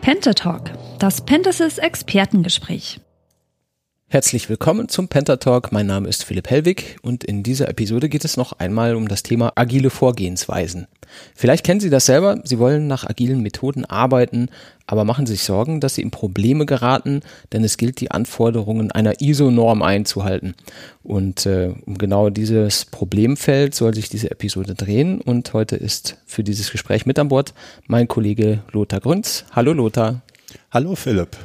Pentatalk, 0.00 0.70
das 0.98 1.20
Pentasys 1.20 1.76
Expertengespräch. 1.76 3.00
Herzlich 4.12 4.48
willkommen 4.48 4.88
zum 4.88 5.06
Pentatalk. 5.06 5.70
Mein 5.70 5.86
Name 5.86 6.08
ist 6.08 6.24
Philipp 6.24 6.50
Hellwig 6.50 6.96
und 7.00 7.22
in 7.22 7.44
dieser 7.44 7.68
Episode 7.68 8.08
geht 8.08 8.24
es 8.24 8.36
noch 8.36 8.58
einmal 8.58 8.96
um 8.96 9.06
das 9.06 9.22
Thema 9.22 9.52
agile 9.54 9.88
Vorgehensweisen. 9.88 10.88
Vielleicht 11.36 11.64
kennen 11.64 11.78
Sie 11.78 11.90
das 11.90 12.06
selber. 12.06 12.40
Sie 12.42 12.58
wollen 12.58 12.88
nach 12.88 13.08
agilen 13.08 13.40
Methoden 13.40 13.84
arbeiten, 13.84 14.48
aber 14.88 15.04
machen 15.04 15.26
sich 15.26 15.44
Sorgen, 15.44 15.78
dass 15.78 15.94
Sie 15.94 16.02
in 16.02 16.10
Probleme 16.10 16.66
geraten, 16.66 17.20
denn 17.52 17.62
es 17.62 17.76
gilt, 17.76 18.00
die 18.00 18.10
Anforderungen 18.10 18.90
einer 18.90 19.20
ISO-Norm 19.20 19.80
einzuhalten. 19.80 20.56
Und 21.04 21.46
äh, 21.46 21.72
um 21.86 21.96
genau 21.96 22.30
dieses 22.30 22.86
Problemfeld 22.86 23.76
soll 23.76 23.94
sich 23.94 24.08
diese 24.08 24.32
Episode 24.32 24.74
drehen. 24.74 25.20
Und 25.20 25.52
heute 25.52 25.76
ist 25.76 26.16
für 26.26 26.42
dieses 26.42 26.72
Gespräch 26.72 27.06
mit 27.06 27.20
an 27.20 27.28
Bord 27.28 27.54
mein 27.86 28.08
Kollege 28.08 28.64
Lothar 28.72 28.98
Grünz. 28.98 29.44
Hallo 29.52 29.72
Lothar. 29.72 30.22
Hallo 30.72 30.96
Philipp. 30.96 31.36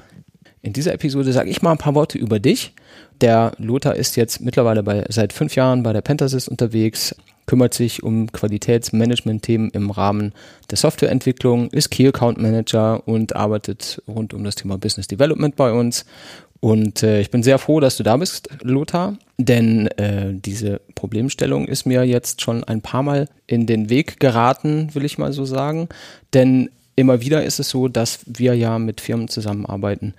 In 0.65 0.73
dieser 0.73 0.95
Episode 0.95 1.31
sage 1.31 1.51
ich 1.51 1.61
mal 1.61 1.73
ein 1.73 1.77
paar 1.77 1.93
Worte 1.93 2.17
über 2.17 2.39
dich. 2.39 2.73
Der 3.21 3.51
Lothar 3.59 3.95
ist 3.95 4.15
jetzt 4.15 4.41
mittlerweile 4.41 4.81
bei, 4.81 5.05
seit 5.09 5.31
fünf 5.31 5.55
Jahren 5.55 5.83
bei 5.83 5.93
der 5.93 6.01
Pentasys 6.01 6.47
unterwegs, 6.47 7.15
kümmert 7.45 7.75
sich 7.75 8.01
um 8.01 8.31
Qualitätsmanagement-Themen 8.31 9.69
im 9.69 9.91
Rahmen 9.91 10.33
der 10.71 10.79
Softwareentwicklung, 10.79 11.69
ist 11.69 11.91
Key 11.91 12.07
Account 12.07 12.41
Manager 12.41 13.07
und 13.07 13.35
arbeitet 13.35 14.01
rund 14.07 14.33
um 14.33 14.43
das 14.43 14.55
Thema 14.55 14.79
Business 14.79 15.07
Development 15.07 15.55
bei 15.55 15.71
uns. 15.71 16.03
Und 16.61 17.03
äh, 17.03 17.21
ich 17.21 17.29
bin 17.29 17.43
sehr 17.43 17.59
froh, 17.59 17.79
dass 17.79 17.97
du 17.97 18.01
da 18.01 18.17
bist, 18.17 18.49
Lothar, 18.63 19.19
denn 19.37 19.85
äh, 19.99 20.33
diese 20.33 20.81
Problemstellung 20.95 21.67
ist 21.67 21.85
mir 21.85 22.05
jetzt 22.05 22.41
schon 22.41 22.63
ein 22.63 22.81
paar 22.81 23.03
Mal 23.03 23.29
in 23.45 23.67
den 23.67 23.91
Weg 23.91 24.19
geraten, 24.19 24.89
will 24.95 25.05
ich 25.05 25.19
mal 25.19 25.31
so 25.31 25.45
sagen. 25.45 25.89
Denn 26.33 26.71
immer 26.95 27.21
wieder 27.21 27.43
ist 27.43 27.59
es 27.59 27.69
so, 27.69 27.87
dass 27.87 28.19
wir 28.25 28.55
ja 28.55 28.79
mit 28.79 29.01
Firmen 29.01 29.27
zusammenarbeiten, 29.27 30.13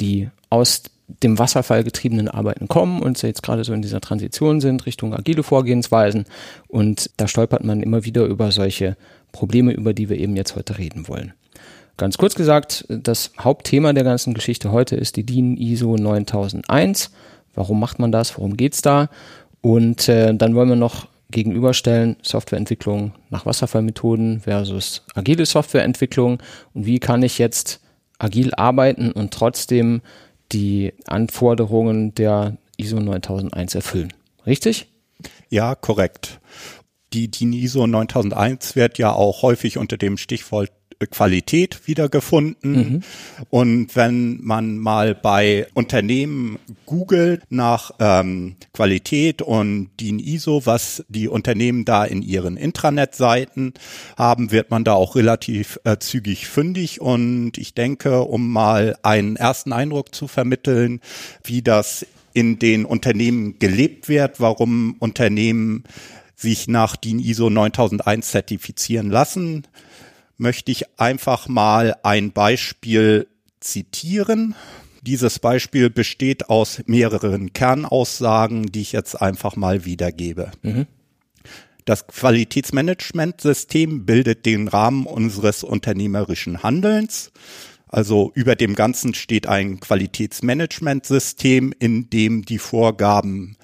die 0.00 0.28
aus 0.50 0.82
dem 1.22 1.38
Wasserfall 1.38 1.84
getriebenen 1.84 2.28
Arbeiten 2.28 2.68
kommen 2.68 3.02
und 3.02 3.20
jetzt 3.22 3.42
gerade 3.42 3.64
so 3.64 3.72
in 3.72 3.82
dieser 3.82 4.00
Transition 4.00 4.60
sind 4.60 4.86
Richtung 4.86 5.14
agile 5.14 5.42
Vorgehensweisen. 5.42 6.24
Und 6.68 7.10
da 7.16 7.28
stolpert 7.28 7.64
man 7.64 7.82
immer 7.82 8.04
wieder 8.04 8.24
über 8.24 8.50
solche 8.50 8.96
Probleme, 9.32 9.72
über 9.72 9.92
die 9.94 10.08
wir 10.08 10.18
eben 10.18 10.36
jetzt 10.36 10.56
heute 10.56 10.78
reden 10.78 11.08
wollen. 11.08 11.32
Ganz 11.96 12.16
kurz 12.16 12.34
gesagt, 12.34 12.86
das 12.88 13.32
Hauptthema 13.38 13.92
der 13.92 14.04
ganzen 14.04 14.34
Geschichte 14.34 14.72
heute 14.72 14.96
ist 14.96 15.16
die 15.16 15.24
DIN 15.24 15.56
ISO 15.56 15.96
9001. 15.96 17.10
Warum 17.54 17.78
macht 17.78 17.98
man 17.98 18.12
das? 18.12 18.36
Worum 18.38 18.56
geht's 18.56 18.80
da? 18.80 19.10
Und 19.60 20.08
äh, 20.08 20.34
dann 20.34 20.54
wollen 20.54 20.70
wir 20.70 20.76
noch 20.76 21.06
gegenüberstellen 21.30 22.16
Softwareentwicklung 22.22 23.12
nach 23.30 23.46
Wasserfallmethoden 23.46 24.40
versus 24.40 25.02
agile 25.14 25.46
Softwareentwicklung 25.46 26.38
und 26.74 26.86
wie 26.86 26.98
kann 26.98 27.22
ich 27.22 27.38
jetzt 27.38 27.80
agil 28.22 28.54
arbeiten 28.54 29.12
und 29.12 29.32
trotzdem 29.32 30.00
die 30.52 30.92
Anforderungen 31.06 32.14
der 32.14 32.56
ISO 32.76 33.00
9001 33.00 33.74
erfüllen. 33.74 34.12
Richtig? 34.46 34.88
Ja, 35.48 35.74
korrekt. 35.74 36.40
Die 37.12 37.30
DIN 37.30 37.52
ISO 37.52 37.86
9001 37.86 38.76
wird 38.76 38.98
ja 38.98 39.12
auch 39.12 39.42
häufig 39.42 39.76
unter 39.76 39.96
dem 39.96 40.16
Stichwort 40.16 40.70
Qualität 41.06 41.86
wiedergefunden. 41.86 42.72
Mhm. 42.72 43.02
Und 43.50 43.96
wenn 43.96 44.42
man 44.42 44.78
mal 44.78 45.14
bei 45.14 45.66
Unternehmen 45.74 46.58
googelt 46.86 47.42
nach 47.50 47.92
ähm, 47.98 48.56
Qualität 48.72 49.42
und 49.42 49.90
DIN 50.00 50.18
ISO, 50.18 50.66
was 50.66 51.04
die 51.08 51.28
Unternehmen 51.28 51.84
da 51.84 52.04
in 52.04 52.22
ihren 52.22 52.56
Intranet-Seiten 52.56 53.74
haben, 54.16 54.50
wird 54.50 54.70
man 54.70 54.84
da 54.84 54.94
auch 54.94 55.16
relativ 55.16 55.78
äh, 55.84 55.98
zügig 55.98 56.48
fündig. 56.48 57.00
Und 57.00 57.58
ich 57.58 57.74
denke, 57.74 58.22
um 58.22 58.52
mal 58.52 58.96
einen 59.02 59.36
ersten 59.36 59.72
Eindruck 59.72 60.14
zu 60.14 60.28
vermitteln, 60.28 61.00
wie 61.44 61.62
das 61.62 62.06
in 62.34 62.58
den 62.58 62.84
Unternehmen 62.84 63.58
gelebt 63.58 64.08
wird, 64.08 64.40
warum 64.40 64.96
Unternehmen 64.98 65.84
sich 66.42 66.68
nach 66.68 66.96
DIN 66.96 67.20
ISO 67.20 67.48
9001 67.48 68.30
zertifizieren 68.30 69.10
lassen, 69.10 69.64
möchte 70.38 70.72
ich 70.72 70.98
einfach 70.98 71.48
mal 71.48 71.96
ein 72.02 72.32
Beispiel 72.32 73.28
zitieren. 73.60 74.54
Dieses 75.02 75.38
Beispiel 75.38 75.90
besteht 75.90 76.48
aus 76.48 76.82
mehreren 76.86 77.52
Kernaussagen, 77.52 78.66
die 78.66 78.82
ich 78.82 78.92
jetzt 78.92 79.20
einfach 79.20 79.56
mal 79.56 79.84
wiedergebe. 79.84 80.52
Mhm. 80.62 80.86
Das 81.84 82.06
Qualitätsmanagementsystem 82.06 84.06
bildet 84.06 84.46
den 84.46 84.68
Rahmen 84.68 85.06
unseres 85.06 85.64
unternehmerischen 85.64 86.62
Handelns. 86.62 87.32
Also 87.88 88.30
über 88.34 88.56
dem 88.56 88.74
Ganzen 88.74 89.14
steht 89.14 89.46
ein 89.46 89.80
Qualitätsmanagementsystem, 89.80 91.74
in 91.78 92.08
dem 92.08 92.44
die 92.44 92.58
Vorgaben 92.58 93.56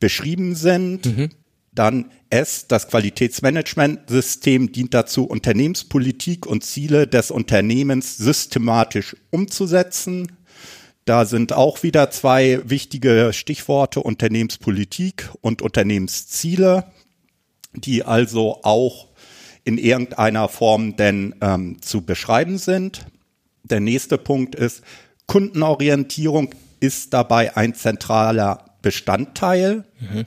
beschrieben 0.00 0.54
sind. 0.54 1.06
Mhm. 1.06 1.30
Dann 1.76 2.10
S, 2.30 2.66
das 2.66 2.88
Qualitätsmanagementsystem 2.88 4.72
dient 4.72 4.94
dazu, 4.94 5.24
Unternehmenspolitik 5.24 6.46
und 6.46 6.64
Ziele 6.64 7.06
des 7.06 7.30
Unternehmens 7.30 8.16
systematisch 8.16 9.14
umzusetzen. 9.30 10.32
Da 11.04 11.24
sind 11.24 11.52
auch 11.52 11.84
wieder 11.84 12.10
zwei 12.10 12.60
wichtige 12.64 13.30
Stichworte 13.32 14.00
Unternehmenspolitik 14.00 15.30
und 15.40 15.62
Unternehmensziele, 15.62 16.90
die 17.74 18.02
also 18.02 18.64
auch 18.64 19.08
in 19.62 19.78
irgendeiner 19.78 20.48
Form 20.48 20.96
denn 20.96 21.34
ähm, 21.40 21.80
zu 21.82 22.02
beschreiben 22.02 22.58
sind. 22.58 23.06
Der 23.62 23.80
nächste 23.80 24.18
Punkt 24.18 24.54
ist, 24.54 24.82
Kundenorientierung 25.26 26.54
ist 26.80 27.12
dabei 27.12 27.56
ein 27.56 27.74
zentraler 27.74 28.76
Bestandteil. 28.82 29.84
Mhm. 30.00 30.24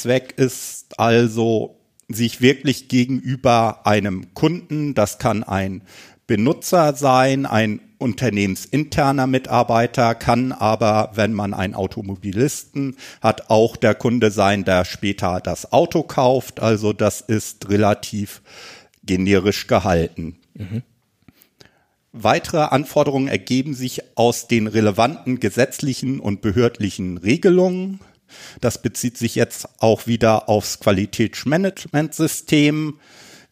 Zweck 0.00 0.34
ist 0.36 0.98
also, 0.98 1.78
sich 2.08 2.40
wirklich 2.40 2.88
gegenüber 2.88 3.86
einem 3.86 4.34
Kunden, 4.34 4.94
das 4.94 5.18
kann 5.18 5.42
ein 5.42 5.82
Benutzer 6.26 6.94
sein, 6.94 7.46
ein 7.46 7.80
unternehmensinterner 7.98 9.26
Mitarbeiter, 9.26 10.14
kann 10.14 10.52
aber, 10.52 11.12
wenn 11.14 11.32
man 11.32 11.54
einen 11.54 11.74
Automobilisten 11.74 12.96
hat, 13.22 13.50
auch 13.50 13.76
der 13.76 13.94
Kunde 13.94 14.30
sein, 14.30 14.64
der 14.64 14.84
später 14.84 15.40
das 15.40 15.72
Auto 15.72 16.02
kauft. 16.02 16.60
Also 16.60 16.92
das 16.92 17.20
ist 17.20 17.68
relativ 17.68 18.42
generisch 19.02 19.66
gehalten. 19.66 20.36
Mhm. 20.54 20.82
Weitere 22.12 22.58
Anforderungen 22.58 23.28
ergeben 23.28 23.74
sich 23.74 24.02
aus 24.16 24.46
den 24.46 24.66
relevanten 24.66 25.40
gesetzlichen 25.40 26.20
und 26.20 26.42
behördlichen 26.42 27.18
Regelungen. 27.18 28.00
Das 28.60 28.82
bezieht 28.82 29.18
sich 29.18 29.34
jetzt 29.34 29.68
auch 29.78 30.06
wieder 30.06 30.48
aufs 30.48 30.78
Qualitätsmanagementsystem, 30.80 33.00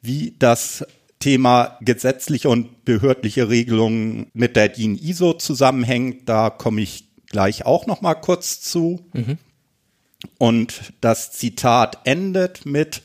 wie 0.00 0.34
das 0.38 0.86
Thema 1.18 1.76
gesetzliche 1.80 2.48
und 2.48 2.84
behördliche 2.84 3.48
Regelungen 3.48 4.30
mit 4.34 4.54
der 4.56 4.68
DIN 4.68 4.96
ISO 4.96 5.32
zusammenhängt. 5.34 6.28
Da 6.28 6.50
komme 6.50 6.80
ich 6.80 7.08
gleich 7.28 7.64
auch 7.64 7.86
noch 7.86 8.00
mal 8.00 8.14
kurz 8.14 8.60
zu. 8.60 9.06
Mhm. 9.12 9.38
Und 10.38 10.92
das 11.00 11.32
Zitat 11.32 11.98
endet 12.04 12.66
mit 12.66 13.02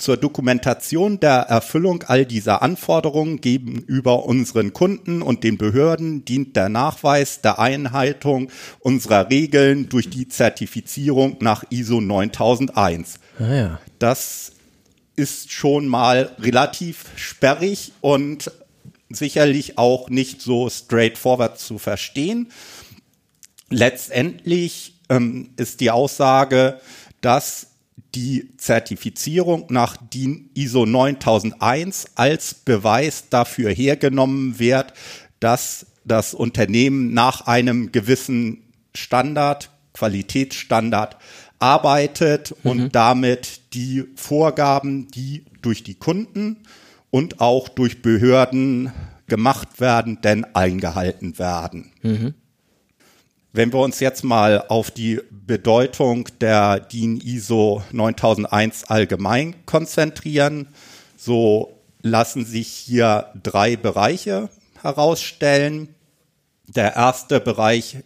zur 0.00 0.16
Dokumentation 0.16 1.20
der 1.20 1.40
Erfüllung 1.42 2.04
all 2.06 2.24
dieser 2.24 2.62
Anforderungen 2.62 3.40
gegenüber 3.40 4.24
unseren 4.24 4.72
Kunden 4.72 5.22
und 5.22 5.44
den 5.44 5.58
Behörden 5.58 6.24
dient 6.24 6.56
der 6.56 6.68
Nachweis 6.68 7.42
der 7.42 7.58
Einhaltung 7.58 8.50
unserer 8.80 9.30
Regeln 9.30 9.88
durch 9.88 10.08
die 10.08 10.28
Zertifizierung 10.28 11.36
nach 11.40 11.64
ISO 11.70 12.00
9001. 12.00 13.20
Ah 13.38 13.54
ja. 13.54 13.80
Das 13.98 14.52
ist 15.16 15.52
schon 15.52 15.86
mal 15.86 16.34
relativ 16.38 17.04
sperrig 17.16 17.92
und 18.00 18.50
sicherlich 19.10 19.76
auch 19.76 20.08
nicht 20.08 20.40
so 20.40 20.70
straightforward 20.70 21.58
zu 21.58 21.78
verstehen. 21.78 22.50
Letztendlich 23.68 24.94
ähm, 25.10 25.50
ist 25.56 25.80
die 25.80 25.90
Aussage, 25.90 26.80
dass 27.20 27.69
die 28.14 28.56
Zertifizierung 28.56 29.66
nach 29.70 29.96
DIN 29.96 30.50
ISO 30.54 30.86
9001 30.86 32.06
als 32.14 32.54
Beweis 32.54 33.28
dafür 33.30 33.70
hergenommen 33.70 34.58
wird, 34.58 34.92
dass 35.40 35.86
das 36.04 36.34
Unternehmen 36.34 37.12
nach 37.12 37.46
einem 37.46 37.92
gewissen 37.92 38.62
Standard, 38.94 39.70
Qualitätsstandard 39.92 41.16
arbeitet 41.58 42.54
mhm. 42.62 42.70
und 42.70 42.94
damit 42.94 43.60
die 43.74 44.04
Vorgaben, 44.16 45.08
die 45.08 45.44
durch 45.62 45.82
die 45.82 45.94
Kunden 45.94 46.58
und 47.10 47.40
auch 47.40 47.68
durch 47.68 48.02
Behörden 48.02 48.92
gemacht 49.26 49.80
werden, 49.80 50.20
denn 50.22 50.44
eingehalten 50.54 51.38
werden. 51.38 51.92
Mhm. 52.02 52.34
Wenn 53.52 53.72
wir 53.72 53.80
uns 53.80 53.98
jetzt 53.98 54.22
mal 54.22 54.64
auf 54.68 54.92
die 54.92 55.20
Bedeutung 55.28 56.28
der 56.40 56.78
DIN 56.78 57.20
ISO 57.20 57.82
9001 57.90 58.84
allgemein 58.84 59.66
konzentrieren, 59.66 60.68
so 61.16 61.76
lassen 62.00 62.44
sich 62.44 62.68
hier 62.68 63.32
drei 63.42 63.74
Bereiche 63.74 64.50
herausstellen. 64.80 65.88
Der 66.68 66.94
erste 66.94 67.40
Bereich 67.40 67.96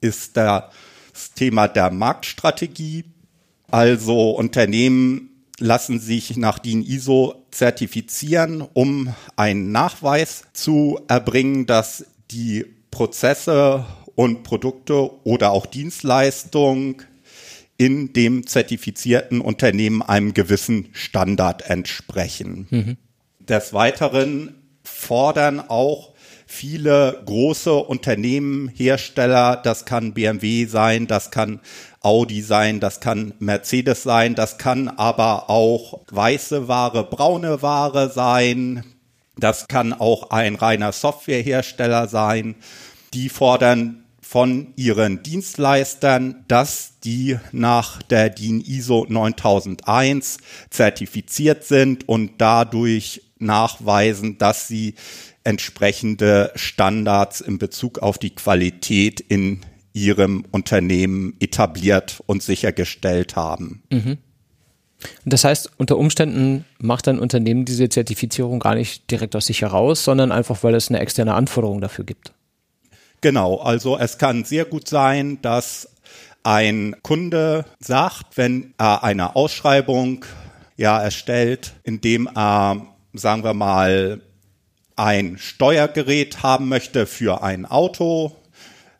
ist 0.00 0.36
das 0.36 0.64
Thema 1.36 1.68
der 1.68 1.92
Marktstrategie. 1.92 3.04
Also 3.70 4.32
Unternehmen 4.32 5.44
lassen 5.60 6.00
sich 6.00 6.36
nach 6.36 6.58
DIN 6.58 6.82
ISO 6.82 7.46
zertifizieren, 7.52 8.66
um 8.72 9.14
einen 9.36 9.70
Nachweis 9.70 10.42
zu 10.52 10.98
erbringen, 11.06 11.66
dass 11.66 12.06
die 12.32 12.66
Prozesse 12.90 13.84
und 14.14 14.42
Produkte 14.42 15.10
oder 15.24 15.50
auch 15.52 15.66
Dienstleistungen 15.66 16.96
in 17.76 18.12
dem 18.12 18.46
zertifizierten 18.46 19.40
Unternehmen 19.40 20.02
einem 20.02 20.34
gewissen 20.34 20.90
Standard 20.92 21.62
entsprechen. 21.70 22.66
Mhm. 22.70 22.96
Des 23.38 23.72
Weiteren 23.72 24.54
fordern 24.82 25.60
auch 25.60 26.12
viele 26.46 27.22
große 27.24 27.72
Unternehmen, 27.72 28.68
Hersteller, 28.68 29.56
das 29.56 29.84
kann 29.84 30.12
BMW 30.12 30.66
sein, 30.66 31.06
das 31.06 31.30
kann 31.30 31.60
Audi 32.00 32.42
sein, 32.42 32.80
das 32.80 33.00
kann 33.00 33.34
Mercedes 33.38 34.02
sein, 34.02 34.34
das 34.34 34.58
kann 34.58 34.88
aber 34.88 35.48
auch 35.48 36.00
weiße 36.10 36.66
Ware, 36.66 37.04
braune 37.04 37.62
Ware 37.62 38.10
sein, 38.10 38.84
das 39.38 39.68
kann 39.68 39.92
auch 39.92 40.30
ein 40.30 40.54
reiner 40.54 40.92
Softwarehersteller 40.92 42.08
sein. 42.08 42.56
Die 43.14 43.28
fordern 43.28 43.99
von 44.30 44.74
ihren 44.76 45.24
Dienstleistern, 45.24 46.44
dass 46.46 47.00
die 47.02 47.36
nach 47.50 48.00
der 48.00 48.30
DIN 48.30 48.60
ISO 48.60 49.04
9001 49.08 50.36
zertifiziert 50.70 51.64
sind 51.64 52.08
und 52.08 52.34
dadurch 52.38 53.22
nachweisen, 53.40 54.38
dass 54.38 54.68
sie 54.68 54.94
entsprechende 55.42 56.52
Standards 56.54 57.40
in 57.40 57.58
Bezug 57.58 57.98
auf 57.98 58.18
die 58.18 58.30
Qualität 58.30 59.18
in 59.18 59.62
ihrem 59.94 60.44
Unternehmen 60.52 61.34
etabliert 61.40 62.22
und 62.26 62.44
sichergestellt 62.44 63.34
haben. 63.34 63.82
Mhm. 63.90 64.18
Das 65.24 65.42
heißt, 65.42 65.72
unter 65.76 65.98
Umständen 65.98 66.66
macht 66.78 67.08
ein 67.08 67.18
Unternehmen 67.18 67.64
diese 67.64 67.88
Zertifizierung 67.88 68.60
gar 68.60 68.76
nicht 68.76 69.10
direkt 69.10 69.34
aus 69.34 69.46
sich 69.46 69.62
heraus, 69.62 70.04
sondern 70.04 70.30
einfach, 70.30 70.62
weil 70.62 70.76
es 70.76 70.88
eine 70.88 71.00
externe 71.00 71.34
Anforderung 71.34 71.80
dafür 71.80 72.04
gibt. 72.04 72.32
Genau, 73.20 73.56
also 73.56 73.98
es 73.98 74.16
kann 74.16 74.44
sehr 74.44 74.64
gut 74.64 74.88
sein, 74.88 75.42
dass 75.42 75.90
ein 76.42 76.96
Kunde 77.02 77.66
sagt, 77.78 78.36
wenn 78.36 78.72
er 78.78 79.04
eine 79.04 79.36
Ausschreibung 79.36 80.24
ja 80.76 80.98
erstellt, 80.98 81.74
indem 81.84 82.26
er, 82.34 82.86
sagen 83.12 83.44
wir 83.44 83.52
mal, 83.52 84.22
ein 84.96 85.36
Steuergerät 85.38 86.42
haben 86.42 86.68
möchte 86.68 87.06
für 87.06 87.42
ein 87.42 87.66
Auto, 87.66 88.36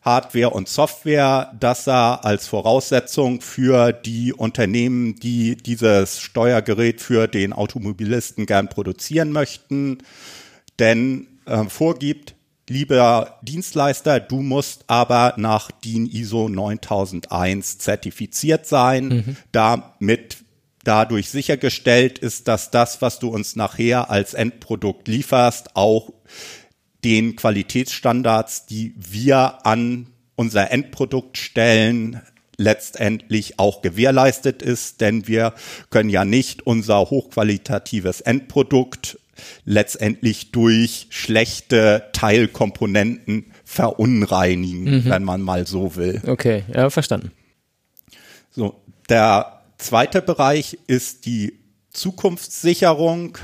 Hardware 0.03 0.51
und 0.51 0.67
Software, 0.67 1.53
dass 1.59 1.87
er 1.87 2.25
als 2.25 2.47
Voraussetzung 2.47 3.41
für 3.41 3.91
die 3.91 4.33
Unternehmen, 4.33 5.15
die 5.15 5.55
dieses 5.55 6.19
Steuergerät 6.19 7.01
für 7.01 7.27
den 7.27 7.53
Automobilisten 7.53 8.45
gern 8.47 8.67
produzieren 8.67 9.31
möchten, 9.31 9.99
denn 10.79 11.27
äh, 11.45 11.65
vorgibt, 11.65 12.35
lieber 12.71 13.37
Dienstleister, 13.41 14.19
du 14.19 14.41
musst 14.41 14.85
aber 14.87 15.33
nach 15.37 15.71
DIN 15.71 16.07
ISO 16.07 16.49
9001 16.49 17.77
zertifiziert 17.77 18.65
sein, 18.65 19.07
mhm. 19.07 19.37
damit 19.51 20.37
dadurch 20.83 21.29
sichergestellt 21.29 22.17
ist, 22.17 22.47
dass 22.47 22.71
das, 22.71 23.01
was 23.01 23.19
du 23.19 23.29
uns 23.29 23.55
nachher 23.55 24.09
als 24.09 24.33
Endprodukt 24.33 25.07
lieferst, 25.07 25.75
auch 25.75 26.13
den 27.03 27.35
Qualitätsstandards, 27.35 28.65
die 28.65 28.95
wir 28.97 29.65
an 29.65 30.07
unser 30.35 30.71
Endprodukt 30.71 31.37
stellen, 31.37 32.21
letztendlich 32.57 33.59
auch 33.59 33.81
gewährleistet 33.81 34.61
ist, 34.61 35.01
denn 35.01 35.27
wir 35.27 35.53
können 35.89 36.09
ja 36.09 36.25
nicht 36.25 36.65
unser 36.65 37.09
hochqualitatives 37.09 38.21
Endprodukt 38.21 39.17
letztendlich 39.65 40.51
durch 40.51 41.07
schlechte 41.09 42.09
Teilkomponenten 42.13 43.51
verunreinigen, 43.63 44.83
mhm. 44.83 45.05
wenn 45.05 45.23
man 45.23 45.41
mal 45.41 45.67
so 45.67 45.95
will. 45.95 46.21
Okay, 46.25 46.63
ja, 46.73 46.89
verstanden. 46.89 47.31
So, 48.49 48.81
der 49.09 49.61
zweite 49.77 50.21
Bereich 50.21 50.77
ist 50.87 51.25
die 51.25 51.59
Zukunftssicherung. 51.91 53.37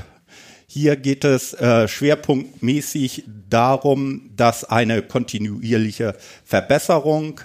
Hier 0.66 0.96
geht 0.96 1.24
es 1.24 1.54
äh, 1.54 1.88
schwerpunktmäßig 1.88 3.24
darum, 3.48 4.30
dass 4.36 4.64
eine 4.64 5.02
kontinuierliche 5.02 6.14
Verbesserung 6.44 7.40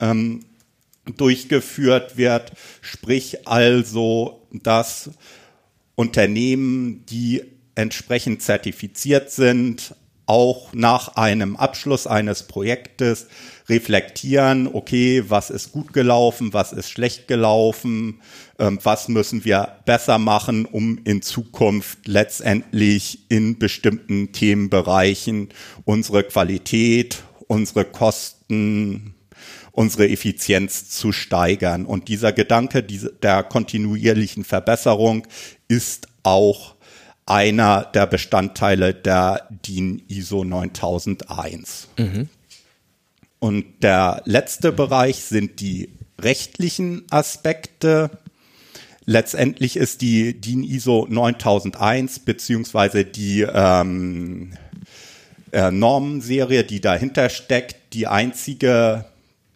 ähm, 0.00 0.44
durchgeführt 1.16 2.16
wird, 2.16 2.52
sprich 2.80 3.46
also, 3.46 4.46
dass 4.52 5.10
Unternehmen, 5.94 7.04
die 7.06 7.42
entsprechend 7.74 8.42
zertifiziert 8.42 9.30
sind, 9.30 9.94
auch 10.30 10.72
nach 10.74 11.16
einem 11.16 11.56
Abschluss 11.56 12.06
eines 12.06 12.44
Projektes 12.44 13.26
reflektieren, 13.68 14.68
okay, 14.72 15.24
was 15.26 15.50
ist 15.50 15.72
gut 15.72 15.92
gelaufen, 15.92 16.52
was 16.52 16.72
ist 16.72 16.88
schlecht 16.88 17.26
gelaufen, 17.26 18.20
ähm, 18.60 18.78
was 18.84 19.08
müssen 19.08 19.44
wir 19.44 19.78
besser 19.86 20.18
machen, 20.18 20.66
um 20.66 21.00
in 21.04 21.20
Zukunft 21.20 22.06
letztendlich 22.06 23.28
in 23.28 23.58
bestimmten 23.58 24.30
Themenbereichen 24.30 25.48
unsere 25.84 26.22
Qualität, 26.22 27.24
unsere 27.48 27.84
Kosten, 27.84 29.14
unsere 29.72 30.08
Effizienz 30.08 30.90
zu 30.90 31.10
steigern. 31.10 31.86
Und 31.86 32.06
dieser 32.06 32.32
Gedanke 32.32 32.84
der 32.84 33.42
kontinuierlichen 33.42 34.44
Verbesserung 34.44 35.26
ist 35.66 36.06
auch 36.22 36.76
einer 37.30 37.84
der 37.84 38.06
Bestandteile 38.06 38.92
der 38.92 39.46
DIN 39.50 40.02
ISO 40.08 40.42
9001. 40.42 41.88
Mhm. 41.96 42.28
Und 43.38 43.64
der 43.82 44.22
letzte 44.24 44.72
Bereich 44.72 45.22
sind 45.22 45.60
die 45.60 45.90
rechtlichen 46.20 47.04
Aspekte. 47.10 48.10
Letztendlich 49.06 49.76
ist 49.76 50.02
die 50.02 50.40
DIN 50.40 50.64
ISO 50.64 51.06
9001 51.08 52.18
beziehungsweise 52.18 53.04
die 53.04 53.42
ähm, 53.42 54.52
äh, 55.52 55.70
Normenserie, 55.70 56.64
die 56.64 56.80
dahinter 56.80 57.28
steckt, 57.28 57.94
die 57.94 58.08
einzige 58.08 59.04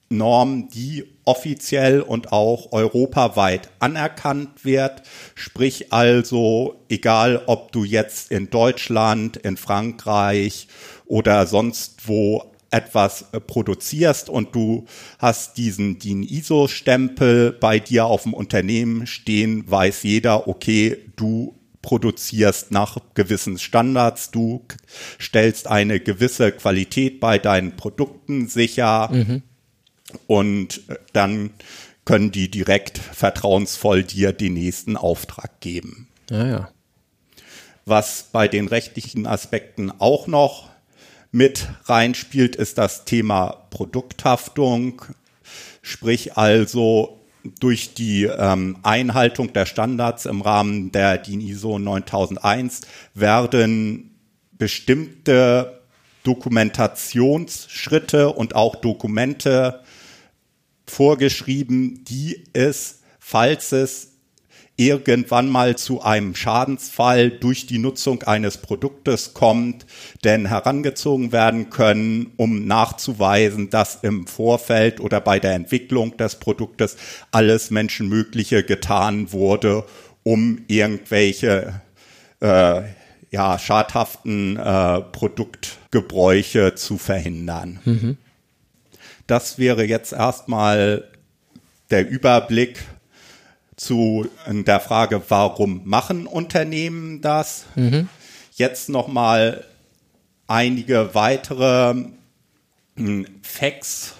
Norm, 0.09 0.69
die 0.69 1.05
offiziell 1.25 2.01
und 2.01 2.33
auch 2.33 2.73
europaweit 2.73 3.71
anerkannt 3.79 4.65
wird. 4.65 5.03
Sprich 5.35 5.93
also, 5.93 6.85
egal 6.89 7.43
ob 7.47 7.73
du 7.73 7.85
jetzt 7.85 8.31
in 8.31 8.51
Deutschland, 8.51 9.37
in 9.39 9.57
Frankreich 9.57 10.69
oder 11.07 11.47
sonst 11.47 12.07
wo 12.07 12.51
etwas 12.71 13.27
äh, 13.33 13.41
produzierst 13.41 14.29
und 14.29 14.55
du 14.55 14.87
hast 15.19 15.57
diesen 15.57 15.99
DIN 15.99 16.25
ISO 16.25 16.67
Stempel 16.67 17.53
bei 17.53 17.79
dir 17.79 18.07
auf 18.07 18.25
dem 18.25 18.35
Unternehmen 18.35 19.07
stehen, 19.07 19.71
weiß 19.71 20.03
jeder, 20.03 20.49
okay, 20.49 20.99
du 21.17 21.55
produzierst 21.83 22.73
nach 22.73 22.99
gewissen 23.15 23.59
Standards, 23.59 24.31
du 24.31 24.65
stellst 25.21 25.69
eine 25.69 26.01
gewisse 26.01 26.51
Qualität 26.51 27.21
bei 27.21 27.39
deinen 27.39 27.77
Produkten 27.77 28.49
sicher. 28.49 29.11
Mhm 29.13 29.43
und 30.27 30.83
dann 31.13 31.51
können 32.05 32.31
die 32.31 32.51
direkt 32.51 32.99
vertrauensvoll 32.99 34.05
dir 34.05 34.33
den 34.33 34.55
nächsten 34.55 34.97
Auftrag 34.97 35.61
geben. 35.61 36.09
Ja, 36.31 36.47
ja. 36.47 36.69
Was 37.87 38.29
bei 38.33 38.49
den 38.49 38.69
rechtlichen 38.69 39.27
Aspekten 39.27 39.93
auch 39.99 40.27
noch 40.27 40.71
mit 41.31 41.69
reinspielt, 41.85 42.57
ist 42.57 42.79
das 42.79 43.05
Thema 43.05 43.67
Produkthaftung. 43.71 45.03
Sprich 45.83 46.37
also 46.37 47.21
durch 47.61 47.95
die 47.95 48.25
ähm, 48.25 48.79
Einhaltung 48.83 49.53
der 49.53 49.67
Standards 49.67 50.25
im 50.25 50.41
Rahmen 50.41 50.93
der 50.93 51.19
DIN 51.19 51.43
ISO 51.43 51.79
9001 51.79 52.81
werden 53.13 54.17
bestimmte 54.53 55.83
Dokumentationsschritte 56.23 58.31
und 58.31 58.55
auch 58.55 58.77
Dokumente 58.77 59.83
vorgeschrieben, 60.87 62.05
die 62.05 62.45
es, 62.53 63.01
falls 63.19 63.73
es 63.73 64.15
irgendwann 64.77 65.49
mal 65.49 65.77
zu 65.77 66.03
einem 66.03 66.35
Schadensfall 66.35 67.31
durch 67.31 67.67
die 67.67 67.79
Nutzung 67.79 68.25
eines 68.25 68.59
Produktes 68.59 69.33
kommt, 69.33 69.87
denn 70.25 70.47
herangezogen 70.47 71.31
werden 71.31 71.71
können, 71.71 72.33
um 72.37 72.67
nachzuweisen, 72.67 73.71
dass 73.71 74.01
im 74.03 74.27
Vorfeld 74.27 74.99
oder 75.01 75.21
bei 75.21 75.39
der 75.39 75.55
Entwicklung 75.55 76.17
des 76.17 76.37
Produktes 76.37 76.97
alles 77.31 77.71
Menschenmögliche 77.71 78.65
getan 78.65 79.33
wurde, 79.33 79.85
um 80.25 80.63
irgendwelche 80.67 81.81
äh, 82.41 82.83
ja, 83.31 83.59
schadhaften 83.59 84.57
äh, 84.57 85.01
Produktgebräuche 85.03 86.75
zu 86.75 86.99
verhindern. 86.99 87.81
Mhm. 87.85 88.17
Das 89.27 89.59
wäre 89.59 89.85
jetzt 89.85 90.13
erstmal 90.13 91.05
der 91.91 92.09
Überblick 92.09 92.85
zu 93.77 94.29
der 94.49 94.81
Frage, 94.81 95.23
warum 95.29 95.83
machen 95.85 96.27
Unternehmen 96.27 97.21
das? 97.21 97.65
Mhm. 97.75 98.09
Jetzt 98.53 98.89
nochmal 98.89 99.65
einige 100.47 101.15
weitere 101.15 101.95
hm, 102.97 103.27
Facts 103.43 104.15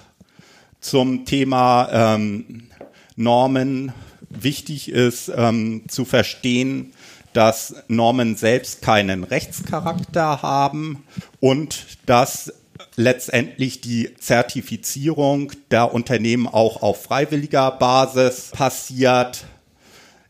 zum 0.81 1.25
Thema 1.25 2.15
ähm, 2.15 2.69
Normen. 3.15 3.93
Wichtig 4.29 4.89
ist 4.89 5.31
ähm, 5.35 5.83
zu 5.87 6.03
verstehen, 6.03 6.93
dass 7.33 7.75
Normen 7.87 8.35
selbst 8.35 8.81
keinen 8.81 9.23
Rechtscharakter 9.23 10.41
haben 10.41 11.03
und 11.39 11.97
dass 12.05 12.53
letztendlich 12.95 13.81
die 13.81 14.15
Zertifizierung 14.19 15.51
der 15.71 15.93
Unternehmen 15.93 16.47
auch 16.47 16.81
auf 16.81 17.03
freiwilliger 17.03 17.71
Basis 17.71 18.51
passiert. 18.51 19.45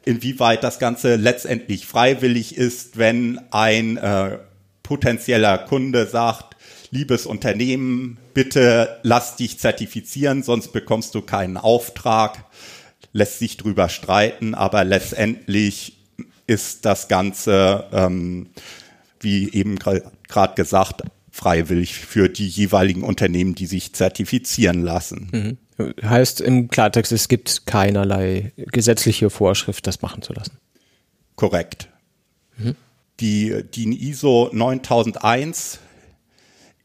Inwieweit 0.04 0.64
das 0.64 0.80
Ganze 0.80 1.16
letztendlich 1.16 1.86
freiwillig 1.86 2.58
ist, 2.58 2.98
wenn 2.98 3.40
ein 3.52 3.98
äh, 3.98 4.38
potenzieller 4.84 5.58
Kunde 5.58 6.06
sagt, 6.06 6.56
liebes 6.92 7.26
Unternehmen, 7.26 8.18
bitte 8.34 9.00
lass 9.04 9.36
dich 9.36 9.60
zertifizieren, 9.60 10.44
sonst 10.44 10.72
bekommst 10.72 11.16
du 11.16 11.22
keinen 11.22 11.58
Auftrag, 11.58 12.46
lässt 13.14 13.40
sich 13.40 13.58
drüber 13.58 13.90
streiten, 13.90 14.54
aber 14.54 14.84
letztendlich 14.84 15.98
ist 16.48 16.86
das 16.86 17.08
Ganze, 17.08 17.86
ähm, 17.92 18.48
wie 19.20 19.52
eben 19.52 19.78
gerade 19.80 20.56
gesagt, 20.56 21.02
freiwillig 21.36 21.96
für 21.96 22.30
die 22.30 22.48
jeweiligen 22.48 23.04
Unternehmen, 23.04 23.56
die 23.56 23.66
sich 23.66 23.92
zertifizieren 23.92 24.82
lassen. 24.82 25.58
Mhm. 25.78 25.98
Heißt 26.02 26.40
im 26.40 26.70
Klartext, 26.70 27.12
es 27.12 27.28
gibt 27.28 27.66
keinerlei 27.66 28.54
gesetzliche 28.56 29.30
Vorschrift, 29.30 29.86
das 29.86 30.02
machen 30.02 30.22
zu 30.22 30.32
lassen. 30.32 30.58
Korrekt. 31.36 31.90
Mhm. 32.58 32.76
Die 33.20 33.64
DIN 33.64 33.92
ISO 33.92 34.50
9001 34.54 35.80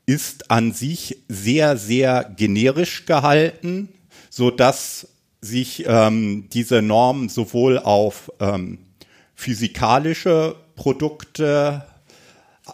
ist 0.06 0.50
an 0.50 0.72
sich 0.72 1.18
sehr, 1.28 1.76
sehr 1.76 2.24
generisch 2.36 3.06
gehalten, 3.06 3.88
so 4.30 4.50
dass 4.50 5.06
sich 5.40 5.84
ähm, 5.86 6.48
diese 6.52 6.82
Norm 6.82 7.28
sowohl 7.28 7.78
auf 7.78 8.32
ähm, 8.40 8.78
physikalische 9.36 10.56
Produkte 10.74 11.84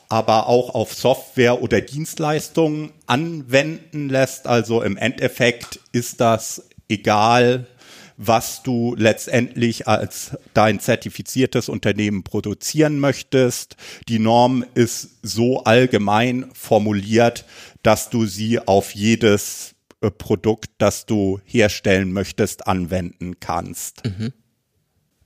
aber 0.08 0.48
auch 0.48 0.75
auf 0.75 0.94
Software 0.94 1.62
oder 1.62 1.80
Dienstleistungen 1.80 2.92
anwenden 3.06 4.08
lässt. 4.08 4.46
Also 4.46 4.82
im 4.82 4.96
Endeffekt 4.96 5.80
ist 5.92 6.20
das 6.20 6.68
egal, 6.88 7.66
was 8.16 8.62
du 8.62 8.94
letztendlich 8.96 9.88
als 9.88 10.36
dein 10.54 10.80
zertifiziertes 10.80 11.68
Unternehmen 11.68 12.22
produzieren 12.22 12.98
möchtest. 12.98 13.76
Die 14.08 14.18
Norm 14.18 14.64
ist 14.75 15.18
so 15.22 15.64
allgemein 15.64 16.50
formuliert, 16.54 17.44
dass 17.82 18.10
du 18.10 18.26
sie 18.26 18.58
auf 18.58 18.94
jedes 18.94 19.75
äh, 20.00 20.10
Produkt, 20.10 20.70
das 20.78 21.06
du 21.06 21.40
herstellen 21.44 22.12
möchtest, 22.12 22.66
anwenden 22.66 23.38
kannst. 23.40 24.04
Mhm. 24.04 24.32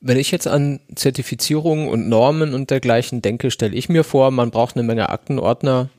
Wenn 0.01 0.17
ich 0.17 0.31
jetzt 0.31 0.47
an 0.47 0.81
Zertifizierungen 0.95 1.89
und 1.89 2.09
Normen 2.09 2.55
und 2.55 2.71
dergleichen 2.71 3.21
denke, 3.21 3.51
stelle 3.51 3.75
ich 3.75 3.89
mir 3.89 4.03
vor, 4.03 4.31
man 4.31 4.51
braucht 4.51 4.77
eine 4.77 4.83
Menge 4.83 5.11
Aktenordner, 5.11 5.91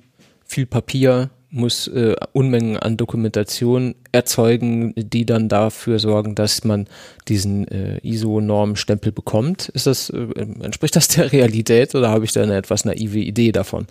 viel 0.44 0.66
Papier, 0.66 1.30
muss 1.52 1.88
äh, 1.88 2.16
Unmengen 2.32 2.78
an 2.78 2.98
Dokumentation 2.98 3.96
erzeugen, 4.12 4.94
die 4.96 5.26
dann 5.26 5.50
dafür 5.50 6.00
sorgen, 6.00 6.34
dass 6.34 6.64
man 6.64 6.88
diesen 7.28 7.68
äh, 7.68 8.00
ISO-Norm-Stempel 8.04 9.12
bekommt. 9.12 9.70
Ist 9.70 9.86
das, 9.86 10.10
äh, 10.10 10.28
entspricht 10.62 10.96
das 10.96 11.10
der 11.10 11.32
Realität 11.32 11.94
oder 11.94 12.10
habe 12.10 12.26
ich 12.26 12.32
da 12.32 12.42
eine 12.42 12.56
etwas 12.56 12.86
naive 12.86 13.20
Idee 13.20 13.52
davon? 13.52 13.86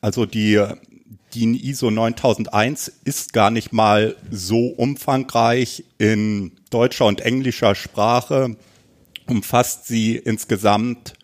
Also 0.00 0.26
die, 0.26 0.62
die 1.34 1.68
ISO 1.70 1.90
9001 1.90 2.92
ist 3.04 3.32
gar 3.32 3.50
nicht 3.50 3.72
mal 3.72 4.16
so 4.30 4.66
umfangreich 4.66 5.84
in 5.98 6.52
deutscher 6.70 7.06
und 7.06 7.20
englischer 7.20 7.76
Sprache 7.76 8.56
umfasst 9.28 9.86
sie 9.86 10.16
insgesamt 10.16 11.14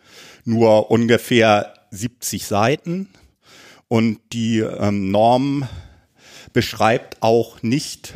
nur 0.45 0.91
ungefähr 0.91 1.75
70 1.91 2.47
Seiten 2.47 3.09
und 3.89 4.21
die 4.33 4.59
ähm, 4.59 5.11
Norm 5.11 5.69
beschreibt 6.53 7.23
auch 7.23 7.63
nicht 7.63 8.15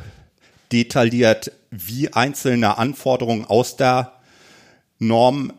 detailliert, 0.72 1.52
wie 1.70 2.12
einzelne 2.12 2.78
Anforderungen 2.78 3.44
aus 3.44 3.76
der 3.76 4.12
Norm 4.98 5.52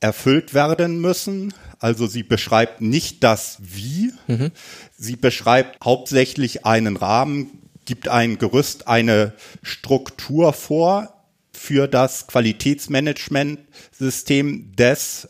erfüllt 0.00 0.54
werden 0.54 1.00
müssen. 1.00 1.54
Also 1.78 2.06
sie 2.06 2.22
beschreibt 2.22 2.80
nicht 2.80 3.22
das 3.24 3.58
Wie, 3.60 4.12
mhm. 4.26 4.50
sie 4.96 5.16
beschreibt 5.16 5.82
hauptsächlich 5.84 6.66
einen 6.66 6.96
Rahmen, 6.96 7.50
gibt 7.84 8.08
ein 8.08 8.38
Gerüst, 8.38 8.86
eine 8.86 9.32
Struktur 9.62 10.52
vor, 10.52 11.19
für 11.60 11.86
das 11.88 12.26
Qualitätsmanagementsystem 12.26 14.74
des 14.76 15.28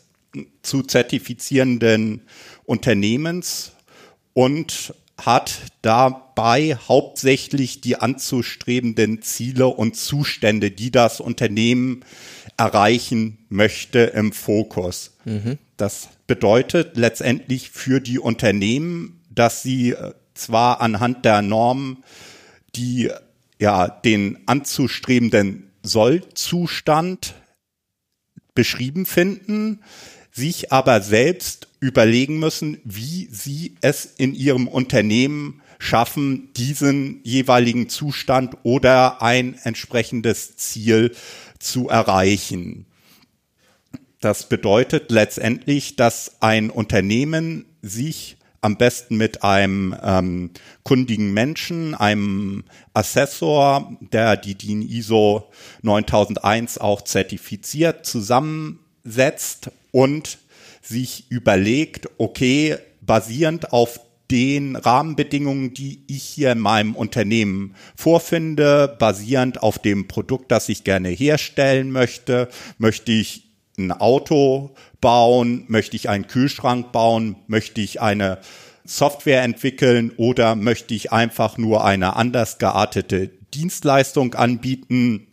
zu 0.61 0.81
zertifizierenden 0.81 2.21
Unternehmens 2.63 3.73
und 4.31 4.93
hat 5.17 5.59
dabei 5.81 6.77
hauptsächlich 6.87 7.81
die 7.81 7.97
anzustrebenden 7.97 9.21
Ziele 9.21 9.67
und 9.67 9.97
Zustände, 9.97 10.71
die 10.71 10.89
das 10.89 11.19
Unternehmen 11.19 12.05
erreichen 12.55 13.39
möchte, 13.49 13.99
im 13.99 14.31
Fokus. 14.31 15.17
Mhm. 15.25 15.57
Das 15.75 16.07
bedeutet 16.27 16.95
letztendlich 16.95 17.71
für 17.71 17.99
die 17.99 18.19
Unternehmen, 18.19 19.19
dass 19.29 19.63
sie 19.63 19.91
äh, 19.91 20.13
zwar 20.33 20.79
anhand 20.79 21.25
der 21.25 21.41
Normen 21.41 22.05
die 22.77 23.11
ja 23.59 23.89
den 23.89 24.39
anzustrebenden 24.45 25.70
Sollzustand 25.83 27.35
beschrieben 28.53 29.05
finden, 29.05 29.81
sich 30.31 30.71
aber 30.71 31.01
selbst 31.01 31.67
überlegen 31.79 32.39
müssen, 32.39 32.79
wie 32.83 33.27
sie 33.31 33.75
es 33.81 34.05
in 34.05 34.33
ihrem 34.33 34.67
Unternehmen 34.67 35.61
schaffen, 35.79 36.53
diesen 36.53 37.21
jeweiligen 37.23 37.89
Zustand 37.89 38.55
oder 38.63 39.21
ein 39.21 39.55
entsprechendes 39.63 40.55
Ziel 40.57 41.15
zu 41.59 41.89
erreichen. 41.89 42.85
Das 44.19 44.47
bedeutet 44.47 45.09
letztendlich, 45.09 45.95
dass 45.95 46.41
ein 46.41 46.69
Unternehmen 46.69 47.65
sich 47.81 48.37
am 48.61 48.77
besten 48.77 49.17
mit 49.17 49.43
einem 49.43 49.95
ähm, 50.03 50.51
kundigen 50.83 51.33
Menschen, 51.33 51.95
einem 51.95 52.63
Assessor, 52.93 53.97
der 53.99 54.37
die 54.37 54.55
DIN 54.55 54.83
ISO 54.83 55.49
9001 55.81 56.77
auch 56.77 57.01
zertifiziert, 57.01 58.05
zusammensetzt 58.05 59.71
und 59.91 60.37
sich 60.81 61.25
überlegt, 61.29 62.09
okay, 62.17 62.77
basierend 63.01 63.73
auf 63.73 63.99
den 64.29 64.77
Rahmenbedingungen, 64.77 65.73
die 65.73 66.03
ich 66.07 66.23
hier 66.23 66.53
in 66.53 66.59
meinem 66.59 66.95
Unternehmen 66.95 67.75
vorfinde, 67.95 68.95
basierend 68.97 69.61
auf 69.61 69.77
dem 69.79 70.07
Produkt, 70.07 70.51
das 70.51 70.69
ich 70.69 70.85
gerne 70.85 71.09
herstellen 71.09 71.91
möchte, 71.91 72.47
möchte 72.77 73.11
ich 73.11 73.50
ein 73.87 73.91
Auto 73.91 74.71
bauen? 74.99 75.65
Möchte 75.67 75.95
ich 75.95 76.09
einen 76.09 76.27
Kühlschrank 76.27 76.91
bauen? 76.91 77.35
Möchte 77.47 77.81
ich 77.81 78.01
eine 78.01 78.39
Software 78.85 79.43
entwickeln 79.43 80.11
oder 80.17 80.55
möchte 80.55 80.93
ich 80.93 81.11
einfach 81.11 81.57
nur 81.57 81.83
eine 81.85 82.15
anders 82.15 82.57
geartete 82.57 83.29
Dienstleistung 83.53 84.33
anbieten? 84.35 85.27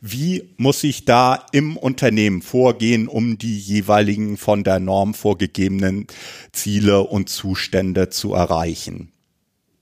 Wie 0.00 0.50
muss 0.56 0.82
ich 0.82 1.04
da 1.04 1.46
im 1.52 1.76
Unternehmen 1.76 2.42
vorgehen, 2.42 3.08
um 3.08 3.38
die 3.38 3.58
jeweiligen 3.58 4.36
von 4.36 4.64
der 4.64 4.80
Norm 4.80 5.14
vorgegebenen 5.14 6.06
Ziele 6.52 7.02
und 7.02 7.28
Zustände 7.28 8.10
zu 8.10 8.34
erreichen? 8.34 9.12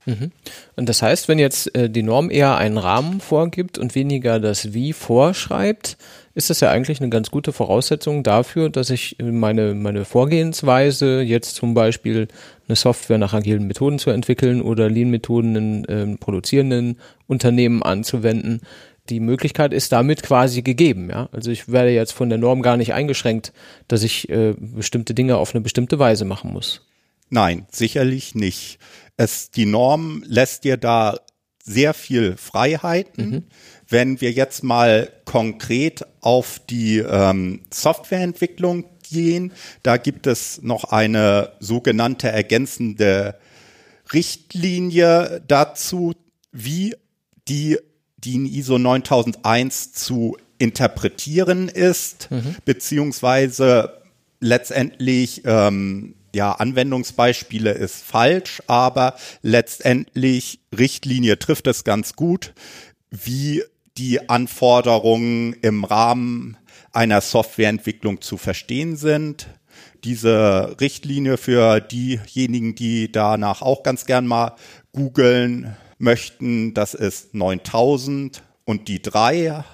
Mhm. 0.08 0.32
Und 0.76 0.88
das 0.88 1.02
heißt, 1.02 1.28
wenn 1.28 1.38
jetzt 1.38 1.75
äh, 1.75 1.90
die 1.90 2.02
Norm 2.02 2.30
eher 2.30 2.56
einen 2.56 2.78
Rahmen 2.78 3.20
vorgibt 3.20 3.76
und 3.76 3.94
weniger 3.94 4.40
das 4.40 4.72
Wie 4.72 4.92
vorschreibt, 4.92 5.98
ist 6.38 6.50
das 6.50 6.61
ja 6.61 6.71
eigentlich 6.71 7.00
eine 7.00 7.11
ganz 7.11 7.33
gute 7.33 7.52
Voraussetzung 7.52 8.23
dafür, 8.23 8.71
dass 8.71 8.90
ich 8.90 9.16
meine, 9.21 9.75
meine 9.75 10.04
Vorgehensweise, 10.04 11.21
jetzt 11.21 11.57
zum 11.57 11.75
Beispiel 11.75 12.28
eine 12.68 12.76
Software 12.76 13.18
nach 13.18 13.35
agilen 13.35 13.66
Methoden 13.66 13.99
zu 13.99 14.11
entwickeln 14.11 14.62
oder 14.62 14.88
Lean-Methoden 14.88 15.57
in 15.57 15.85
äh, 15.87 16.16
produzierenden 16.16 17.00
Unternehmen 17.26 17.83
anzuwenden, 17.83 18.61
die 19.09 19.18
Möglichkeit 19.18 19.73
ist 19.73 19.90
damit 19.90 20.23
quasi 20.23 20.62
gegeben, 20.62 21.11
ja. 21.11 21.28
Also 21.33 21.50
ich 21.50 21.73
werde 21.73 21.90
jetzt 21.90 22.12
von 22.12 22.28
der 22.28 22.38
Norm 22.38 22.62
gar 22.62 22.76
nicht 22.76 22.95
eingeschränkt, 22.95 23.52
dass 23.88 24.04
ich 24.04 24.28
äh, 24.28 24.54
bestimmte 24.57 25.14
Dinge 25.14 25.38
auf 25.38 25.54
eine 25.54 25.61
bestimmte 25.61 25.99
Weise 25.99 26.25
machen 26.25 26.52
muss. 26.52 26.87
Nein, 27.30 27.66
sicherlich 27.73 28.37
nicht. 28.37 28.78
Es, 29.16 29.50
die 29.50 29.66
Norm 29.66 30.23
lässt 30.25 30.62
dir 30.62 30.76
da 30.76 31.18
sehr 31.64 31.95
viel 31.95 32.37
Freiheiten. 32.37 33.28
Mhm. 33.28 33.45
Wenn 33.88 34.21
wir 34.21 34.33
jetzt 34.33 34.62
mal 34.62 35.11
konkret 35.25 36.04
auf 36.21 36.61
die 36.68 36.99
ähm, 36.99 37.61
Softwareentwicklung 37.73 38.85
gehen, 39.11 39.52
da 39.83 39.97
gibt 39.97 40.26
es 40.26 40.62
noch 40.62 40.85
eine 40.85 41.52
sogenannte 41.61 42.28
ergänzende 42.28 43.38
Richtlinie 44.12 45.42
dazu, 45.47 46.12
wie 46.52 46.95
die 47.49 47.78
DIN 48.18 48.47
ISO 48.47 48.78
9001 48.78 49.92
zu 49.92 50.37
interpretieren 50.59 51.68
ist, 51.68 52.30
mhm. 52.30 52.57
beziehungsweise 52.64 54.02
letztendlich 54.40 55.42
ähm, 55.45 56.14
ja, 56.35 56.52
Anwendungsbeispiele 56.52 57.73
ist 57.73 58.02
falsch, 58.02 58.62
aber 58.66 59.14
letztendlich 59.42 60.61
Richtlinie 60.76 61.38
trifft 61.38 61.66
es 61.66 61.85
ganz 61.85 62.14
gut, 62.14 62.52
wie 63.11 63.62
die 63.99 64.28
Anforderungen 64.28 65.55
im 65.55 65.85
Rahmen 65.85 66.57
einer 66.93 67.21
Softwareentwicklung 67.21 68.21
zu 68.21 68.37
verstehen 68.37 68.97
sind. 68.97 69.49
Diese 70.05 70.76
Richtlinie 70.81 71.37
für 71.37 71.81
diejenigen, 71.81 72.75
die 72.75 73.11
danach 73.11 73.62
auch 73.62 73.83
ganz 73.83 74.07
gern 74.07 74.26
mal 74.26 74.55
googeln 74.93 75.76
möchten, 75.99 76.75
das 76.75 76.95
ist 76.95 77.35
9000 77.35 78.43
und 78.64 78.88
die 78.88 79.02
drei. 79.02 79.64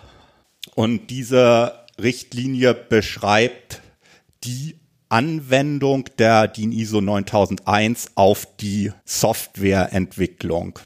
Und 0.75 1.09
diese 1.11 1.85
Richtlinie 2.01 2.75
beschreibt 2.75 3.83
die 4.45 4.77
Anwendung 5.11 6.09
der 6.19 6.49
DIN 6.49 6.73
ISO 6.73 7.01
9001 7.01 8.13
auf 8.15 8.49
die 8.57 8.91
Softwareentwicklung. 9.05 10.79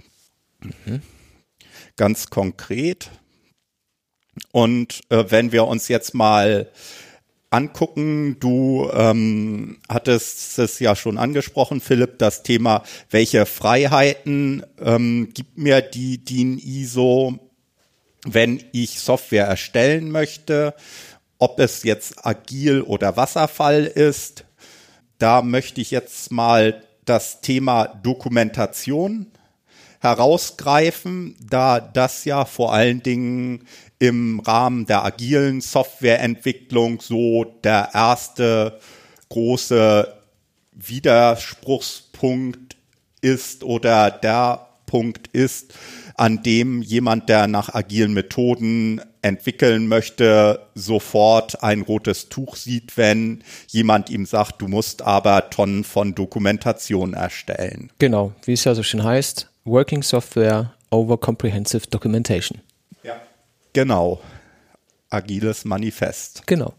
Mhm. 0.60 1.02
Ganz 1.96 2.28
konkret. 2.28 3.10
Und 4.52 5.00
äh, 5.10 5.24
wenn 5.28 5.52
wir 5.52 5.66
uns 5.66 5.88
jetzt 5.88 6.14
mal 6.14 6.68
angucken, 7.50 8.36
du 8.40 8.90
ähm, 8.92 9.78
hattest 9.88 10.58
es 10.58 10.78
ja 10.80 10.94
schon 10.94 11.18
angesprochen, 11.18 11.80
Philipp, 11.80 12.18
das 12.18 12.42
Thema, 12.42 12.82
welche 13.10 13.46
Freiheiten 13.46 14.64
ähm, 14.80 15.30
gibt 15.32 15.56
mir 15.56 15.80
die 15.80 16.18
DIN 16.18 16.58
ISO, 16.58 17.38
wenn 18.26 18.62
ich 18.72 19.00
Software 19.00 19.46
erstellen 19.46 20.10
möchte 20.10 20.74
ob 21.38 21.60
es 21.60 21.84
jetzt 21.84 22.26
agil 22.26 22.82
oder 22.82 23.16
Wasserfall 23.16 23.84
ist, 23.84 24.44
da 25.18 25.42
möchte 25.42 25.80
ich 25.80 25.90
jetzt 25.90 26.30
mal 26.30 26.82
das 27.04 27.40
Thema 27.40 27.86
Dokumentation 27.86 29.26
herausgreifen, 30.00 31.36
da 31.40 31.80
das 31.80 32.24
ja 32.24 32.44
vor 32.44 32.72
allen 32.72 33.02
Dingen 33.02 33.66
im 33.98 34.40
Rahmen 34.40 34.86
der 34.86 35.04
agilen 35.04 35.60
Softwareentwicklung 35.60 37.00
so 37.00 37.44
der 37.64 37.90
erste 37.94 38.78
große 39.28 40.12
Widerspruchspunkt 40.72 42.76
ist 43.20 43.64
oder 43.64 44.10
der 44.10 44.66
Punkt 44.86 45.28
ist, 45.28 45.74
an 46.14 46.42
dem 46.42 46.82
jemand, 46.82 47.28
der 47.28 47.46
nach 47.46 47.74
agilen 47.74 48.14
Methoden 48.14 49.00
entwickeln 49.22 49.86
möchte, 49.86 50.66
sofort 50.74 51.62
ein 51.62 51.82
rotes 51.82 52.28
Tuch 52.28 52.56
sieht, 52.56 52.96
wenn 52.96 53.44
jemand 53.68 54.10
ihm 54.10 54.26
sagt, 54.26 54.60
du 54.62 54.68
musst 54.68 55.02
aber 55.02 55.50
Tonnen 55.50 55.84
von 55.84 56.14
Dokumentation 56.14 57.14
erstellen. 57.14 57.92
Genau, 57.98 58.32
wie 58.44 58.54
es 58.54 58.64
ja 58.64 58.74
so 58.74 58.82
schön 58.82 59.04
heißt, 59.04 59.48
Working 59.64 60.02
Software 60.02 60.72
over 60.90 61.18
Comprehensive 61.18 61.86
Documentation. 61.88 62.60
Genau. 63.78 64.20
Agiles 65.08 65.64
Manifest. 65.64 66.42
Genau. 66.46 66.74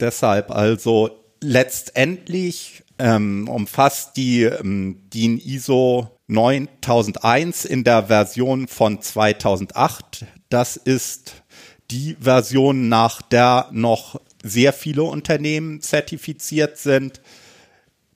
Deshalb 0.00 0.50
also 0.50 1.22
letztendlich 1.42 2.84
ähm, 2.98 3.46
umfasst 3.50 4.16
die 4.16 4.44
ähm, 4.44 5.02
DIN 5.12 5.38
ISO 5.38 6.08
9001 6.26 7.66
in 7.66 7.84
der 7.84 8.04
Version 8.04 8.66
von 8.66 9.02
2008. 9.02 10.24
Das 10.48 10.76
ist 10.76 11.42
die 11.90 12.16
Version, 12.18 12.88
nach 12.88 13.20
der 13.20 13.68
noch 13.70 14.18
sehr 14.42 14.72
viele 14.72 15.02
Unternehmen 15.02 15.82
zertifiziert 15.82 16.78
sind. 16.78 17.20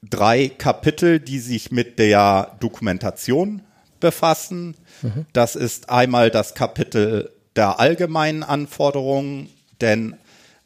Drei 0.03 0.49
Kapitel, 0.49 1.21
die 1.21 1.38
sich 1.38 1.71
mit 1.71 1.99
der 1.99 2.57
Dokumentation 2.61 3.61
befassen. 4.03 4.77
Mhm. 5.01 5.25
Das 5.33 5.57
ist 5.57 5.88
einmal 5.88 6.31
das 6.31 6.55
Kapitel 6.55 7.32
der 7.57 7.81
allgemeinen 7.81 8.43
Anforderungen, 8.43 9.49
denn 9.81 10.17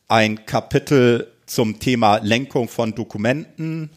ein 0.09 0.47
Kapitel 0.47 1.33
zum 1.47 1.79
Thema 1.81 2.19
Lenkung 2.19 2.69
von 2.69 2.95
Dokumenten 2.95 3.91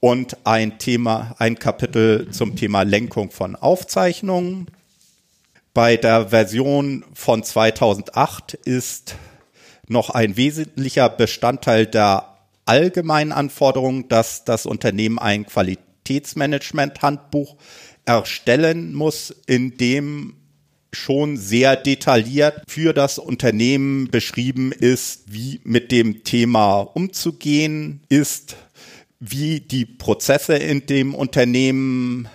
und 0.00 0.36
ein 0.44 0.78
Thema, 0.78 1.34
ein 1.38 1.58
Kapitel 1.58 2.30
zum 2.30 2.56
Thema 2.56 2.82
Lenkung 2.82 3.30
von 3.30 3.56
Aufzeichnungen. 3.56 4.66
Bei 5.74 5.96
der 5.96 6.28
Version 6.28 7.04
von 7.14 7.44
2008 7.44 8.54
ist 8.54 9.16
noch 9.88 10.10
ein 10.10 10.36
wesentlicher 10.36 11.08
Bestandteil 11.08 11.86
der 11.86 12.36
allgemeinen 12.64 13.32
Anforderungen, 13.32 14.06
dass 14.08 14.44
das 14.44 14.66
Unternehmen 14.66 15.18
ein 15.18 15.46
Qualitätsmanagement-Handbuch 15.46 17.56
erstellen 18.04 18.94
muss, 18.94 19.34
in 19.46 19.76
dem 19.76 20.36
schon 20.92 21.36
sehr 21.36 21.76
detailliert 21.76 22.62
für 22.68 22.92
das 22.92 23.18
Unternehmen 23.18 24.10
beschrieben 24.10 24.72
ist, 24.72 25.32
wie 25.32 25.60
mit 25.64 25.90
dem 25.90 26.24
Thema 26.24 26.80
umzugehen 26.80 28.02
ist, 28.08 28.56
wie 29.20 29.60
die 29.60 29.86
Prozesse 29.86 30.56
in 30.56 30.86
dem 30.86 31.14
Unternehmen 31.14 32.28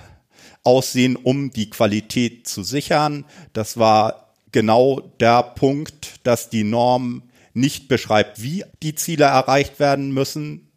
aussehen, 0.63 1.15
um 1.15 1.51
die 1.51 1.69
Qualität 1.69 2.47
zu 2.47 2.63
sichern. 2.63 3.25
Das 3.53 3.77
war 3.77 4.33
genau 4.51 5.01
der 5.19 5.43
Punkt, 5.43 6.19
dass 6.23 6.49
die 6.49 6.63
Norm 6.63 7.23
nicht 7.53 7.87
beschreibt, 7.87 8.41
wie 8.41 8.63
die 8.83 8.95
Ziele 8.95 9.25
erreicht 9.25 9.79
werden 9.79 10.13
müssen, 10.13 10.67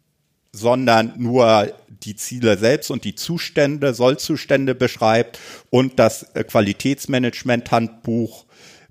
sondern 0.51 1.13
nur 1.17 1.73
die 2.03 2.15
Ziele 2.15 2.57
selbst 2.57 2.89
und 2.91 3.03
die 3.03 3.15
Zustände, 3.15 3.93
Sollzustände 3.93 4.75
beschreibt 4.75 5.39
und 5.69 5.99
das 5.99 6.27
Qualitätsmanagement-Handbuch 6.33 8.45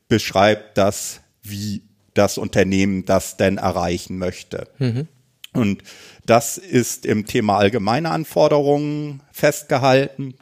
beschreibt 0.08 0.76
das, 0.78 1.20
wie 1.42 1.82
das 2.14 2.38
Unternehmen 2.38 3.04
das 3.04 3.36
denn 3.36 3.58
erreichen 3.58 4.16
möchte. 4.18 4.68
Mhm. 4.78 5.08
Und 5.52 5.82
das 6.26 6.58
ist 6.58 7.06
im 7.06 7.26
Thema 7.26 7.58
allgemeine 7.58 8.10
Anforderungen 8.10 9.22
festgehalten. 9.32 10.34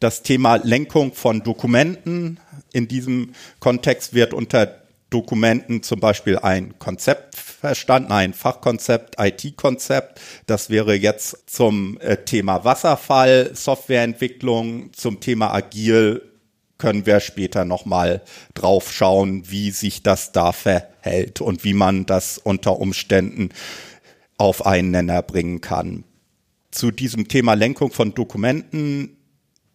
Das 0.00 0.22
Thema 0.22 0.56
Lenkung 0.56 1.12
von 1.12 1.42
Dokumenten. 1.42 2.40
In 2.72 2.88
diesem 2.88 3.34
Kontext 3.58 4.14
wird 4.14 4.34
unter 4.34 4.79
Dokumenten 5.10 5.82
zum 5.82 6.00
Beispiel 6.00 6.38
ein 6.38 6.78
Konzept 6.78 7.36
verstanden, 7.36 8.12
ein 8.12 8.32
Fachkonzept, 8.32 9.16
IT-Konzept. 9.18 10.20
Das 10.46 10.70
wäre 10.70 10.94
jetzt 10.94 11.50
zum 11.50 11.98
äh, 12.00 12.16
Thema 12.18 12.64
Wasserfall, 12.64 13.50
Softwareentwicklung, 13.54 14.92
zum 14.92 15.20
Thema 15.20 15.52
Agil 15.52 16.22
können 16.78 17.04
wir 17.04 17.20
später 17.20 17.64
nochmal 17.64 18.22
drauf 18.54 18.90
schauen, 18.90 19.42
wie 19.50 19.70
sich 19.70 20.02
das 20.02 20.32
da 20.32 20.52
verhält 20.52 21.40
und 21.40 21.62
wie 21.62 21.74
man 21.74 22.06
das 22.06 22.38
unter 22.38 22.80
Umständen 22.80 23.50
auf 24.38 24.64
einen 24.64 24.90
Nenner 24.90 25.22
bringen 25.22 25.60
kann. 25.60 26.04
Zu 26.70 26.90
diesem 26.90 27.28
Thema 27.28 27.54
Lenkung 27.54 27.92
von 27.92 28.14
Dokumenten 28.14 29.18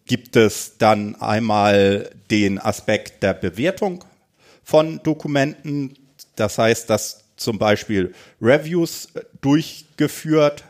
gibt 0.06 0.34
es 0.34 0.78
dann 0.78 1.14
einmal 1.16 2.10
den 2.30 2.58
Aspekt 2.58 3.22
der 3.22 3.34
Bewertung 3.34 4.04
von 4.66 5.00
Dokumenten. 5.04 5.94
Das 6.34 6.58
heißt, 6.58 6.90
dass 6.90 7.22
zum 7.36 7.58
Beispiel 7.58 8.12
Reviews 8.42 9.08
durchgeführt 9.40 10.64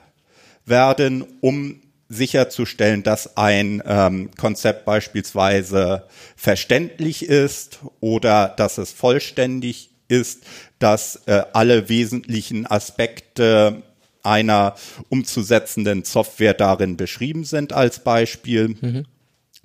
werden, 0.67 1.25
um 1.41 1.81
sicherzustellen, 2.09 3.03
dass 3.03 3.39
ein 3.39 3.83
ähm, 3.87 4.31
Konzept 4.37 4.85
beispielsweise 4.85 6.05
verständlich 6.37 7.25
ist 7.27 7.81
oder 8.01 8.49
dass 8.49 8.79
es 8.79 8.93
vollständig 8.93 9.91
ist, 10.09 10.45
dass 10.79 11.23
äh, 11.27 11.43
alle 11.55 11.89
wesentlichen 11.89 12.67
Aspekte 12.67 13.83
einer 14.23 14.77
umzusetzenden 15.09 16.05
Software 16.05 16.55
darin 16.55 16.97
beschrieben 16.99 17.45
sind 17.45 17.73
als 17.73 18.05
Beispiel. 18.05 18.77
Mhm. 18.81 19.07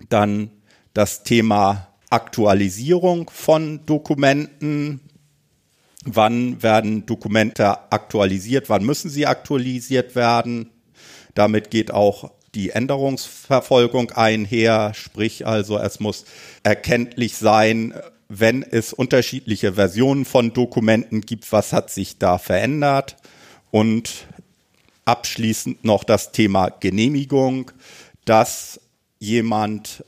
Dann 0.09 0.51
das 0.93 1.23
Thema 1.23 1.90
Aktualisierung 2.11 3.29
von 3.29 3.85
Dokumenten. 3.85 4.99
Wann 6.03 6.61
werden 6.61 7.05
Dokumente 7.05 7.91
aktualisiert? 7.91 8.69
Wann 8.69 8.83
müssen 8.83 9.09
sie 9.09 9.25
aktualisiert 9.25 10.15
werden? 10.15 10.69
Damit 11.35 11.71
geht 11.71 11.91
auch 11.91 12.31
die 12.53 12.71
Änderungsverfolgung 12.71 14.11
einher, 14.11 14.93
sprich 14.93 15.47
also 15.47 15.77
es 15.77 15.99
muss 15.99 16.25
erkenntlich 16.63 17.37
sein, 17.37 17.93
wenn 18.27 18.63
es 18.63 18.93
unterschiedliche 18.93 19.73
Versionen 19.73 20.25
von 20.25 20.53
Dokumenten 20.53 21.21
gibt, 21.21 21.51
was 21.51 21.71
hat 21.71 21.89
sich 21.89 22.17
da 22.17 22.37
verändert 22.37 23.15
und 23.71 24.27
abschließend 25.05 25.83
noch 25.83 26.03
das 26.03 26.31
Thema 26.31 26.69
Genehmigung, 26.69 27.71
dass 28.25 28.79
jemand 29.19 30.03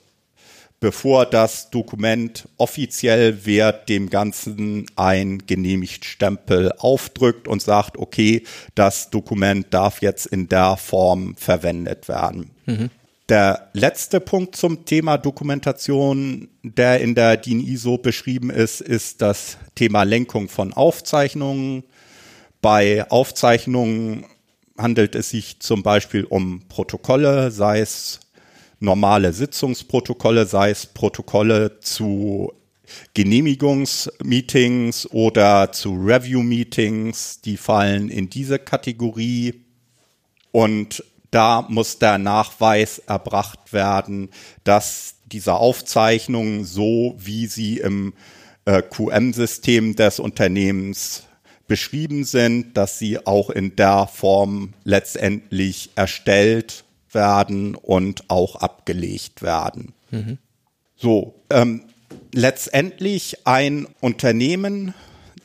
bevor 0.83 1.25
das 1.25 1.69
Dokument 1.69 2.49
offiziell 2.57 3.45
wird, 3.45 3.87
dem 3.87 4.09
Ganzen 4.09 4.85
ein 4.97 5.41
Genehmigt-Stempel 5.47 6.73
aufdrückt 6.77 7.47
und 7.47 7.61
sagt, 7.61 7.97
okay, 7.97 8.43
das 8.75 9.09
Dokument 9.09 9.67
darf 9.69 10.01
jetzt 10.01 10.25
in 10.25 10.49
der 10.49 10.75
Form 10.75 11.37
verwendet 11.37 12.09
werden. 12.09 12.51
Mhm. 12.65 12.89
Der 13.29 13.69
letzte 13.71 14.19
Punkt 14.19 14.57
zum 14.57 14.83
Thema 14.83 15.17
Dokumentation, 15.17 16.49
der 16.63 16.99
in 16.99 17.15
der 17.15 17.37
DIN 17.37 17.65
ISO 17.65 17.97
beschrieben 17.97 18.49
ist, 18.49 18.81
ist 18.81 19.21
das 19.21 19.55
Thema 19.75 20.03
Lenkung 20.03 20.49
von 20.49 20.73
Aufzeichnungen. 20.73 21.85
Bei 22.61 23.09
Aufzeichnungen 23.09 24.25
handelt 24.77 25.15
es 25.15 25.29
sich 25.29 25.61
zum 25.61 25.81
Beispiel 25.81 26.25
um 26.25 26.63
Protokolle, 26.67 27.51
sei 27.51 27.79
es 27.79 28.19
normale 28.83 29.33
Sitzungsprotokolle, 29.33 30.45
sei 30.45 30.69
es 30.69 30.85
Protokolle 30.85 31.79
zu 31.79 32.53
Genehmigungsmeetings 33.13 35.09
oder 35.11 35.71
zu 35.71 35.93
Review-Meetings, 35.93 37.41
die 37.41 37.57
fallen 37.57 38.09
in 38.09 38.29
diese 38.29 38.59
Kategorie. 38.59 39.63
Und 40.51 41.03
da 41.31 41.65
muss 41.67 41.97
der 41.97 42.17
Nachweis 42.17 42.99
erbracht 42.99 43.71
werden, 43.73 44.29
dass 44.63 45.15
diese 45.25 45.55
Aufzeichnungen 45.55 46.65
so, 46.65 47.15
wie 47.17 47.47
sie 47.47 47.77
im 47.77 48.13
äh, 48.65 48.83
QM-System 48.83 49.95
des 49.95 50.19
Unternehmens 50.19 51.23
beschrieben 51.67 52.25
sind, 52.25 52.75
dass 52.77 52.99
sie 52.99 53.25
auch 53.25 53.49
in 53.49 53.75
der 53.77 54.07
Form 54.07 54.73
letztendlich 54.83 55.91
erstellt 55.95 56.83
werden 57.13 57.75
und 57.75 58.29
auch 58.29 58.55
abgelegt 58.55 59.41
werden. 59.41 59.93
Mhm. 60.11 60.37
So, 60.95 61.35
ähm, 61.49 61.83
letztendlich 62.31 63.45
ein 63.45 63.87
Unternehmen, 63.99 64.93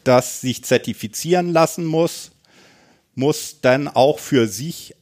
das 0.05 0.41
sich 0.41 0.65
zertifizieren 0.65 1.53
lassen 1.53 1.85
muss, 1.85 2.31
muss 3.15 3.61
dann 3.61 3.89
auch 3.89 4.19
für 4.19 4.47
sich 4.47 4.95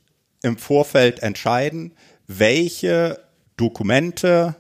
im 0.42 0.57
Vorfeld 0.57 1.20
entscheiden, 1.20 1.92
welche 2.26 3.20
Dokumente 3.57 4.57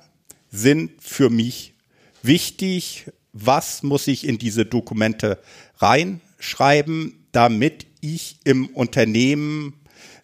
sind 0.50 1.02
für 1.02 1.30
mich 1.30 1.74
wichtig, 2.22 3.06
was 3.32 3.82
muss 3.82 4.06
ich 4.06 4.26
in 4.26 4.38
diese 4.38 4.64
Dokumente 4.64 5.38
reinschreiben, 5.78 7.26
damit 7.32 7.86
ich 8.00 8.38
im 8.44 8.66
Unternehmen 8.68 9.74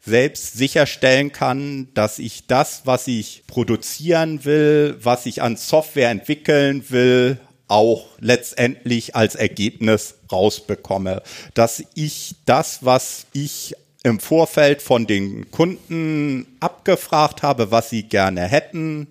selbst 0.05 0.55
sicherstellen 0.55 1.33
kann, 1.33 1.89
dass 1.95 2.19
ich 2.19 2.47
das, 2.47 2.83
was 2.85 3.07
ich 3.07 3.45
produzieren 3.47 4.45
will, 4.45 4.97
was 5.01 5.27
ich 5.27 5.43
an 5.43 5.57
Software 5.57 6.11
entwickeln 6.11 6.85
will, 6.91 7.39
auch 7.69 8.07
letztendlich 8.19 9.15
als 9.15 9.35
Ergebnis 9.35 10.17
rausbekomme. 10.31 11.23
Dass 11.55 11.83
ich 11.95 12.35
das, 12.45 12.85
was 12.85 13.27
ich 13.33 13.75
im 14.03 14.19
Vorfeld 14.19 14.83
von 14.83 15.07
den 15.07 15.51
Kunden 15.53 16.47
abgefragt 16.59 17.43
habe, 17.43 17.71
was 17.71 17.91
sie 17.91 18.03
gerne 18.03 18.43
hätten, 18.43 19.07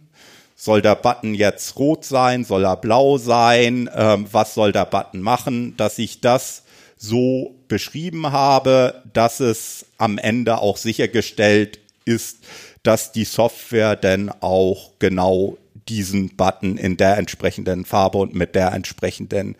soll 0.57 0.81
der 0.83 0.95
Button 0.95 1.33
jetzt 1.33 1.77
rot 1.77 2.05
sein? 2.05 2.43
Soll 2.43 2.65
er 2.65 2.75
blau 2.75 3.17
sein? 3.17 3.89
Ähm, 3.95 4.27
was 4.31 4.53
soll 4.53 4.71
der 4.71 4.85
Button 4.85 5.21
machen? 5.21 5.75
Dass 5.77 5.97
ich 5.97 6.21
das 6.21 6.63
so 7.01 7.55
beschrieben 7.67 8.31
habe, 8.31 9.01
dass 9.11 9.39
es 9.39 9.87
am 9.97 10.19
Ende 10.19 10.59
auch 10.59 10.77
sichergestellt 10.77 11.79
ist, 12.05 12.37
dass 12.83 13.11
die 13.11 13.25
Software 13.25 13.95
dann 13.95 14.29
auch 14.29 14.91
genau 14.99 15.57
diesen 15.89 16.35
Button 16.35 16.77
in 16.77 16.97
der 16.97 17.17
entsprechenden 17.17 17.85
Farbe 17.85 18.19
und 18.19 18.35
mit 18.35 18.53
der 18.53 18.71
entsprechenden 18.73 19.55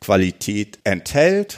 Qualität 0.00 0.80
enthält. 0.84 1.56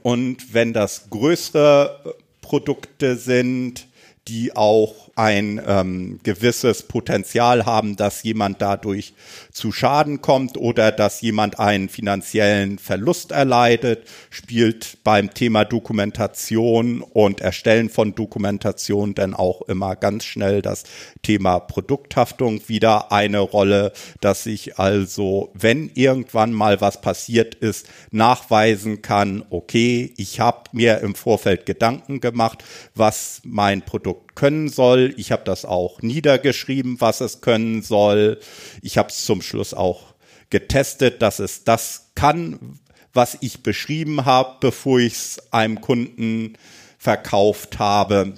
Und 0.00 0.54
wenn 0.54 0.72
das 0.72 1.10
größere 1.10 2.16
Produkte 2.40 3.16
sind, 3.16 3.87
die 4.28 4.54
auch 4.54 5.08
ein 5.18 5.60
ähm, 5.66 6.20
gewisses 6.22 6.84
Potenzial 6.84 7.66
haben, 7.66 7.96
dass 7.96 8.22
jemand 8.22 8.62
dadurch 8.62 9.14
zu 9.50 9.72
Schaden 9.72 10.20
kommt 10.20 10.56
oder 10.56 10.92
dass 10.92 11.20
jemand 11.22 11.58
einen 11.58 11.88
finanziellen 11.88 12.78
Verlust 12.78 13.32
erleidet, 13.32 14.06
spielt 14.30 14.98
beim 15.02 15.34
Thema 15.34 15.64
Dokumentation 15.64 17.02
und 17.02 17.40
Erstellen 17.40 17.90
von 17.90 18.14
Dokumentation 18.14 19.14
dann 19.14 19.34
auch 19.34 19.62
immer 19.62 19.96
ganz 19.96 20.24
schnell 20.24 20.62
das 20.62 20.84
Thema 21.22 21.58
Produkthaftung 21.58 22.60
wieder 22.68 23.10
eine 23.10 23.40
Rolle, 23.40 23.92
dass 24.20 24.46
ich 24.46 24.78
also, 24.78 25.50
wenn 25.54 25.90
irgendwann 25.94 26.52
mal 26.52 26.80
was 26.80 27.00
passiert 27.00 27.56
ist, 27.56 27.88
nachweisen 28.12 29.02
kann, 29.02 29.44
okay, 29.50 30.12
ich 30.16 30.38
habe 30.38 30.70
mir 30.72 31.00
im 31.00 31.14
Vorfeld 31.14 31.66
Gedanken 31.66 32.20
gemacht, 32.20 32.62
was 32.94 33.40
mein 33.44 33.82
Produkt 33.82 34.17
können 34.34 34.68
soll. 34.68 35.14
Ich 35.16 35.32
habe 35.32 35.44
das 35.44 35.64
auch 35.64 36.02
niedergeschrieben, 36.02 37.00
was 37.00 37.20
es 37.20 37.40
können 37.40 37.82
soll. 37.82 38.38
Ich 38.82 38.98
habe 38.98 39.08
es 39.08 39.24
zum 39.24 39.42
Schluss 39.42 39.74
auch 39.74 40.14
getestet, 40.50 41.22
dass 41.22 41.38
es 41.38 41.64
das 41.64 42.10
kann, 42.14 42.78
was 43.12 43.38
ich 43.40 43.62
beschrieben 43.62 44.24
habe, 44.24 44.56
bevor 44.60 45.00
ich 45.00 45.14
es 45.14 45.52
einem 45.52 45.80
Kunden 45.80 46.54
verkauft 46.98 47.78
habe. 47.78 48.34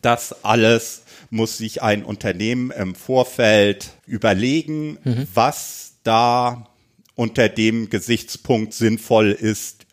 Das 0.00 0.44
alles 0.44 1.02
muss 1.30 1.58
sich 1.58 1.82
ein 1.82 2.04
Unternehmen 2.04 2.70
im 2.70 2.94
Vorfeld 2.94 3.90
überlegen, 4.06 4.98
mhm. 5.04 5.28
was 5.34 5.94
da 6.04 6.68
unter 7.14 7.48
dem 7.48 7.90
Gesichtspunkt 7.90 8.74
sinnvoll 8.74 9.30
ist, 9.32 9.86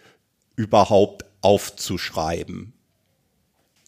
überhaupt 0.56 1.25
aufzuschreiben. 1.41 2.73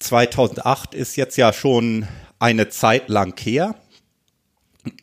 2008 0.03 0.93
ist 0.93 1.15
jetzt 1.15 1.37
ja 1.37 1.53
schon 1.53 2.07
eine 2.39 2.69
Zeit 2.69 3.09
lang 3.09 3.39
her. 3.39 3.75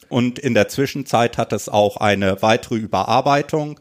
Und 0.08 0.38
in 0.38 0.54
der 0.54 0.68
Zwischenzeit 0.68 1.38
hat 1.38 1.52
es 1.52 1.68
auch 1.68 1.96
eine 1.96 2.42
weitere 2.42 2.76
Überarbeitung 2.76 3.80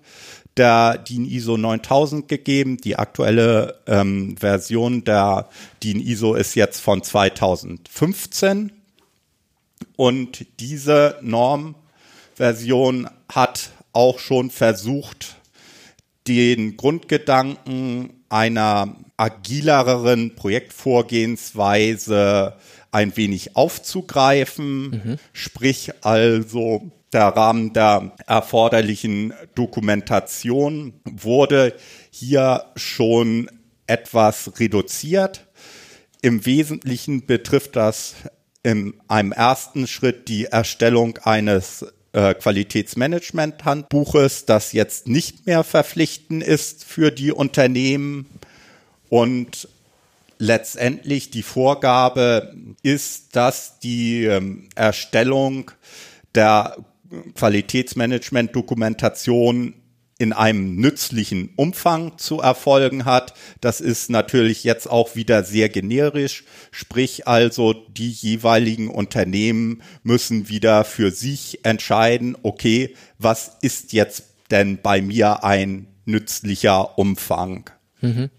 der 0.55 0.97
DIN 0.97 1.25
ISO 1.25 1.57
9000 1.57 2.27
gegeben. 2.27 2.77
Die 2.77 2.97
aktuelle 2.97 3.79
ähm, 3.87 4.37
Version 4.37 5.03
der 5.03 5.49
DIN 5.83 5.99
ISO 5.99 6.35
ist 6.35 6.55
jetzt 6.55 6.79
von 6.79 7.03
2015. 7.03 8.71
Und 9.95 10.45
diese 10.59 11.17
Normversion 11.21 13.09
hat 13.29 13.71
auch 13.91 14.19
schon 14.19 14.51
versucht, 14.51 15.38
den 16.29 16.77
Grundgedanken 16.77 18.23
einer 18.29 18.95
agileren 19.17 20.35
Projektvorgehensweise 20.35 22.53
ein 22.91 23.17
wenig 23.17 23.55
aufzugreifen, 23.55 24.89
mhm. 24.89 25.17
sprich 25.33 25.91
also 26.01 26.91
der 27.11 27.27
Rahmen 27.27 27.73
der 27.73 28.11
erforderlichen 28.27 29.33
Dokumentation 29.55 30.93
wurde 31.05 31.73
hier 32.11 32.65
schon 32.75 33.49
etwas 33.87 34.59
reduziert. 34.59 35.47
Im 36.21 36.45
Wesentlichen 36.45 37.25
betrifft 37.25 37.75
das 37.75 38.13
in 38.61 38.93
einem 39.07 39.31
ersten 39.31 39.87
Schritt 39.87 40.27
die 40.27 40.45
Erstellung 40.45 41.17
eines 41.23 41.87
äh, 42.13 42.33
Qualitätsmanagement-Handbuches, 42.33 44.45
das 44.45 44.71
jetzt 44.73 45.07
nicht 45.07 45.45
mehr 45.45 45.63
verpflichtend 45.63 46.43
ist 46.43 46.83
für 46.83 47.11
die 47.11 47.31
Unternehmen. 47.31 48.25
Und 49.09 49.69
letztendlich 50.37 51.31
die 51.31 51.43
Vorgabe 51.43 52.53
ist, 52.81 53.35
dass 53.35 53.79
die 53.79 54.23
ähm, 54.25 54.69
Erstellung 54.75 55.71
der 56.35 56.77
Qualitätsmanagement-Dokumentation 57.35 59.73
in 60.19 60.33
einem 60.33 60.75
nützlichen 60.75 61.49
Umfang 61.55 62.17
zu 62.17 62.41
erfolgen 62.41 63.05
hat. 63.05 63.33
Das 63.61 63.79
ist 63.79 64.09
natürlich 64.09 64.65
jetzt 64.65 64.87
auch 64.89 65.15
wieder 65.15 65.43
sehr 65.43 65.69
generisch, 65.69 66.43
sprich 66.71 67.27
also 67.27 67.73
die 67.73 68.11
jeweiligen 68.11 68.89
Unternehmen 68.89 69.81
müssen 70.03 70.49
wieder 70.49 70.83
für 70.83 71.11
sich 71.11 71.63
entscheiden, 71.63 72.37
okay, 72.43 72.95
was 73.17 73.57
ist 73.61 73.93
jetzt 73.93 74.25
denn 74.51 74.79
bei 74.81 75.01
mir 75.01 75.45
ein 75.45 75.87
nützlicher 76.05 76.97
Umfang? 76.99 77.69
Mhm. 78.01 78.29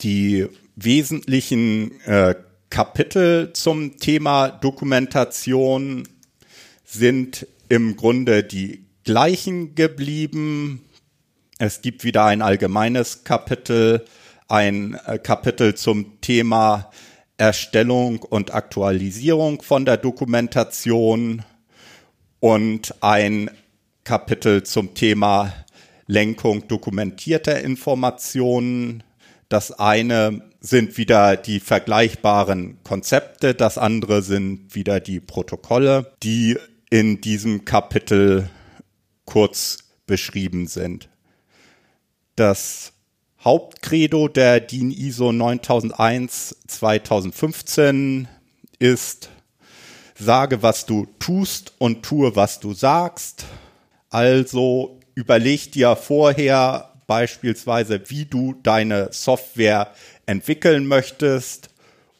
Die 0.00 0.46
wesentlichen 0.76 2.00
äh, 2.02 2.36
Kapitel 2.70 3.52
zum 3.54 3.98
Thema 3.98 4.50
Dokumentation 4.50 6.06
sind 6.84 7.46
im 7.68 7.96
Grunde 7.96 8.44
die 8.44 8.84
gleichen 9.04 9.74
geblieben. 9.74 10.84
Es 11.60 11.82
gibt 11.82 12.04
wieder 12.04 12.24
ein 12.24 12.40
allgemeines 12.40 13.24
Kapitel, 13.24 14.04
ein 14.46 14.94
äh, 15.06 15.18
Kapitel 15.18 15.74
zum 15.74 16.20
Thema 16.20 16.92
Erstellung 17.36 18.20
und 18.20 18.54
Aktualisierung 18.54 19.60
von 19.62 19.84
der 19.84 19.96
Dokumentation 19.96 21.44
und 22.38 22.94
ein 23.02 23.50
Kapitel 24.04 24.62
zum 24.62 24.94
Thema 24.94 25.52
Lenkung 26.06 26.68
dokumentierter 26.68 27.60
Informationen. 27.60 29.02
Das 29.48 29.72
eine 29.72 30.42
sind 30.60 30.96
wieder 30.96 31.36
die 31.36 31.58
vergleichbaren 31.58 32.78
Konzepte, 32.84 33.54
das 33.54 33.78
andere 33.78 34.22
sind 34.22 34.76
wieder 34.76 35.00
die 35.00 35.18
Protokolle, 35.18 36.12
die 36.22 36.56
in 36.88 37.20
diesem 37.20 37.64
Kapitel 37.64 38.48
kurz 39.24 39.78
beschrieben 40.06 40.68
sind. 40.68 41.08
Das 42.38 42.92
Hauptcredo 43.42 44.28
der 44.28 44.60
DIN 44.60 44.92
ISO 44.92 45.32
9001 45.32 46.54
2015 46.68 48.28
ist, 48.78 49.30
sage, 50.16 50.62
was 50.62 50.86
du 50.86 51.08
tust 51.18 51.72
und 51.78 52.04
tue, 52.04 52.36
was 52.36 52.60
du 52.60 52.74
sagst. 52.74 53.44
Also 54.08 55.00
überleg 55.16 55.72
dir 55.72 55.96
vorher 55.96 56.92
beispielsweise, 57.08 58.08
wie 58.08 58.26
du 58.26 58.54
deine 58.62 59.08
Software 59.10 59.92
entwickeln 60.26 60.86
möchtest. 60.86 61.70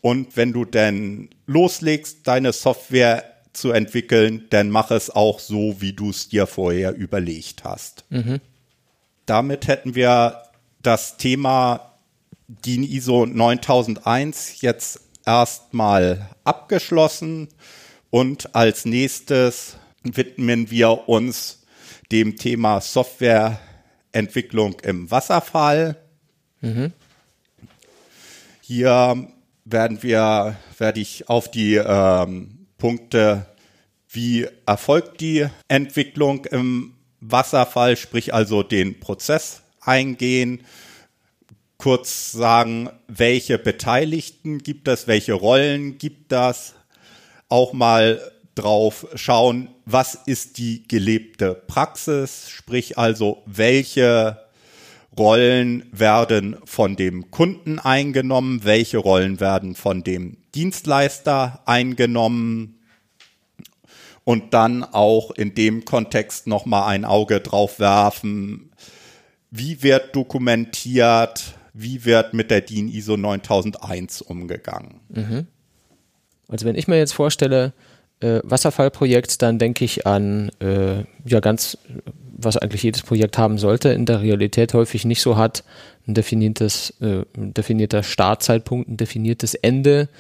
Und 0.01 0.37
wenn 0.37 0.53
du 0.53 0.65
denn 0.65 1.31
loslegst, 1.47 2.27
deine 2.27 2.53
Software 2.53 3.23
zu 3.53 3.71
entwickeln, 3.71 4.47
dann 4.51 4.71
mach 4.71 4.91
es 4.91 5.11
auch 5.11 5.39
so, 5.39 5.77
wie 5.79 5.93
du 5.93 6.11
es 6.11 6.29
dir 6.29 6.49
vorher 6.49 6.97
überlegt 6.97 7.63
hast. 7.63 8.05
Mhm 8.11 8.41
damit 9.29 9.69
hätten 9.69 9.95
wir 9.95 10.43
das 10.83 11.19
Thema 11.19 11.95
DIN 12.49 12.83
ISO 12.83 13.27
9001 13.27 14.63
jetzt 14.63 15.01
erstmal 15.27 16.31
abgeschlossen 16.45 17.49
und 18.11 18.55
als 18.55 18.87
nächstes 18.87 19.77
widmen 20.03 20.71
wir 20.71 21.09
uns 21.09 21.67
dem 22.11 22.37
Thema 22.37 22.81
Softwareentwicklung 22.81 24.81
im 24.81 25.11
Wasserfall. 25.11 25.97
Mhm. 26.63 26.95
Hier 28.63 29.29
werden 29.67 30.03
wir, 30.03 30.57
werde 30.79 31.01
ich 31.01 31.29
auf 31.29 31.51
die 31.51 31.75
ähm, 31.75 32.67
Punkte, 32.79 33.45
wie 34.09 34.49
erfolgt 34.65 35.21
die 35.21 35.47
Entwicklung 35.69 36.47
im 36.47 36.95
Wasserfall, 37.21 37.97
sprich 37.97 38.35
also 38.35 38.63
den 38.63 39.01
Prozess 39.01 39.63
eingehen, 39.81 40.65
kurz 41.79 42.33
sagen, 42.33 42.91
welche 43.07 43.59
Beteiligten 43.59 44.59
gibt 44.59 44.89
es, 44.89 45.07
welche 45.07 45.35
Rollen 45.35 45.99
gibt 45.99 46.33
das, 46.33 46.75
auch 47.49 47.73
mal 47.73 48.21
drauf 48.55 49.07
schauen, 49.15 49.69
was 49.85 50.15
ist 50.15 50.59
die 50.59 50.87
gelebte 50.89 51.55
Praxis, 51.55 52.51
sprich 52.51 52.99
also, 52.99 53.43
welche 53.47 54.39
Rollen 55.17 55.87
werden 55.93 56.57
von 56.65 56.97
dem 56.97 57.31
Kunden 57.31 57.79
eingenommen, 57.79 58.65
welche 58.65 58.99
Rollen 58.99 59.41
werden 59.41 59.75
von 59.75 60.05
dem 60.05 60.37
Dienstleister 60.55 61.63
eingenommen, 61.67 62.78
und 64.29 64.53
dann 64.53 64.85
auch 64.85 65.31
in 65.31 65.55
dem 65.55 65.87
Kontext 65.87 66.47
nochmal 66.47 66.91
ein 66.91 67.07
Auge 67.07 67.41
drauf 67.41 67.81
werfen, 67.81 68.73
wie 69.51 69.83
wird 69.83 70.15
dokumentiert, 70.15 71.55
wie 71.73 72.05
wird 72.05 72.35
mit 72.35 72.51
der 72.51 72.61
DIN 72.61 72.89
ISO 72.89 73.17
9001 73.17 74.21
umgegangen. 74.21 75.01
Mhm. 75.09 75.47
Also 76.47 76.67
wenn 76.67 76.77
ich 76.77 76.89
mir 76.89 76.99
jetzt 76.99 77.15
vorstelle, 77.15 77.73
äh, 78.21 78.41
Wasserfallprojekt, 78.45 79.41
dann 79.41 79.59
denke 79.59 79.87
ich 79.87 80.07
an 80.07 80.51
äh, 80.61 81.05
ja 81.25 81.41
ganz, 81.41 81.79
was 82.37 82.59
eigentlich 82.59 82.83
jedes 82.83 83.01
Projekt 83.01 83.39
haben 83.39 83.57
sollte, 83.57 83.89
in 83.89 84.05
der 84.05 84.21
Realität 84.21 84.75
häufig 84.75 85.07
nicht 85.07 85.23
so 85.23 85.39
hat, 85.39 85.65
ein 86.07 86.13
definiertes, 86.13 86.93
äh, 87.01 87.25
ein 87.35 87.55
definierter 87.55 88.03
Startzeitpunkt, 88.03 88.91
ein 88.91 88.99
definiertes 88.99 89.55
Ende, 89.55 90.11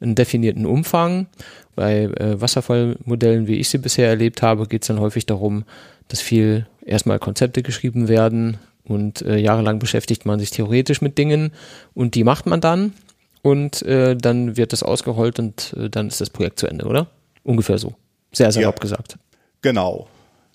einen 0.00 0.14
definierten 0.14 0.66
Umfang 0.66 1.26
bei 1.74 2.04
äh, 2.04 2.40
Wasserfallmodellen, 2.40 3.46
wie 3.46 3.56
ich 3.56 3.68
sie 3.68 3.78
bisher 3.78 4.08
erlebt 4.08 4.42
habe, 4.42 4.66
geht 4.66 4.82
es 4.82 4.88
dann 4.88 5.00
häufig 5.00 5.26
darum, 5.26 5.64
dass 6.08 6.20
viel 6.20 6.66
erstmal 6.84 7.18
Konzepte 7.18 7.62
geschrieben 7.62 8.08
werden 8.08 8.58
und 8.84 9.22
äh, 9.22 9.36
jahrelang 9.36 9.78
beschäftigt 9.78 10.26
man 10.26 10.40
sich 10.40 10.50
theoretisch 10.50 11.00
mit 11.00 11.18
Dingen 11.18 11.52
und 11.94 12.14
die 12.14 12.24
macht 12.24 12.46
man 12.46 12.60
dann 12.60 12.94
und 13.42 13.82
äh, 13.82 14.16
dann 14.16 14.56
wird 14.56 14.72
das 14.72 14.82
ausgerollt 14.82 15.38
und 15.38 15.74
äh, 15.78 15.90
dann 15.90 16.08
ist 16.08 16.20
das 16.20 16.30
Projekt 16.30 16.58
zu 16.58 16.66
Ende, 16.66 16.86
oder? 16.86 17.08
Ungefähr 17.44 17.78
so. 17.78 17.94
Sehr, 18.32 18.52
sehr 18.52 18.62
ja, 18.62 18.70
gesagt. 18.70 19.18
Genau. 19.62 20.08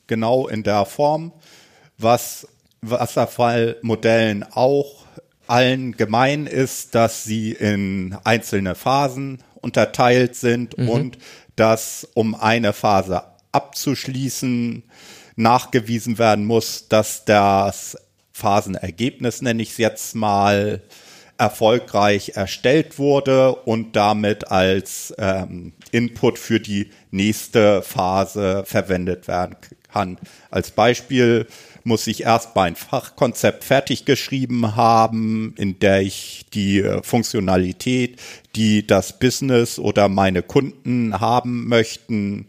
Genau 0.07 0.47
in 0.47 0.63
der 0.63 0.85
Form, 0.85 1.31
was 1.97 2.47
Wasserfallmodellen 2.81 4.45
auch 4.51 5.02
allen 5.53 5.95
gemein 5.95 6.47
ist, 6.47 6.95
dass 6.95 7.23
sie 7.23 7.51
in 7.51 8.17
einzelne 8.23 8.73
Phasen 8.73 9.37
unterteilt 9.61 10.35
sind 10.35 10.75
mhm. 10.79 10.89
und 10.89 11.17
dass 11.55 12.07
um 12.15 12.33
eine 12.33 12.73
Phase 12.73 13.21
abzuschließen 13.51 14.81
nachgewiesen 15.35 16.17
werden 16.17 16.45
muss, 16.45 16.87
dass 16.87 17.25
das 17.25 17.95
Phasenergebnis, 18.31 19.43
nenne 19.43 19.61
ich 19.61 19.69
es 19.69 19.77
jetzt 19.77 20.15
mal, 20.15 20.81
erfolgreich 21.37 22.31
erstellt 22.35 22.97
wurde 22.97 23.53
und 23.53 23.95
damit 23.95 24.49
als 24.49 25.13
ähm, 25.19 25.73
Input 25.93 26.39
für 26.39 26.59
die 26.59 26.89
nächste 27.11 27.81
Phase 27.81 28.63
verwendet 28.65 29.27
werden 29.27 29.55
kann. 29.91 30.17
Als 30.49 30.71
Beispiel 30.71 31.47
muss 31.83 32.07
ich 32.07 32.23
erst 32.23 32.55
mein 32.55 32.75
Fachkonzept 32.75 33.63
fertig 33.63 34.05
geschrieben 34.05 34.75
haben, 34.75 35.53
in 35.57 35.79
der 35.79 36.01
ich 36.01 36.45
die 36.53 36.79
äh, 36.79 37.03
Funktionalität, 37.03 38.19
die 38.55 38.87
das 38.87 39.19
Business 39.19 39.79
oder 39.79 40.09
meine 40.09 40.41
Kunden 40.41 41.19
haben 41.19 41.67
möchten, 41.67 42.47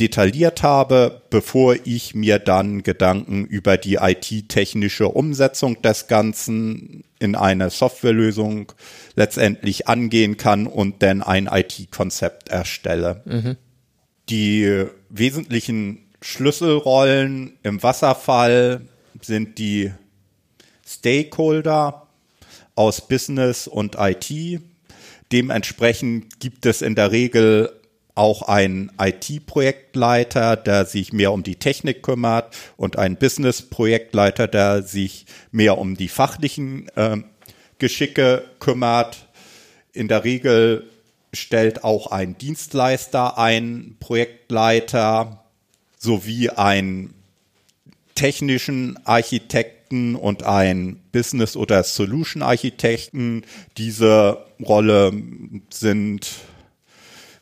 detailliert 0.00 0.62
habe, 0.62 1.22
bevor 1.28 1.76
ich 1.84 2.14
mir 2.14 2.38
dann 2.38 2.82
Gedanken 2.82 3.44
über 3.44 3.76
die 3.76 3.96
IT-technische 3.96 5.08
Umsetzung 5.08 5.82
des 5.82 6.06
Ganzen 6.06 7.04
in 7.20 7.36
eine 7.36 7.70
Softwarelösung 7.70 8.72
letztendlich 9.14 9.86
angehen 9.86 10.36
kann 10.36 10.66
und 10.66 11.02
dann 11.02 11.22
ein 11.22 11.46
IT-Konzept 11.46 12.48
erstelle. 12.48 13.22
Mhm. 13.24 13.56
Die 14.28 14.86
wesentlichen 15.08 16.08
Schlüsselrollen 16.22 17.58
im 17.62 17.82
Wasserfall 17.82 18.82
sind 19.20 19.58
die 19.58 19.92
Stakeholder 20.86 22.08
aus 22.74 23.06
Business 23.06 23.68
und 23.68 23.96
IT. 23.98 24.60
Dementsprechend 25.30 26.40
gibt 26.40 26.66
es 26.66 26.82
in 26.82 26.94
der 26.94 27.12
Regel 27.12 27.79
auch 28.20 28.42
einen 28.42 28.92
IT-Projektleiter, 29.00 30.54
der 30.56 30.84
sich 30.84 31.14
mehr 31.14 31.32
um 31.32 31.42
die 31.42 31.56
Technik 31.56 32.02
kümmert 32.02 32.54
und 32.76 32.98
einen 32.98 33.16
Business-Projektleiter, 33.16 34.46
der 34.46 34.82
sich 34.82 35.24
mehr 35.52 35.78
um 35.78 35.96
die 35.96 36.08
fachlichen 36.08 36.88
äh, 36.96 37.16
Geschicke 37.78 38.44
kümmert. 38.58 39.26
In 39.94 40.06
der 40.06 40.24
Regel 40.24 40.84
stellt 41.32 41.82
auch 41.82 42.08
ein 42.08 42.36
Dienstleister 42.36 43.38
einen 43.38 43.96
Projektleiter 44.00 45.42
sowie 45.96 46.50
einen 46.50 47.14
technischen 48.14 48.98
Architekten 49.06 50.14
und 50.14 50.42
einen 50.42 51.00
Business- 51.10 51.56
oder 51.56 51.84
Solution-Architekten. 51.84 53.46
Diese 53.78 54.44
Rolle 54.60 55.10
sind 55.70 56.28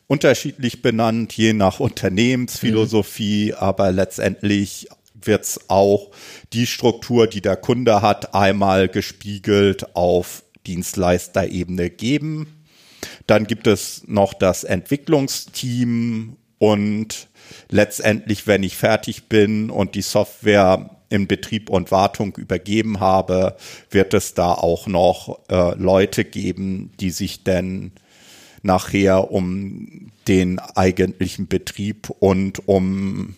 unterschiedlich 0.09 0.81
benannt, 0.81 1.33
je 1.33 1.53
nach 1.53 1.79
Unternehmensphilosophie, 1.79 3.51
mhm. 3.51 3.57
aber 3.59 3.91
letztendlich 3.91 4.89
wird's 5.13 5.69
auch 5.69 6.09
die 6.51 6.65
Struktur, 6.65 7.27
die 7.27 7.41
der 7.41 7.55
Kunde 7.55 8.01
hat, 8.01 8.33
einmal 8.33 8.89
gespiegelt 8.89 9.95
auf 9.95 10.43
Dienstleisterebene 10.65 11.91
geben. 11.91 12.65
Dann 13.27 13.45
gibt 13.45 13.67
es 13.67 14.03
noch 14.07 14.33
das 14.33 14.63
Entwicklungsteam 14.63 16.37
und 16.57 17.27
letztendlich, 17.69 18.47
wenn 18.47 18.63
ich 18.63 18.77
fertig 18.77 19.29
bin 19.29 19.69
und 19.69 19.93
die 19.93 20.01
Software 20.01 20.89
in 21.09 21.27
Betrieb 21.27 21.69
und 21.69 21.91
Wartung 21.91 22.35
übergeben 22.35 22.99
habe, 22.99 23.57
wird 23.91 24.15
es 24.15 24.33
da 24.33 24.53
auch 24.53 24.87
noch 24.87 25.39
äh, 25.49 25.75
Leute 25.75 26.25
geben, 26.25 26.91
die 26.99 27.11
sich 27.11 27.43
denn 27.43 27.91
nachher 28.61 29.31
um 29.31 30.11
den 30.27 30.59
eigentlichen 30.59 31.47
Betrieb 31.47 32.09
und 32.19 32.67
um 32.67 33.35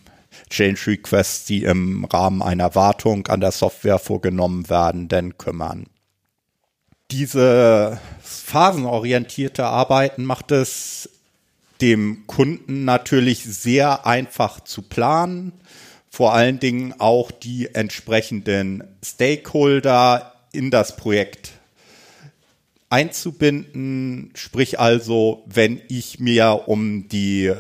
Change 0.50 0.88
Requests, 0.88 1.46
die 1.46 1.64
im 1.64 2.06
Rahmen 2.06 2.42
einer 2.42 2.76
Wartung 2.76 3.28
an 3.28 3.42
der 3.42 3.52
Software 3.52 4.00
vorgenommen 4.00 4.70
werden, 4.70 5.08
denn 5.08 5.38
kümmern. 5.38 5.86
Diese 7.12 8.00
phasenorientierte 8.22 9.66
Arbeiten 9.66 10.24
macht 10.24 10.52
es 10.52 11.10
dem 11.82 12.26
Kunden 12.28 12.86
natürlich 12.86 13.44
sehr 13.44 14.06
einfach 14.06 14.62
zu 14.62 14.84
planen, 14.84 15.52
vor 16.10 16.34
allen 16.34 16.60
Dingen 16.60 16.94
auch 17.00 17.32
die 17.32 17.74
entsprechenden 17.74 18.84
Stakeholder 19.04 20.34
in 20.52 20.72
das 20.72 20.96
Projekt 20.96 21.54
einzubinden. 22.92 24.32
Sprich 24.36 24.80
also, 24.80 25.44
wenn 25.48 25.82
ich 25.88 26.20
mir 26.20 26.64
um 26.68 27.08
die 27.08 27.54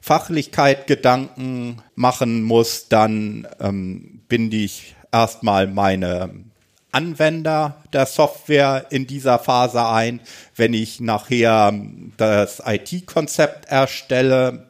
Fachlichkeit 0.00 0.86
Gedanken 0.86 1.82
machen 1.94 2.42
muss, 2.42 2.88
dann 2.88 3.48
ähm, 3.58 4.22
binde 4.28 4.58
ich 4.58 4.94
erstmal 5.10 5.66
meine 5.66 6.44
Anwender 6.92 7.82
der 7.92 8.06
Software 8.06 8.86
in 8.90 9.06
dieser 9.06 9.38
Phase 9.38 9.86
ein. 9.86 10.20
Wenn 10.54 10.74
ich 10.74 11.00
nachher 11.00 11.72
das 12.16 12.62
IT-Konzept 12.64 13.66
erstelle, 13.66 14.68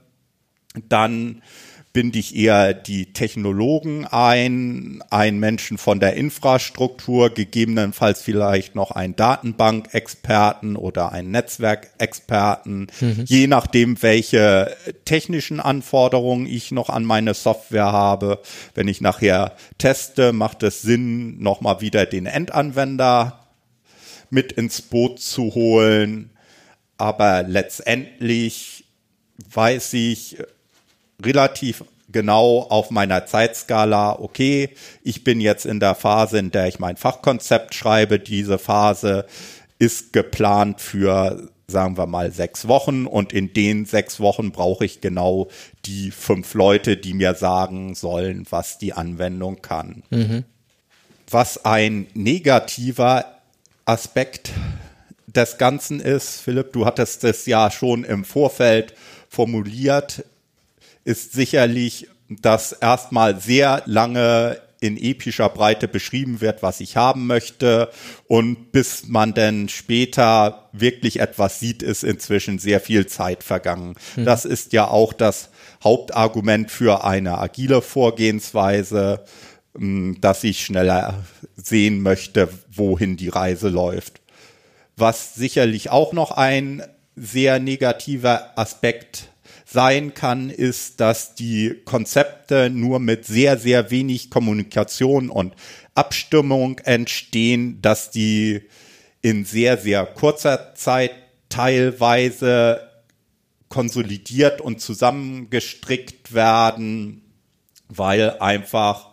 dann 0.88 1.42
binde 1.96 2.18
ich 2.18 2.36
eher 2.36 2.74
die 2.74 3.14
Technologen 3.14 4.04
ein, 4.04 5.02
einen 5.08 5.40
Menschen 5.40 5.78
von 5.78 5.98
der 5.98 6.12
Infrastruktur, 6.12 7.30
gegebenenfalls 7.30 8.20
vielleicht 8.20 8.74
noch 8.74 8.90
einen 8.90 9.16
Datenbankexperten 9.16 10.76
oder 10.76 11.12
einen 11.12 11.30
Netzwerkexperten, 11.30 12.88
mhm. 13.00 13.24
je 13.24 13.46
nachdem, 13.46 14.02
welche 14.02 14.76
technischen 15.06 15.58
Anforderungen 15.58 16.44
ich 16.44 16.70
noch 16.70 16.90
an 16.90 17.02
meine 17.06 17.32
Software 17.32 17.92
habe. 17.92 18.42
Wenn 18.74 18.88
ich 18.88 19.00
nachher 19.00 19.56
teste, 19.78 20.34
macht 20.34 20.64
es 20.64 20.82
Sinn, 20.82 21.40
nochmal 21.40 21.80
wieder 21.80 22.04
den 22.04 22.26
Endanwender 22.26 23.40
mit 24.28 24.52
ins 24.52 24.82
Boot 24.82 25.18
zu 25.20 25.54
holen. 25.54 26.28
Aber 26.98 27.42
letztendlich 27.42 28.84
weiß 29.50 29.94
ich, 29.94 30.36
relativ 31.22 31.84
genau 32.10 32.60
auf 32.70 32.90
meiner 32.90 33.26
Zeitskala, 33.26 34.18
okay, 34.20 34.70
ich 35.02 35.24
bin 35.24 35.40
jetzt 35.40 35.66
in 35.66 35.80
der 35.80 35.94
Phase, 35.94 36.38
in 36.38 36.50
der 36.50 36.68
ich 36.68 36.78
mein 36.78 36.96
Fachkonzept 36.96 37.74
schreibe. 37.74 38.18
Diese 38.18 38.58
Phase 38.58 39.26
ist 39.78 40.12
geplant 40.12 40.80
für, 40.80 41.50
sagen 41.66 41.96
wir 41.98 42.06
mal, 42.06 42.32
sechs 42.32 42.68
Wochen 42.68 43.06
und 43.06 43.32
in 43.32 43.52
den 43.52 43.86
sechs 43.86 44.20
Wochen 44.20 44.52
brauche 44.52 44.84
ich 44.84 45.00
genau 45.00 45.48
die 45.84 46.10
fünf 46.10 46.54
Leute, 46.54 46.96
die 46.96 47.12
mir 47.12 47.34
sagen 47.34 47.94
sollen, 47.94 48.46
was 48.50 48.78
die 48.78 48.92
Anwendung 48.92 49.60
kann. 49.62 50.02
Mhm. 50.10 50.44
Was 51.28 51.64
ein 51.64 52.06
negativer 52.14 53.24
Aspekt 53.84 54.52
des 55.26 55.58
Ganzen 55.58 56.00
ist, 56.00 56.40
Philipp, 56.40 56.72
du 56.72 56.86
hattest 56.86 57.24
es 57.24 57.46
ja 57.46 57.70
schon 57.70 58.04
im 58.04 58.24
Vorfeld 58.24 58.94
formuliert, 59.28 60.24
ist 61.06 61.32
sicherlich, 61.32 62.08
dass 62.28 62.72
erstmal 62.72 63.40
sehr 63.40 63.82
lange 63.86 64.60
in 64.80 64.98
epischer 64.98 65.48
Breite 65.48 65.88
beschrieben 65.88 66.40
wird, 66.40 66.62
was 66.62 66.80
ich 66.80 66.96
haben 66.96 67.26
möchte. 67.26 67.90
Und 68.26 68.72
bis 68.72 69.06
man 69.06 69.32
dann 69.32 69.68
später 69.68 70.68
wirklich 70.72 71.20
etwas 71.20 71.60
sieht, 71.60 71.82
ist 71.82 72.02
inzwischen 72.02 72.58
sehr 72.58 72.80
viel 72.80 73.06
Zeit 73.06 73.44
vergangen. 73.44 73.94
Mhm. 74.16 74.24
Das 74.24 74.44
ist 74.44 74.72
ja 74.72 74.88
auch 74.88 75.12
das 75.12 75.50
Hauptargument 75.82 76.70
für 76.72 77.04
eine 77.04 77.38
agile 77.38 77.82
Vorgehensweise, 77.82 79.24
hm, 79.76 80.20
dass 80.20 80.42
ich 80.42 80.64
schneller 80.64 81.24
sehen 81.56 82.02
möchte, 82.02 82.48
wohin 82.70 83.16
die 83.16 83.28
Reise 83.28 83.68
läuft. 83.68 84.20
Was 84.96 85.36
sicherlich 85.36 85.90
auch 85.90 86.12
noch 86.12 86.32
ein 86.32 86.82
sehr 87.14 87.60
negativer 87.60 88.58
Aspekt 88.58 89.30
sein 89.66 90.14
kann, 90.14 90.48
ist, 90.48 91.00
dass 91.00 91.34
die 91.34 91.82
Konzepte 91.84 92.70
nur 92.70 93.00
mit 93.00 93.26
sehr, 93.26 93.58
sehr 93.58 93.90
wenig 93.90 94.30
Kommunikation 94.30 95.28
und 95.28 95.54
Abstimmung 95.94 96.78
entstehen, 96.78 97.82
dass 97.82 98.12
die 98.12 98.62
in 99.22 99.44
sehr, 99.44 99.76
sehr 99.76 100.06
kurzer 100.06 100.74
Zeit 100.76 101.10
teilweise 101.48 102.88
konsolidiert 103.68 104.60
und 104.60 104.80
zusammengestrickt 104.80 106.32
werden, 106.32 107.22
weil 107.88 108.38
einfach 108.38 109.12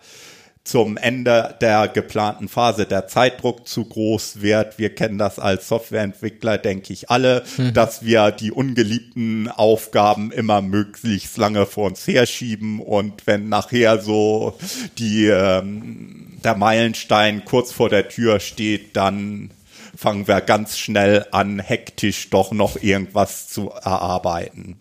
zum 0.63 0.95
Ende 0.95 1.55
der 1.59 1.89
geplanten 1.89 2.47
Phase 2.47 2.85
der 2.85 3.07
Zeitdruck 3.07 3.67
zu 3.67 3.83
groß 3.83 4.41
wird. 4.41 4.79
Wir 4.79 4.95
kennen 4.95 5.17
das 5.17 5.37
als 5.37 5.67
Softwareentwickler, 5.67 6.57
denke 6.57 6.93
ich 6.93 7.09
alle, 7.09 7.43
mhm. 7.57 7.73
dass 7.73 8.05
wir 8.05 8.31
die 8.31 8.51
ungeliebten 8.51 9.49
Aufgaben 9.49 10.31
immer 10.31 10.61
möglichst 10.61 11.37
lange 11.37 11.65
vor 11.65 11.87
uns 11.87 12.07
herschieben 12.07 12.79
und 12.79 13.27
wenn 13.27 13.49
nachher 13.49 14.01
so 14.01 14.57
die 14.97 15.25
ähm, 15.25 16.37
der 16.43 16.55
Meilenstein 16.55 17.43
kurz 17.43 17.71
vor 17.71 17.89
der 17.89 18.07
Tür 18.07 18.39
steht, 18.39 18.95
dann 18.95 19.51
fangen 19.95 20.27
wir 20.27 20.41
ganz 20.41 20.77
schnell 20.77 21.25
an, 21.31 21.59
hektisch 21.59 22.29
doch 22.29 22.51
noch 22.51 22.81
irgendwas 22.81 23.47
zu 23.49 23.69
erarbeiten. 23.69 24.77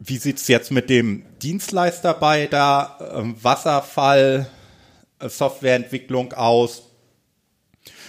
Wie 0.00 0.18
sieht's 0.18 0.48
jetzt 0.48 0.70
mit 0.70 0.90
dem 0.90 1.24
Dienstleister 1.40 2.14
bei 2.14 2.46
der 2.46 2.98
äh, 3.00 3.42
Wasserfall 3.42 4.48
Softwareentwicklung 5.20 6.32
aus. 6.32 6.90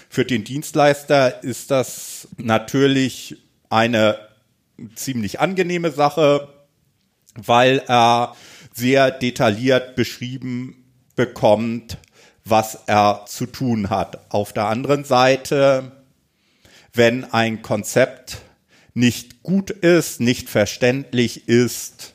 Für 0.09 0.25
den 0.25 0.43
Dienstleister 0.43 1.43
ist 1.43 1.71
das 1.71 2.27
natürlich 2.37 3.37
eine 3.69 4.17
ziemlich 4.95 5.39
angenehme 5.39 5.91
Sache, 5.91 6.49
weil 7.35 7.79
er 7.87 8.35
sehr 8.73 9.11
detailliert 9.11 9.95
beschrieben 9.95 10.85
bekommt, 11.15 11.97
was 12.43 12.79
er 12.87 13.25
zu 13.27 13.45
tun 13.45 13.89
hat. 13.89 14.31
Auf 14.31 14.53
der 14.53 14.67
anderen 14.67 15.03
Seite, 15.03 15.91
wenn 16.93 17.23
ein 17.25 17.61
Konzept 17.61 18.37
nicht 18.93 19.43
gut 19.43 19.71
ist, 19.71 20.21
nicht 20.21 20.49
verständlich 20.49 21.47
ist, 21.47 22.14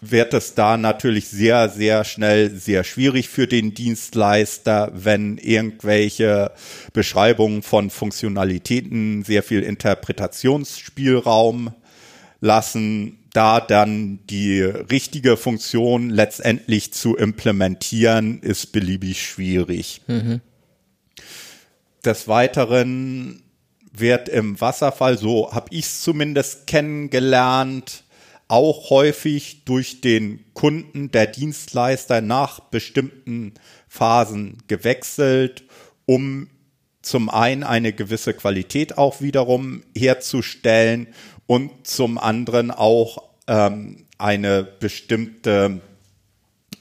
wird 0.00 0.32
es 0.32 0.54
da 0.54 0.76
natürlich 0.76 1.28
sehr, 1.28 1.68
sehr 1.68 2.04
schnell 2.04 2.50
sehr 2.50 2.84
schwierig 2.84 3.28
für 3.28 3.46
den 3.46 3.74
Dienstleister, 3.74 4.90
wenn 4.94 5.36
irgendwelche 5.36 6.52
Beschreibungen 6.92 7.62
von 7.62 7.90
Funktionalitäten 7.90 9.24
sehr 9.24 9.42
viel 9.42 9.62
Interpretationsspielraum 9.62 11.74
lassen, 12.40 13.18
da 13.32 13.60
dann 13.60 14.20
die 14.28 14.62
richtige 14.62 15.36
Funktion 15.36 16.10
letztendlich 16.10 16.92
zu 16.92 17.16
implementieren, 17.16 18.40
ist 18.40 18.72
beliebig 18.72 19.22
schwierig. 19.22 20.02
Mhm. 20.06 20.40
Des 22.04 22.26
Weiteren 22.26 23.42
wird 23.92 24.28
im 24.28 24.60
Wasserfall, 24.60 25.18
so 25.18 25.52
habe 25.52 25.68
ich 25.70 25.84
es 25.84 26.02
zumindest 26.02 26.66
kennengelernt, 26.66 28.04
auch 28.50 28.90
häufig 28.90 29.64
durch 29.64 30.00
den 30.00 30.44
Kunden 30.54 31.10
der 31.10 31.26
Dienstleister 31.26 32.20
nach 32.20 32.60
bestimmten 32.60 33.54
Phasen 33.88 34.58
gewechselt, 34.66 35.64
um 36.04 36.48
zum 37.02 37.30
einen 37.30 37.62
eine 37.62 37.92
gewisse 37.92 38.34
Qualität 38.34 38.98
auch 38.98 39.20
wiederum 39.20 39.82
herzustellen 39.96 41.08
und 41.46 41.86
zum 41.86 42.18
anderen 42.18 42.70
auch 42.70 43.30
ähm, 43.46 44.06
eine 44.18 44.64
bestimmte 44.64 45.80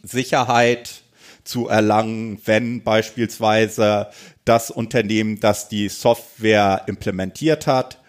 Sicherheit 0.04 1.04
zu 1.44 1.68
erlangen, 1.68 2.40
wenn 2.46 2.84
beispielsweise 2.84 4.10
das 4.46 4.72
Unternehmen, 4.72 5.40
das 5.40 5.70
die 5.70 5.90
Software 5.90 6.84
implementiert 6.88 7.66
hat, 7.66 8.02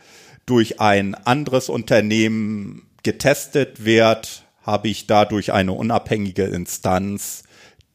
durch 0.46 0.80
ein 0.80 1.14
anderes 1.14 1.68
Unternehmen 1.68 2.89
getestet 3.02 3.84
wird, 3.84 4.44
habe 4.62 4.88
ich 4.88 5.06
dadurch 5.06 5.52
eine 5.52 5.72
unabhängige 5.72 6.44
Instanz, 6.44 7.44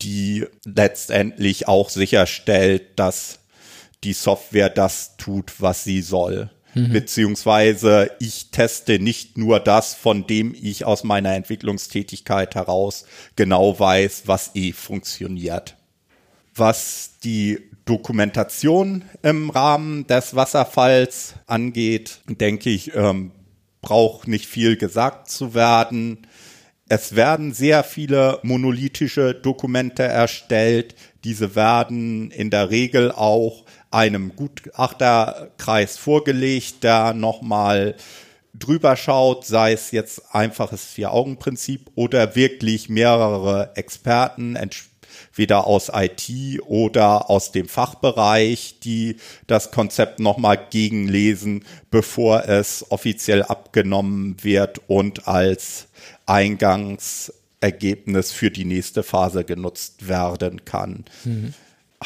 die 0.01 0.45
letztendlich 0.65 1.67
auch 1.67 1.89
sicherstellt, 1.89 2.99
dass 2.99 3.39
die 4.03 4.13
Software 4.13 4.69
das 4.69 5.17
tut, 5.17 5.53
was 5.59 5.83
sie 5.83 6.01
soll. 6.01 6.49
Mhm. 6.73 6.91
Beziehungsweise 6.91 8.11
ich 8.19 8.51
teste 8.51 8.99
nicht 8.99 9.37
nur 9.37 9.59
das, 9.59 9.95
von 9.95 10.27
dem 10.27 10.53
ich 10.53 10.85
aus 10.85 11.03
meiner 11.03 11.33
Entwicklungstätigkeit 11.33 12.55
heraus 12.55 13.05
genau 13.35 13.79
weiß, 13.79 14.23
was 14.25 14.51
eh 14.55 14.73
funktioniert. 14.73 15.77
Was 16.53 17.11
die 17.23 17.59
Dokumentation 17.85 19.05
im 19.21 19.49
Rahmen 19.49 20.05
des 20.07 20.35
Wasserfalls 20.35 21.35
angeht, 21.47 22.19
denke 22.27 22.69
ich, 22.69 22.93
ähm, 22.95 23.31
braucht 23.85 24.27
nicht 24.27 24.47
viel 24.47 24.75
gesagt 24.75 25.29
zu 25.29 25.53
werden. 25.53 26.27
Es 26.89 27.15
werden 27.15 27.53
sehr 27.53 27.83
viele 27.83 28.39
monolithische 28.43 29.33
Dokumente 29.33 30.03
erstellt. 30.03 30.95
Diese 31.23 31.55
werden 31.55 32.31
in 32.31 32.49
der 32.49 32.69
Regel 32.69 33.11
auch 33.11 33.63
einem 33.91 34.35
Gutachterkreis 34.35 35.97
vorgelegt, 35.97 36.83
der 36.83 37.13
nochmal 37.13 37.95
drüber 38.53 38.95
schaut, 38.95 39.45
sei 39.45 39.73
es 39.73 39.91
jetzt 39.91 40.33
einfaches 40.33 40.83
Vier-Augen-Prinzip 40.85 41.91
oder 41.95 42.35
wirklich 42.35 42.89
mehrere 42.89 43.71
Experten, 43.75 44.55
entweder 45.35 45.67
aus 45.67 45.91
IT 45.93 46.31
oder 46.65 47.29
aus 47.29 47.51
dem 47.51 47.67
Fachbereich, 47.67 48.75
die 48.81 49.17
das 49.47 49.71
Konzept 49.71 50.21
nochmal 50.21 50.57
gegenlesen, 50.69 51.65
bevor 51.91 52.47
es 52.47 52.89
offiziell 52.89 53.43
abgenommen 53.43 54.41
wird 54.45 54.79
und 54.87 55.27
als 55.27 55.87
Eingangsergebnis 56.25 58.31
für 58.31 58.49
die 58.49 58.63
nächste 58.63 59.03
Phase 59.03 59.43
genutzt 59.43 60.07
werden 60.07 60.63
kann. 60.63 61.03
Mhm. 61.25 61.53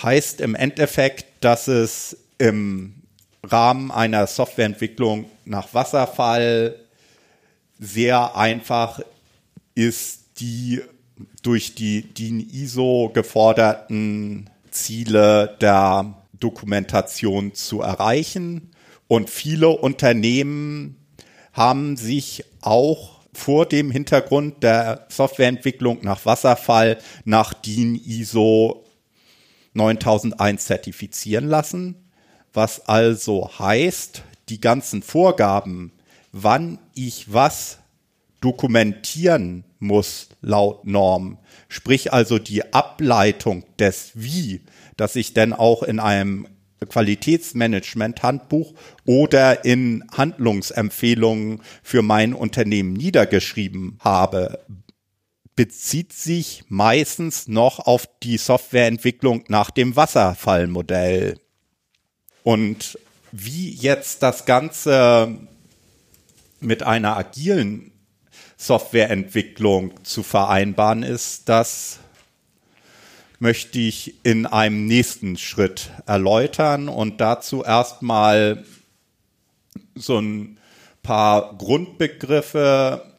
Heißt 0.01 0.41
im 0.41 0.55
Endeffekt, 0.55 1.27
dass 1.41 1.67
es 1.67 2.17
im 2.39 2.95
Rahmen 3.43 3.91
einer 3.91 4.25
Softwareentwicklung 4.25 5.25
nach 5.45 5.75
Wasserfall 5.75 6.79
sehr 7.79 8.35
einfach 8.35 9.01
ist, 9.75 10.21
die 10.39 10.81
durch 11.41 11.75
die 11.75 12.01
DIN 12.13 12.39
ISO 12.39 13.11
geforderten 13.13 14.49
Ziele 14.71 15.57
der 15.61 16.15
Dokumentation 16.39 17.53
zu 17.53 17.81
erreichen. 17.81 18.71
Und 19.07 19.29
viele 19.29 19.69
Unternehmen 19.69 20.97
haben 21.53 21.97
sich 21.97 22.45
auch 22.61 23.19
vor 23.33 23.65
dem 23.65 23.91
Hintergrund 23.91 24.63
der 24.63 25.05
Softwareentwicklung 25.09 25.99
nach 26.03 26.25
Wasserfall 26.25 26.99
nach 27.25 27.53
DIN 27.53 27.95
ISO 27.95 28.85
9001 29.73 30.65
zertifizieren 30.65 31.47
lassen, 31.47 31.95
was 32.53 32.87
also 32.87 33.49
heißt, 33.59 34.23
die 34.49 34.59
ganzen 34.59 35.03
Vorgaben, 35.03 35.91
wann 36.31 36.79
ich 36.95 37.31
was 37.31 37.77
dokumentieren 38.41 39.63
muss 39.79 40.28
laut 40.41 40.85
Norm, 40.85 41.37
sprich 41.67 42.13
also 42.13 42.39
die 42.39 42.73
Ableitung 42.73 43.65
des 43.77 44.11
Wie, 44.15 44.61
dass 44.97 45.15
ich 45.15 45.33
denn 45.33 45.53
auch 45.53 45.83
in 45.83 45.99
einem 45.99 46.47
Qualitätsmanagement-Handbuch 46.87 48.73
oder 49.05 49.65
in 49.65 50.05
Handlungsempfehlungen 50.15 51.61
für 51.83 52.01
mein 52.01 52.33
Unternehmen 52.33 52.93
niedergeschrieben 52.93 53.99
habe, 53.99 54.59
bezieht 55.55 56.13
sich 56.13 56.63
meistens 56.69 57.49
noch 57.49 57.79
auf 57.79 58.07
die 58.23 58.37
Softwareentwicklung 58.37 59.43
nach 59.49 59.71
dem 59.71 59.97
Wasserfallmodell. 59.97 61.37
Und 62.43 62.97
wie 63.33 63.73
jetzt 63.73 64.23
das 64.23 64.45
Ganze 64.45 65.37
mit 66.61 66.83
einer 66.83 67.17
agilen 67.17 67.91
Softwareentwicklung 68.59 70.03
zu 70.03 70.21
vereinbaren 70.21 71.01
ist, 71.01 71.47
das 71.47 71.99
möchte 73.39 73.79
ich 73.79 74.15
in 74.25 74.45
einem 74.45 74.85
nächsten 74.85 75.37
Schritt 75.37 75.91
erläutern 76.05 76.89
und 76.89 77.21
dazu 77.21 77.63
erstmal 77.63 78.65
so 79.95 80.19
ein 80.19 80.59
paar 81.01 81.57
Grundbegriffe 81.57 83.13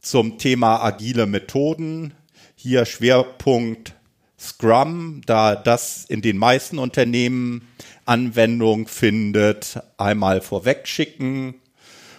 zum 0.00 0.38
Thema 0.38 0.82
agile 0.82 1.26
Methoden. 1.26 2.12
Hier 2.56 2.84
Schwerpunkt 2.84 3.94
Scrum, 4.36 5.20
da 5.24 5.54
das 5.54 6.04
in 6.04 6.20
den 6.20 6.36
meisten 6.36 6.80
Unternehmen 6.80 7.68
Anwendung 8.06 8.88
findet, 8.88 9.78
einmal 9.98 10.40
vorweg 10.40 10.88
schicken 10.88 11.54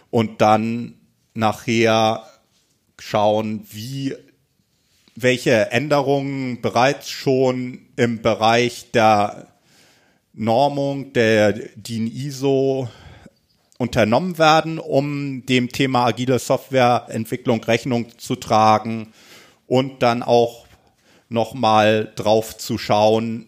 und 0.09 0.39
dann 0.39 0.93
nachher 1.37 2.23
schauen, 2.99 3.65
wie 3.71 4.15
welche 5.15 5.71
Änderungen 5.71 6.61
bereits 6.61 7.09
schon 7.09 7.87
im 7.95 8.21
Bereich 8.21 8.91
der 8.91 9.47
Normung 10.33 11.13
der 11.13 11.53
DIN 11.53 12.07
ISO 12.07 12.89
unternommen 13.77 14.37
werden, 14.37 14.79
um 14.79 15.45
dem 15.45 15.71
Thema 15.71 16.05
agile 16.05 16.39
Softwareentwicklung 16.39 17.63
Rechnung 17.63 18.17
zu 18.17 18.35
tragen 18.35 19.13
und 19.67 20.03
dann 20.03 20.23
auch 20.23 20.67
nochmal 21.29 22.11
drauf 22.15 22.57
zu 22.57 22.77
schauen, 22.77 23.47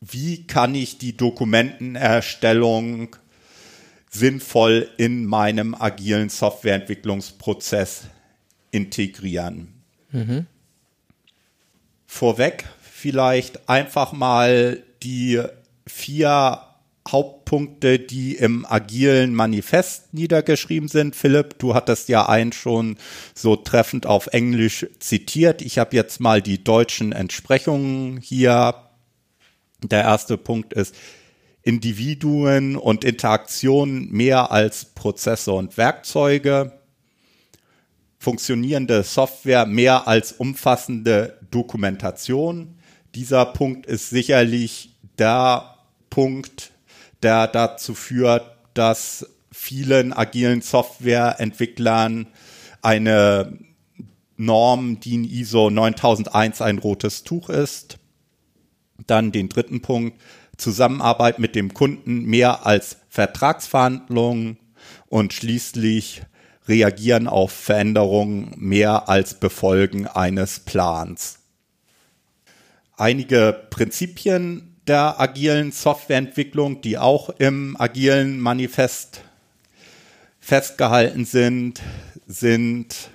wie 0.00 0.46
kann 0.46 0.74
ich 0.74 0.98
die 0.98 1.16
Dokumentenerstellung 1.16 3.16
sinnvoll 4.18 4.88
in 4.96 5.26
meinem 5.26 5.74
agilen 5.74 6.28
Softwareentwicklungsprozess 6.28 8.04
integrieren. 8.70 9.82
Mhm. 10.10 10.46
Vorweg 12.06 12.64
vielleicht 12.80 13.68
einfach 13.68 14.12
mal 14.12 14.82
die 15.02 15.42
vier 15.86 16.62
Hauptpunkte, 17.08 17.98
die 17.98 18.34
im 18.34 18.66
agilen 18.66 19.34
Manifest 19.34 20.12
niedergeschrieben 20.12 20.88
sind. 20.88 21.14
Philipp, 21.14 21.58
du 21.58 21.74
hattest 21.74 22.08
ja 22.08 22.28
einen 22.28 22.52
schon 22.52 22.96
so 23.34 23.54
treffend 23.56 24.06
auf 24.06 24.28
Englisch 24.28 24.86
zitiert. 24.98 25.62
Ich 25.62 25.78
habe 25.78 25.94
jetzt 25.94 26.20
mal 26.20 26.42
die 26.42 26.62
deutschen 26.64 27.12
Entsprechungen 27.12 28.18
hier. 28.18 28.74
Der 29.82 30.02
erste 30.02 30.36
Punkt 30.36 30.72
ist 30.72 30.94
Individuen 31.66 32.76
und 32.76 33.04
Interaktionen 33.04 34.08
mehr 34.12 34.52
als 34.52 34.84
Prozesse 34.84 35.50
und 35.52 35.76
Werkzeuge. 35.76 36.78
Funktionierende 38.18 39.02
Software 39.02 39.66
mehr 39.66 40.06
als 40.06 40.30
umfassende 40.30 41.40
Dokumentation. 41.50 42.78
Dieser 43.16 43.46
Punkt 43.46 43.84
ist 43.86 44.10
sicherlich 44.10 44.96
der 45.18 45.74
Punkt, 46.08 46.70
der 47.24 47.48
dazu 47.48 47.94
führt, 47.94 48.44
dass 48.74 49.26
vielen 49.50 50.12
agilen 50.12 50.62
Softwareentwicklern 50.62 52.28
eine 52.80 53.58
Norm 54.36 55.00
DIN 55.00 55.24
ISO 55.24 55.70
9001 55.70 56.62
ein 56.62 56.78
rotes 56.78 57.24
Tuch 57.24 57.48
ist. 57.48 57.98
Dann 59.08 59.32
den 59.32 59.48
dritten 59.48 59.82
Punkt, 59.82 60.20
Zusammenarbeit 60.56 61.38
mit 61.38 61.54
dem 61.54 61.74
Kunden 61.74 62.24
mehr 62.24 62.66
als 62.66 62.98
Vertragsverhandlungen 63.08 64.58
und 65.08 65.32
schließlich 65.32 66.22
reagieren 66.68 67.28
auf 67.28 67.52
Veränderungen 67.52 68.52
mehr 68.56 69.08
als 69.08 69.34
Befolgen 69.34 70.06
eines 70.06 70.60
Plans. 70.60 71.38
Einige 72.96 73.66
Prinzipien 73.70 74.76
der 74.86 75.20
agilen 75.20 75.72
Softwareentwicklung, 75.72 76.80
die 76.80 76.98
auch 76.98 77.30
im 77.30 77.76
agilen 77.78 78.40
Manifest 78.40 79.22
festgehalten 80.40 81.24
sind, 81.24 81.82
sind 82.26 83.10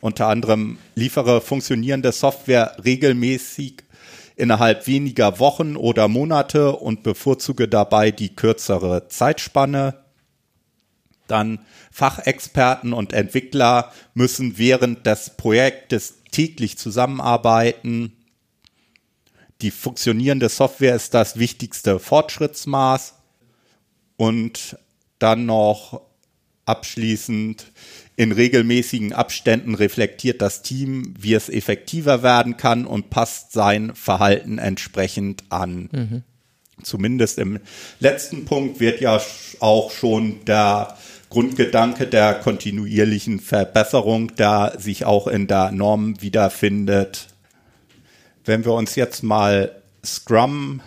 unter 0.00 0.28
anderem 0.28 0.78
liefere 0.94 1.40
funktionierende 1.40 2.12
Software 2.12 2.76
regelmäßig 2.84 3.82
innerhalb 4.36 4.86
weniger 4.86 5.38
Wochen 5.38 5.76
oder 5.76 6.08
Monate 6.08 6.72
und 6.76 7.02
bevorzuge 7.02 7.68
dabei 7.68 8.10
die 8.10 8.36
kürzere 8.36 9.08
Zeitspanne. 9.08 10.04
Dann 11.26 11.58
Fachexperten 11.90 12.92
und 12.92 13.12
Entwickler 13.12 13.92
müssen 14.14 14.58
während 14.58 15.06
des 15.06 15.30
Projektes 15.36 16.22
täglich 16.30 16.78
zusammenarbeiten 16.78 18.12
die 19.62 19.70
funktionierende 19.70 20.48
Software 20.48 20.94
ist 20.94 21.14
das 21.14 21.38
wichtigste 21.38 21.98
Fortschrittsmaß. 21.98 23.14
Und 24.16 24.78
dann 25.18 25.46
noch 25.46 26.02
abschließend 26.64 27.72
in 28.16 28.32
regelmäßigen 28.32 29.12
Abständen 29.12 29.74
reflektiert 29.74 30.40
das 30.40 30.62
Team, 30.62 31.14
wie 31.18 31.34
es 31.34 31.50
effektiver 31.50 32.22
werden 32.22 32.56
kann 32.56 32.86
und 32.86 33.10
passt 33.10 33.52
sein 33.52 33.94
Verhalten 33.94 34.58
entsprechend 34.58 35.44
an. 35.50 35.88
Mhm. 35.92 36.22
Zumindest 36.82 37.38
im 37.38 37.60
letzten 38.00 38.46
Punkt 38.46 38.80
wird 38.80 39.00
ja 39.00 39.20
auch 39.60 39.90
schon 39.90 40.44
der 40.46 40.96
Grundgedanke 41.28 42.06
der 42.06 42.34
kontinuierlichen 42.34 43.40
Verbesserung, 43.40 44.34
der 44.36 44.74
sich 44.78 45.04
auch 45.04 45.26
in 45.26 45.46
der 45.46 45.72
Norm 45.72 46.20
wiederfindet. 46.22 47.28
Wenn 48.44 48.64
wir 48.64 48.72
uns 48.72 48.94
jetzt 48.94 49.22
mal 49.22 49.82
Scrum 50.04 50.80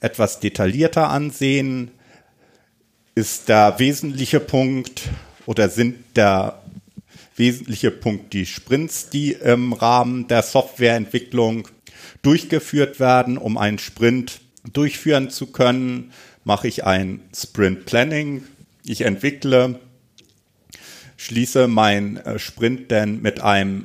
etwas 0.00 0.40
detaillierter 0.40 1.08
ansehen, 1.08 1.92
ist 3.14 3.48
der 3.48 3.78
wesentliche 3.78 4.40
Punkt 4.40 5.02
oder 5.46 5.68
sind 5.68 5.96
der 6.16 6.60
wesentliche 7.36 7.90
Punkt 7.90 8.32
die 8.32 8.46
Sprints, 8.46 9.10
die 9.10 9.32
im 9.32 9.72
Rahmen 9.72 10.26
der 10.28 10.42
Softwareentwicklung 10.42 11.68
durchgeführt 12.22 12.98
werden. 13.00 13.38
Um 13.38 13.58
einen 13.58 13.78
Sprint 13.78 14.40
durchführen 14.72 15.30
zu 15.30 15.46
können, 15.46 16.12
mache 16.44 16.68
ich 16.68 16.84
ein 16.84 17.20
Sprint 17.34 17.86
Planning. 17.86 18.44
Ich 18.84 19.02
entwickle, 19.02 19.80
schließe 21.16 21.68
mein 21.68 22.18
äh, 22.18 22.38
Sprint 22.38 22.90
dann 22.90 23.20
mit 23.22 23.40
einem 23.40 23.84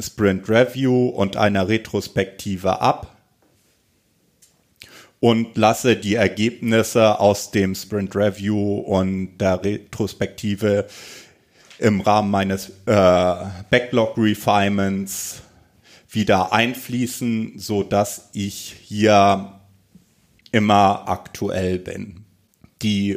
Sprint 0.00 0.48
Review 0.48 1.08
und 1.08 1.36
einer 1.36 1.68
Retrospektive 1.68 2.80
ab 2.80 3.11
und 5.22 5.56
lasse 5.56 5.94
die 5.96 6.16
Ergebnisse 6.16 7.20
aus 7.20 7.52
dem 7.52 7.76
Sprint 7.76 8.16
Review 8.16 8.78
und 8.78 9.38
der 9.38 9.62
Retrospektive 9.62 10.88
im 11.78 12.00
Rahmen 12.00 12.28
meines 12.28 12.70
äh, 12.86 13.34
Backlog 13.70 14.18
Refinements 14.18 15.42
wieder 16.10 16.52
einfließen, 16.52 17.52
so 17.56 17.84
dass 17.84 18.30
ich 18.32 18.74
hier 18.82 19.60
immer 20.50 21.08
aktuell 21.08 21.78
bin. 21.78 22.24
Die 22.82 23.16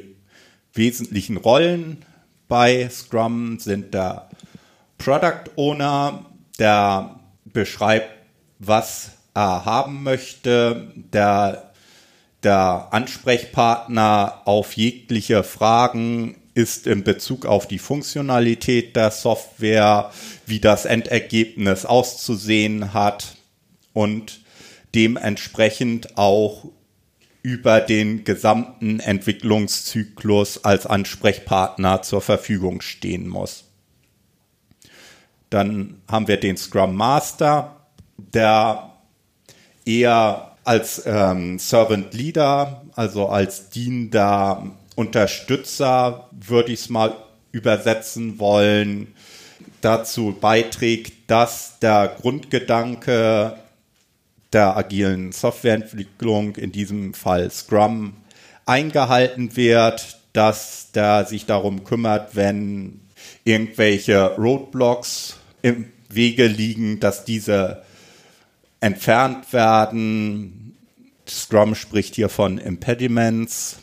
wesentlichen 0.73 1.37
Rollen 1.37 2.05
bei 2.47 2.87
Scrum 2.87 3.57
sind 3.57 3.95
der 3.95 4.29
Product 4.99 5.49
Owner, 5.55 6.23
der 6.59 7.19
beschreibt, 7.45 8.11
was 8.59 9.09
er 9.33 9.65
haben 9.65 10.03
möchte, 10.03 10.93
der 11.11 11.71
der 12.45 12.87
Ansprechpartner 12.91 14.41
auf 14.45 14.73
jegliche 14.73 15.43
Fragen 15.43 16.37
ist 16.53 16.87
in 16.87 17.03
Bezug 17.03 17.45
auf 17.45 17.67
die 17.67 17.79
Funktionalität 17.79 18.95
der 18.95 19.11
Software, 19.11 20.11
wie 20.45 20.59
das 20.59 20.85
Endergebnis 20.85 21.85
auszusehen 21.85 22.93
hat 22.93 23.35
und 23.91 24.39
dementsprechend 24.93 26.17
auch 26.17 26.69
über 27.41 27.81
den 27.81 28.23
gesamten 28.23 28.99
Entwicklungszyklus 28.99 30.63
als 30.63 30.85
Ansprechpartner 30.85 32.01
zur 32.01 32.21
Verfügung 32.21 32.81
stehen 32.81 33.27
muss. 33.27 33.65
Dann 35.49 36.01
haben 36.09 36.27
wir 36.27 36.37
den 36.37 36.57
Scrum 36.57 36.95
Master, 36.95 37.75
der 38.17 38.91
eher 39.85 40.54
als 40.65 41.03
ähm, 41.05 41.59
Servant 41.59 42.13
Leader, 42.13 42.81
also 42.95 43.29
als 43.29 43.69
dienender 43.69 44.71
Unterstützer, 44.95 46.29
würde 46.31 46.73
ich 46.73 46.81
es 46.81 46.89
mal 46.89 47.15
übersetzen 47.51 48.39
wollen, 48.39 49.13
dazu 49.81 50.35
beiträgt, 50.39 51.13
dass 51.29 51.79
der 51.79 52.15
Grundgedanke 52.19 53.55
der 54.51 54.75
agilen 54.75 55.31
Softwareentwicklung, 55.31 56.55
in 56.55 56.71
diesem 56.71 57.13
Fall 57.13 57.51
Scrum, 57.51 58.13
eingehalten 58.65 59.55
wird, 59.55 60.19
dass 60.33 60.91
der 60.93 61.25
sich 61.25 61.45
darum 61.45 61.83
kümmert, 61.83 62.35
wenn 62.35 63.01
irgendwelche 63.43 64.35
Roadblocks 64.35 65.37
im 65.61 65.91
Wege 66.09 66.47
liegen, 66.47 66.99
dass 66.99 67.25
diese 67.25 67.84
entfernt 68.79 69.51
werden. 69.53 70.77
Scrum 71.27 71.75
spricht 71.75 72.15
hier 72.15 72.29
von 72.29 72.57
Impediments. 72.57 73.77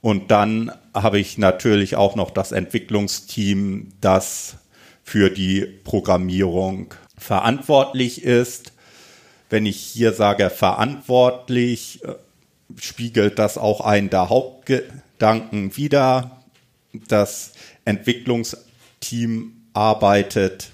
Und 0.00 0.30
dann 0.32 0.72
habe 0.92 1.20
ich 1.20 1.38
natürlich 1.38 1.94
auch 1.96 2.16
noch 2.16 2.30
das 2.30 2.50
Entwicklungsteam, 2.50 3.92
das 4.00 4.56
für 5.04 5.30
die 5.30 5.62
Programmierung 5.84 6.94
verantwortlich 7.16 8.22
ist. 8.22 8.72
Wenn 9.48 9.66
ich 9.66 9.76
hier 9.76 10.12
sage 10.12 10.50
verantwortlich, 10.50 12.02
äh, 12.04 12.14
spiegelt 12.76 13.38
das 13.38 13.58
auch 13.58 13.80
einen 13.80 14.10
der 14.10 14.28
Hauptgedanken 14.28 15.76
wider. 15.76 16.42
Das 17.08 17.52
Entwicklungsteam 17.84 19.52
arbeitet 19.72 20.70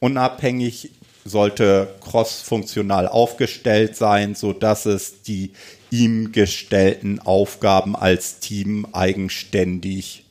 unabhängig 0.00 0.90
sollte 1.24 1.88
cross-funktional 2.00 3.08
aufgestellt 3.08 3.96
sein, 3.96 4.34
so 4.34 4.52
dass 4.52 4.86
es 4.86 5.22
die 5.22 5.52
ihm 5.90 6.32
gestellten 6.32 7.20
Aufgaben 7.20 7.96
als 7.96 8.40
Team 8.40 8.86
eigenständig 8.92 10.24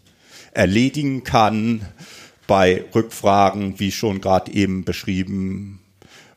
erledigen 0.51 1.23
kann. 1.23 1.87
Bei 2.45 2.83
Rückfragen, 2.93 3.79
wie 3.79 3.91
schon 3.91 4.21
gerade 4.21 4.51
eben 4.51 4.83
beschrieben, 4.83 5.79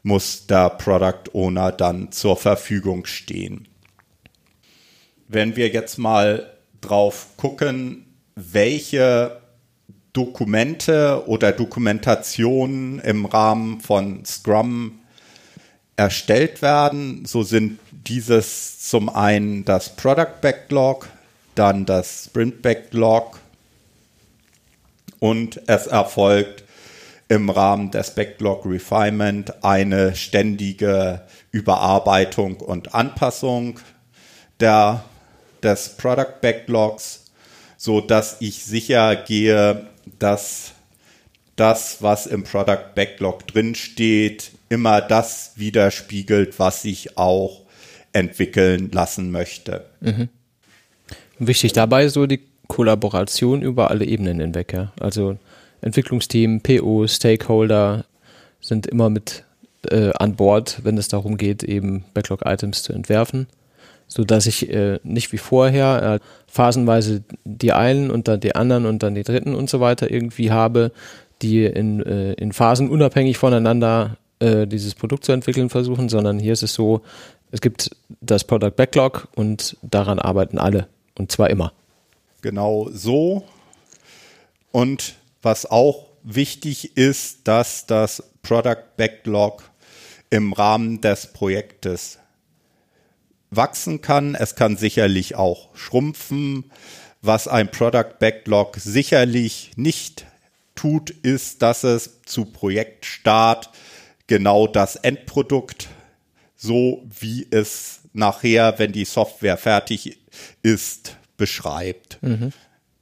muss 0.02 0.46
der 0.46 0.70
Product 0.70 1.34
Owner 1.34 1.72
dann 1.72 2.12
zur 2.12 2.36
Verfügung 2.36 3.06
stehen. 3.06 3.66
Wenn 5.28 5.56
wir 5.56 5.68
jetzt 5.68 5.98
mal 5.98 6.52
drauf 6.80 7.30
gucken, 7.36 8.06
welche 8.36 9.40
Dokumente 10.16 11.24
oder 11.26 11.52
Dokumentationen 11.52 13.00
im 13.00 13.26
Rahmen 13.26 13.80
von 13.80 14.24
Scrum 14.24 15.00
erstellt 15.96 16.62
werden. 16.62 17.26
So 17.26 17.42
sind 17.42 17.78
dieses 17.90 18.78
zum 18.78 19.10
einen 19.10 19.66
das 19.66 19.94
Product 19.94 20.40
Backlog, 20.40 21.08
dann 21.54 21.84
das 21.84 22.24
Sprint 22.24 22.62
Backlog 22.62 23.38
und 25.18 25.60
es 25.66 25.86
erfolgt 25.86 26.64
im 27.28 27.50
Rahmen 27.50 27.90
des 27.90 28.14
Backlog 28.14 28.64
Refinement 28.64 29.64
eine 29.64 30.16
ständige 30.16 31.22
Überarbeitung 31.50 32.56
und 32.60 32.94
Anpassung 32.94 33.80
der, 34.60 35.04
des 35.62 35.90
Product 35.96 36.40
Backlogs, 36.40 37.24
so 37.76 38.00
dass 38.00 38.36
ich 38.40 38.64
sicher 38.64 39.16
gehe, 39.16 39.88
dass 40.18 40.72
das, 41.56 42.02
was 42.02 42.26
im 42.26 42.44
Product 42.44 42.94
Backlog 42.94 43.46
drinsteht, 43.46 44.52
immer 44.68 45.00
das 45.00 45.52
widerspiegelt, 45.56 46.58
was 46.58 46.84
ich 46.84 47.16
auch 47.16 47.62
entwickeln 48.12 48.90
lassen 48.92 49.30
möchte. 49.30 49.86
Mhm. 50.00 50.28
Wichtig 51.38 51.72
dabei 51.72 52.08
so 52.08 52.26
die 52.26 52.40
Kollaboration 52.66 53.62
über 53.62 53.90
alle 53.90 54.04
Ebenen 54.04 54.40
hinweg. 54.40 54.72
Ja? 54.72 54.92
Also 54.98 55.38
Entwicklungsteam, 55.82 56.60
PO, 56.62 57.06
Stakeholder 57.06 58.04
sind 58.60 58.86
immer 58.86 59.10
mit 59.10 59.44
äh, 59.88 60.10
an 60.18 60.36
Bord, 60.36 60.80
wenn 60.82 60.98
es 60.98 61.08
darum 61.08 61.36
geht, 61.36 61.62
eben 61.62 62.04
Backlog-Items 62.14 62.82
zu 62.82 62.92
entwerfen 62.92 63.46
so 64.08 64.24
dass 64.24 64.46
ich 64.46 64.70
äh, 64.70 64.98
nicht 65.02 65.32
wie 65.32 65.38
vorher 65.38 66.20
äh, 66.20 66.26
phasenweise 66.46 67.22
die 67.44 67.72
einen 67.72 68.10
und 68.10 68.28
dann 68.28 68.40
die 68.40 68.54
anderen 68.54 68.86
und 68.86 69.02
dann 69.02 69.14
die 69.14 69.22
dritten 69.22 69.54
und 69.54 69.68
so 69.68 69.80
weiter 69.80 70.10
irgendwie 70.10 70.50
habe, 70.50 70.92
die 71.42 71.64
in, 71.64 72.02
äh, 72.02 72.32
in 72.34 72.52
Phasen 72.52 72.88
unabhängig 72.88 73.38
voneinander 73.38 74.16
äh, 74.38 74.66
dieses 74.66 74.94
Produkt 74.94 75.24
zu 75.24 75.32
entwickeln 75.32 75.70
versuchen, 75.70 76.08
sondern 76.08 76.38
hier 76.38 76.52
ist 76.52 76.62
es 76.62 76.74
so, 76.74 77.02
es 77.50 77.60
gibt 77.60 77.90
das 78.20 78.44
Product 78.44 78.72
Backlog 78.76 79.28
und 79.34 79.76
daran 79.82 80.18
arbeiten 80.18 80.58
alle 80.58 80.88
und 81.18 81.32
zwar 81.32 81.50
immer. 81.50 81.72
Genau 82.42 82.88
so. 82.92 83.44
Und 84.72 85.14
was 85.42 85.70
auch 85.70 86.06
wichtig 86.22 86.96
ist, 86.96 87.48
dass 87.48 87.86
das 87.86 88.22
Product 88.42 88.96
Backlog 88.96 89.62
im 90.30 90.52
Rahmen 90.52 91.00
des 91.00 91.32
Projektes 91.32 92.18
wachsen 93.50 94.00
kann. 94.00 94.34
Es 94.34 94.54
kann 94.54 94.76
sicherlich 94.76 95.36
auch 95.36 95.74
schrumpfen. 95.74 96.70
Was 97.22 97.48
ein 97.48 97.70
Product 97.70 98.18
Backlog 98.18 98.76
sicherlich 98.76 99.72
nicht 99.76 100.26
tut, 100.74 101.10
ist, 101.10 101.62
dass 101.62 101.82
es 101.84 102.22
zu 102.24 102.44
Projektstart 102.44 103.70
genau 104.26 104.66
das 104.66 104.96
Endprodukt, 104.96 105.88
so 106.54 107.04
wie 107.18 107.46
es 107.50 108.00
nachher, 108.12 108.78
wenn 108.78 108.92
die 108.92 109.04
Software 109.04 109.56
fertig 109.56 110.18
ist, 110.62 111.16
beschreibt. 111.36 112.18
Mhm. 112.22 112.52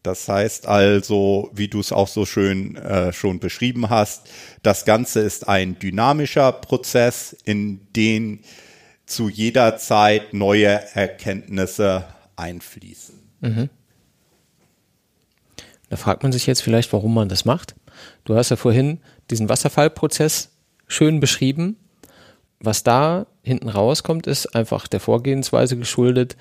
Das 0.02 0.28
heißt 0.28 0.66
also, 0.66 1.50
wie 1.54 1.68
du 1.68 1.80
es 1.80 1.90
auch 1.90 2.08
so 2.08 2.26
schön 2.26 2.76
äh, 2.76 3.12
schon 3.12 3.40
beschrieben 3.40 3.88
hast, 3.88 4.28
das 4.62 4.84
Ganze 4.84 5.20
ist 5.20 5.48
ein 5.48 5.78
dynamischer 5.78 6.52
Prozess, 6.52 7.34
in 7.44 7.80
den 7.96 8.40
zu 9.06 9.28
jeder 9.28 9.76
Zeit 9.76 10.32
neue 10.32 10.80
Erkenntnisse 10.94 12.04
einfließen. 12.36 13.14
Mhm. 13.40 13.68
Da 15.90 15.96
fragt 15.96 16.22
man 16.22 16.32
sich 16.32 16.46
jetzt 16.46 16.62
vielleicht, 16.62 16.92
warum 16.92 17.14
man 17.14 17.28
das 17.28 17.44
macht. 17.44 17.74
Du 18.24 18.34
hast 18.34 18.50
ja 18.50 18.56
vorhin 18.56 19.00
diesen 19.30 19.48
Wasserfallprozess 19.48 20.50
schön 20.86 21.20
beschrieben. 21.20 21.76
Was 22.58 22.82
da 22.82 23.26
hinten 23.42 23.68
rauskommt, 23.68 24.26
ist 24.26 24.54
einfach 24.54 24.88
der 24.88 25.00
Vorgehensweise 25.00 25.76
geschuldet, 25.76 26.36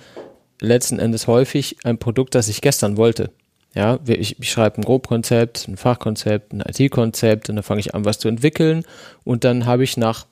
letzten 0.62 1.00
Endes 1.00 1.28
häufig 1.28 1.78
ein 1.84 1.98
Produkt, 1.98 2.36
das 2.36 2.48
ich 2.48 2.62
gestern 2.62 2.98
wollte. 2.98 3.32
Ja, 3.76 4.00
ich, 4.06 4.40
ich 4.40 4.52
schreibe 4.52 4.78
ein 4.78 4.84
Grobkonzept, 4.84 5.68
ein 5.68 5.78
Fachkonzept, 5.78 6.54
ein 6.54 6.62
IT-Konzept 6.62 7.50
und 7.50 7.56
dann 7.56 7.64
fange 7.64 7.80
ich 7.80 7.96
an, 7.96 8.06
was 8.06 8.20
zu 8.20 8.28
entwickeln 8.28 8.86
und 9.24 9.44
dann 9.44 9.66
habe 9.66 9.84
ich 9.84 9.98
nach 9.98 10.28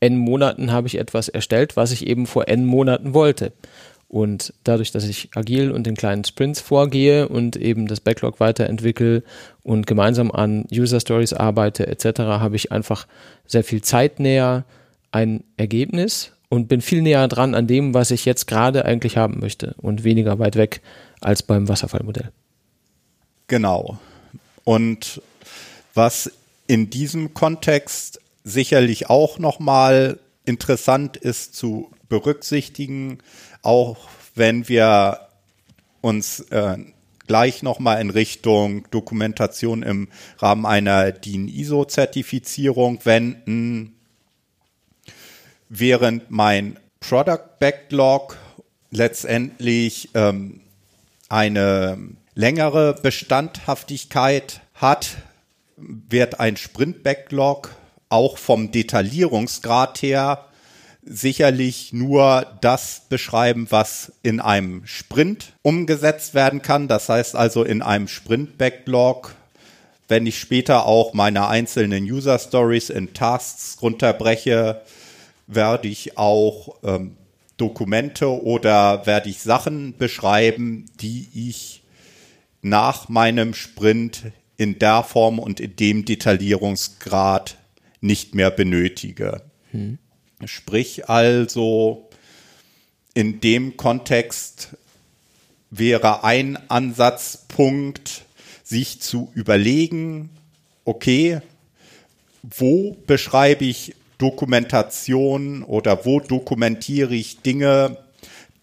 n 0.00 0.16
Monaten 0.16 0.72
habe 0.72 0.86
ich 0.86 0.98
etwas 0.98 1.28
erstellt, 1.28 1.76
was 1.76 1.92
ich 1.92 2.06
eben 2.06 2.26
vor 2.26 2.48
n 2.48 2.66
Monaten 2.66 3.14
wollte. 3.14 3.52
Und 4.08 4.54
dadurch, 4.62 4.92
dass 4.92 5.04
ich 5.04 5.30
agil 5.34 5.72
und 5.72 5.86
in 5.86 5.96
kleinen 5.96 6.24
Sprints 6.24 6.60
vorgehe 6.60 7.28
und 7.28 7.56
eben 7.56 7.88
das 7.88 8.00
Backlog 8.00 8.38
weiterentwickle 8.38 9.24
und 9.62 9.86
gemeinsam 9.86 10.30
an 10.30 10.64
User 10.72 11.00
Stories 11.00 11.32
arbeite 11.32 11.86
etc., 11.88 12.20
habe 12.20 12.56
ich 12.56 12.70
einfach 12.70 13.06
sehr 13.46 13.64
viel 13.64 13.82
zeitnäher 13.82 14.64
ein 15.10 15.42
Ergebnis 15.56 16.32
und 16.48 16.68
bin 16.68 16.80
viel 16.80 17.02
näher 17.02 17.26
dran 17.26 17.54
an 17.54 17.66
dem, 17.66 17.94
was 17.94 18.12
ich 18.12 18.24
jetzt 18.24 18.46
gerade 18.46 18.84
eigentlich 18.84 19.16
haben 19.16 19.40
möchte 19.40 19.74
und 19.78 20.04
weniger 20.04 20.38
weit 20.38 20.54
weg 20.54 20.82
als 21.20 21.42
beim 21.42 21.68
Wasserfallmodell. 21.68 22.30
Genau. 23.48 23.98
Und 24.62 25.20
was 25.94 26.30
in 26.66 26.90
diesem 26.90 27.34
Kontext 27.34 28.20
sicherlich 28.46 29.10
auch 29.10 29.40
nochmal 29.40 30.20
interessant 30.44 31.16
ist 31.16 31.56
zu 31.56 31.90
berücksichtigen, 32.08 33.18
auch 33.62 34.08
wenn 34.36 34.68
wir 34.68 35.28
uns 36.00 36.40
äh, 36.50 36.78
gleich 37.26 37.64
nochmal 37.64 38.00
in 38.00 38.10
Richtung 38.10 38.88
Dokumentation 38.92 39.82
im 39.82 40.08
Rahmen 40.38 40.64
einer 40.64 41.10
DIN-ISO-Zertifizierung 41.10 43.04
wenden, 43.04 43.96
während 45.68 46.30
mein 46.30 46.78
Product 47.00 47.58
Backlog 47.58 48.38
letztendlich 48.92 50.10
ähm, 50.14 50.60
eine 51.28 51.98
längere 52.34 52.94
Bestandhaftigkeit 53.02 54.60
hat, 54.74 55.16
wird 55.76 56.38
ein 56.38 56.56
Sprint-Backlog 56.56 57.74
auch 58.16 58.38
vom 58.38 58.72
Detaillierungsgrad 58.72 60.00
her 60.00 60.46
sicherlich 61.04 61.92
nur 61.92 62.46
das 62.62 63.02
beschreiben, 63.08 63.66
was 63.70 64.12
in 64.22 64.40
einem 64.40 64.86
Sprint 64.86 65.52
umgesetzt 65.62 66.34
werden 66.34 66.62
kann. 66.62 66.88
Das 66.88 67.08
heißt 67.08 67.36
also 67.36 67.62
in 67.62 67.82
einem 67.82 68.08
Sprint-Backlog, 68.08 69.34
wenn 70.08 70.26
ich 70.26 70.38
später 70.38 70.86
auch 70.86 71.12
meine 71.12 71.46
einzelnen 71.48 72.04
User 72.04 72.38
Stories 72.38 72.90
in 72.90 73.12
Tasks 73.12 73.78
runterbreche, 73.82 74.80
werde 75.46 75.88
ich 75.88 76.18
auch 76.18 76.76
ähm, 76.82 77.16
Dokumente 77.56 78.42
oder 78.42 79.06
werde 79.06 79.28
ich 79.28 79.42
Sachen 79.42 79.96
beschreiben, 79.96 80.86
die 81.00 81.28
ich 81.34 81.82
nach 82.62 83.08
meinem 83.08 83.54
Sprint 83.54 84.24
in 84.56 84.78
der 84.78 85.02
Form 85.02 85.38
und 85.38 85.60
in 85.60 85.76
dem 85.76 86.04
Detaillierungsgrad 86.04 87.56
nicht 88.00 88.34
mehr 88.34 88.50
benötige. 88.50 89.42
Hm. 89.70 89.98
Sprich 90.44 91.08
also, 91.08 92.08
in 93.14 93.40
dem 93.40 93.76
Kontext 93.76 94.76
wäre 95.70 96.24
ein 96.24 96.58
Ansatzpunkt, 96.68 98.24
sich 98.62 99.00
zu 99.00 99.30
überlegen, 99.34 100.30
okay, 100.84 101.40
wo 102.42 102.96
beschreibe 103.06 103.64
ich 103.64 103.94
Dokumentation 104.18 105.62
oder 105.62 106.04
wo 106.04 106.20
dokumentiere 106.20 107.14
ich 107.14 107.40
Dinge, 107.40 107.98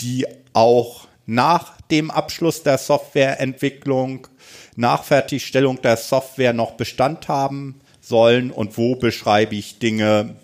die 0.02 0.26
auch 0.54 1.08
nach 1.26 1.80
dem 1.82 2.12
Abschluss 2.12 2.64
der 2.64 2.78
Softwareentwicklung, 2.78 4.28
nach 4.76 5.04
Fertigstellung 5.04 5.82
der 5.82 5.98
Software 5.98 6.54
noch 6.54 6.72
Bestand 6.72 7.28
haben 7.28 7.80
sollen 8.04 8.52
und 8.52 8.78
wo 8.78 8.96
beschreibe 8.96 9.56
ich 9.56 9.80
Dinge, 9.80 10.36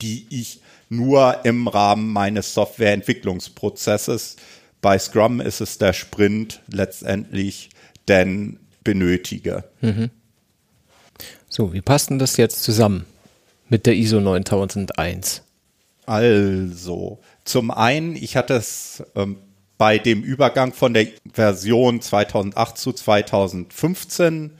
die 0.00 0.26
ich 0.30 0.60
nur 0.88 1.44
im 1.44 1.68
Rahmen 1.68 2.12
meines 2.12 2.54
Softwareentwicklungsprozesses, 2.54 4.36
bei 4.80 4.98
Scrum 4.98 5.40
ist 5.40 5.60
es 5.60 5.78
der 5.78 5.92
Sprint 5.92 6.62
letztendlich, 6.68 7.70
denn 8.08 8.60
benötige. 8.82 9.64
Mhm. 9.80 10.10
So, 11.48 11.72
wie 11.72 11.82
passt 11.82 12.10
denn 12.10 12.18
das 12.18 12.36
jetzt 12.36 12.62
zusammen 12.62 13.04
mit 13.68 13.86
der 13.86 13.96
ISO 13.96 14.20
9001? 14.20 15.42
Also, 16.06 17.18
zum 17.44 17.70
einen, 17.70 18.16
ich 18.16 18.36
hatte 18.36 18.54
es 18.54 19.02
ähm, 19.14 19.36
bei 19.76 19.98
dem 19.98 20.22
Übergang 20.22 20.72
von 20.72 20.94
der 20.94 21.08
Version 21.32 22.00
2008 22.00 22.78
zu 22.78 22.92
2015 22.92 24.52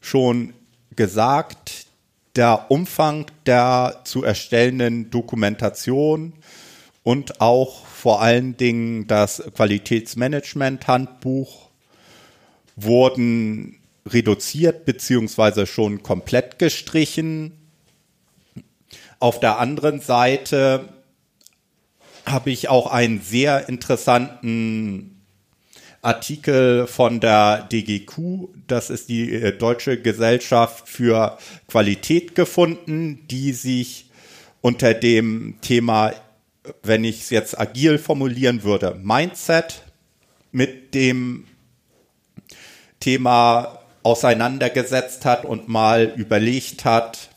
schon 0.00 0.52
gesagt, 0.96 1.86
der 2.36 2.70
Umfang 2.70 3.26
der 3.46 4.00
zu 4.04 4.22
erstellenden 4.24 5.10
Dokumentation 5.10 6.32
und 7.02 7.40
auch 7.40 7.86
vor 7.86 8.22
allen 8.22 8.56
Dingen 8.56 9.06
das 9.06 9.42
Qualitätsmanagement-Handbuch 9.54 11.68
wurden 12.76 13.78
reduziert 14.06 14.84
beziehungsweise 14.84 15.66
schon 15.66 16.02
komplett 16.02 16.58
gestrichen. 16.58 17.52
Auf 19.20 19.40
der 19.40 19.58
anderen 19.58 20.00
Seite 20.00 20.88
habe 22.26 22.50
ich 22.50 22.68
auch 22.68 22.90
einen 22.90 23.20
sehr 23.20 23.68
interessanten 23.68 25.13
Artikel 26.04 26.86
von 26.86 27.20
der 27.20 27.68
DGQ, 27.72 28.48
das 28.66 28.90
ist 28.90 29.08
die 29.08 29.32
äh, 29.32 29.56
Deutsche 29.56 30.00
Gesellschaft 30.00 30.88
für 30.88 31.38
Qualität 31.68 32.34
gefunden, 32.34 33.26
die 33.28 33.52
sich 33.52 34.10
unter 34.60 34.94
dem 34.94 35.56
Thema, 35.60 36.12
wenn 36.82 37.04
ich 37.04 37.22
es 37.22 37.30
jetzt 37.30 37.58
agil 37.58 37.98
formulieren 37.98 38.62
würde, 38.62 38.98
Mindset 39.02 39.82
mit 40.52 40.94
dem 40.94 41.44
Thema 43.00 43.80
auseinandergesetzt 44.02 45.24
hat 45.24 45.44
und 45.44 45.68
mal 45.68 46.12
überlegt 46.16 46.84
hat, 46.84 47.30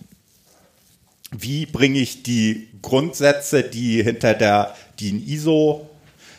wie 1.31 1.65
bringe 1.65 1.99
ich 1.99 2.23
die 2.23 2.67
Grundsätze, 2.81 3.63
die 3.63 4.03
hinter 4.03 4.33
der 4.33 4.75
DIN 4.99 5.25
ISO 5.25 5.89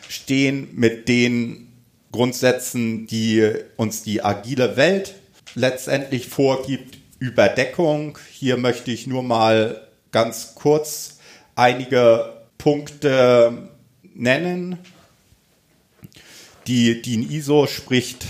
stehen, 0.07 0.69
mit 0.73 1.07
den 1.07 1.68
Grundsätzen, 2.11 3.07
die 3.07 3.53
uns 3.77 4.03
die 4.03 4.23
agile 4.23 4.75
Welt 4.77 5.15
letztendlich 5.55 6.27
vorgibt, 6.27 6.97
Überdeckung. 7.19 8.17
Hier 8.31 8.57
möchte 8.57 8.91
ich 8.91 9.07
nur 9.07 9.23
mal 9.23 9.87
ganz 10.11 10.55
kurz 10.55 11.19
einige 11.55 12.33
Punkte 12.57 13.69
nennen. 14.01 14.77
Die 16.67 17.01
DIN 17.01 17.29
ISO 17.29 17.67
spricht 17.67 18.25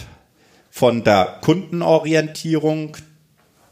von 0.71 1.03
der 1.03 1.39
Kundenorientierung. 1.41 2.97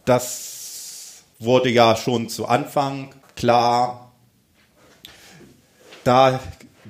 Das 0.05 1.23
wurde 1.39 1.69
ja 1.69 1.95
schon 1.95 2.29
zu 2.29 2.47
Anfang 2.47 3.13
klar. 3.35 4.11
Da 6.03 6.39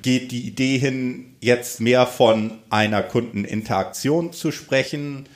geht 0.08 0.32
die 0.32 0.48
Idee 0.48 0.78
hin, 0.78 1.36
jetzt 1.42 1.82
mehr 1.82 2.08
von 2.08 2.60
einer 2.70 3.04
Kundeninteraktion 3.04 4.32
zu 4.32 4.54
sprechen. 4.54 5.28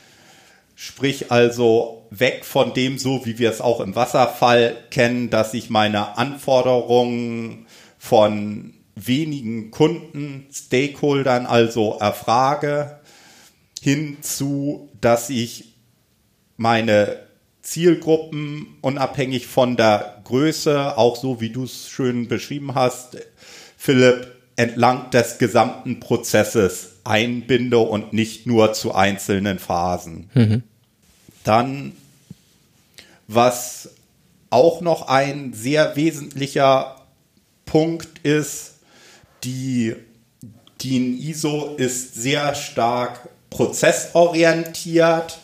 Sprich 0.75 1.29
also 1.29 2.07
weg 2.09 2.45
von 2.45 2.73
dem 2.73 2.97
so, 2.97 3.25
wie 3.25 3.37
wir 3.37 3.49
es 3.49 3.59
auch 3.59 3.81
im 3.81 3.97
Wasserfall 3.97 4.77
kennen, 4.89 5.29
dass 5.29 5.53
ich 5.53 5.69
meine 5.69 6.17
Anforderungen 6.17 7.67
von 7.99 8.73
wenigen 8.95 9.71
Kunden, 9.71 10.47
Stakeholdern 10.53 11.47
also 11.47 11.97
erfrage, 11.99 13.01
hinzu, 13.81 14.89
dass 15.01 15.29
ich 15.29 15.73
meine 16.55 17.23
Zielgruppen 17.61 18.77
unabhängig 18.79 19.47
von 19.47 19.75
der 19.75 20.21
Größe, 20.23 20.97
auch 20.97 21.17
so 21.17 21.41
wie 21.41 21.49
du 21.49 21.65
es 21.65 21.89
schön 21.89 22.29
beschrieben 22.29 22.73
hast, 22.73 23.17
Philipp, 23.75 24.30
entlang 24.55 25.09
des 25.11 25.37
gesamten 25.37 25.99
Prozesses 25.99 26.91
einbinde 27.03 27.79
und 27.79 28.13
nicht 28.13 28.45
nur 28.45 28.73
zu 28.73 28.93
einzelnen 28.93 29.59
Phasen. 29.59 30.29
Mhm. 30.33 30.63
Dann, 31.43 31.93
was 33.27 33.89
auch 34.49 34.81
noch 34.81 35.07
ein 35.07 35.53
sehr 35.53 35.95
wesentlicher 35.95 36.97
Punkt 37.65 38.19
ist, 38.19 38.73
die 39.43 39.95
DIN 40.83 41.17
ISO 41.17 41.75
ist 41.77 42.15
sehr 42.15 42.53
stark 42.55 43.29
prozessorientiert, 43.49 45.39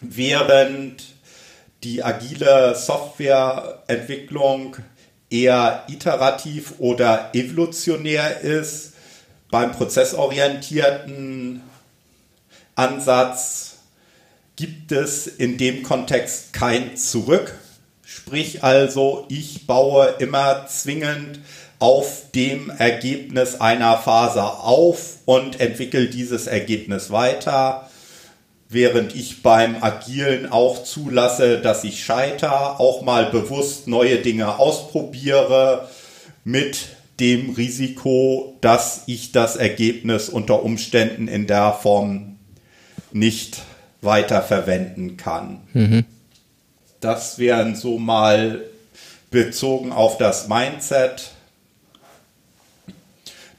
während 0.00 1.02
die 1.84 2.02
agile 2.02 2.74
Softwareentwicklung 2.74 4.76
eher 5.30 5.84
iterativ 5.88 6.74
oder 6.78 7.30
evolutionär 7.34 8.40
ist. 8.40 8.94
Beim 9.50 9.72
prozessorientierten 9.72 11.62
Ansatz 12.74 13.78
gibt 14.56 14.92
es 14.92 15.26
in 15.26 15.56
dem 15.58 15.82
Kontext 15.82 16.52
kein 16.52 16.96
Zurück. 16.96 17.54
Sprich 18.04 18.64
also, 18.64 19.26
ich 19.28 19.66
baue 19.66 20.14
immer 20.18 20.66
zwingend 20.66 21.40
auf 21.78 22.30
dem 22.34 22.70
Ergebnis 22.70 23.60
einer 23.60 23.96
Phase 23.98 24.42
auf 24.42 25.18
und 25.26 25.60
entwickle 25.60 26.08
dieses 26.08 26.46
Ergebnis 26.46 27.10
weiter, 27.10 27.87
während 28.68 29.14
ich 29.14 29.42
beim 29.42 29.82
Agilen 29.82 30.50
auch 30.50 30.82
zulasse, 30.84 31.58
dass 31.58 31.84
ich 31.84 32.04
scheiter, 32.04 32.80
auch 32.80 33.02
mal 33.02 33.26
bewusst 33.26 33.88
neue 33.88 34.18
Dinge 34.18 34.58
ausprobiere 34.58 35.88
mit 36.44 36.88
dem 37.20 37.50
Risiko, 37.50 38.56
dass 38.60 39.02
ich 39.06 39.32
das 39.32 39.56
Ergebnis 39.56 40.28
unter 40.28 40.62
Umständen 40.62 41.28
in 41.28 41.46
der 41.46 41.72
Form 41.72 42.36
nicht 43.12 43.62
weiter 44.02 44.42
verwenden 44.42 45.16
kann. 45.16 45.60
Mhm. 45.72 46.04
Das 47.00 47.38
wären 47.38 47.74
so 47.74 47.98
mal 47.98 48.62
bezogen 49.30 49.92
auf 49.92 50.18
das 50.18 50.48
Mindset 50.48 51.30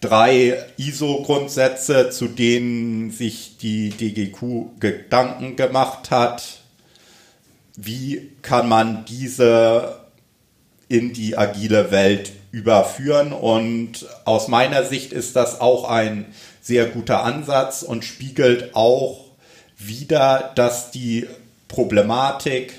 drei 0.02 0.58
ISO-Grundsätze, 0.78 2.10
zu 2.10 2.28
denen 2.28 3.12
sich 3.12 3.58
die 3.58 3.90
DGQ 3.90 4.80
Gedanken 4.80 5.56
gemacht 5.56 6.12
hat. 6.12 6.60
Wie 7.76 8.32
kann 8.42 8.70
man 8.70 9.06
diese 9.06 10.00
in 10.88 11.14
die 11.14 11.38
agile 11.38 11.92
Welt 11.92 12.32
überführen? 12.52 13.34
Und 13.34 14.06
aus 14.26 14.48
meiner 14.48 14.84
Sicht 14.84 15.14
ist 15.14 15.36
das 15.36 15.60
auch 15.60 15.90
ein 15.90 16.26
sehr 16.62 16.86
guter 16.86 17.24
Ansatz 17.24 17.84
und 17.84 18.06
spiegelt 18.06 18.76
auch 18.76 19.26
wieder, 19.78 20.52
dass 20.56 20.92
die 20.92 21.28
Problematik 21.68 22.74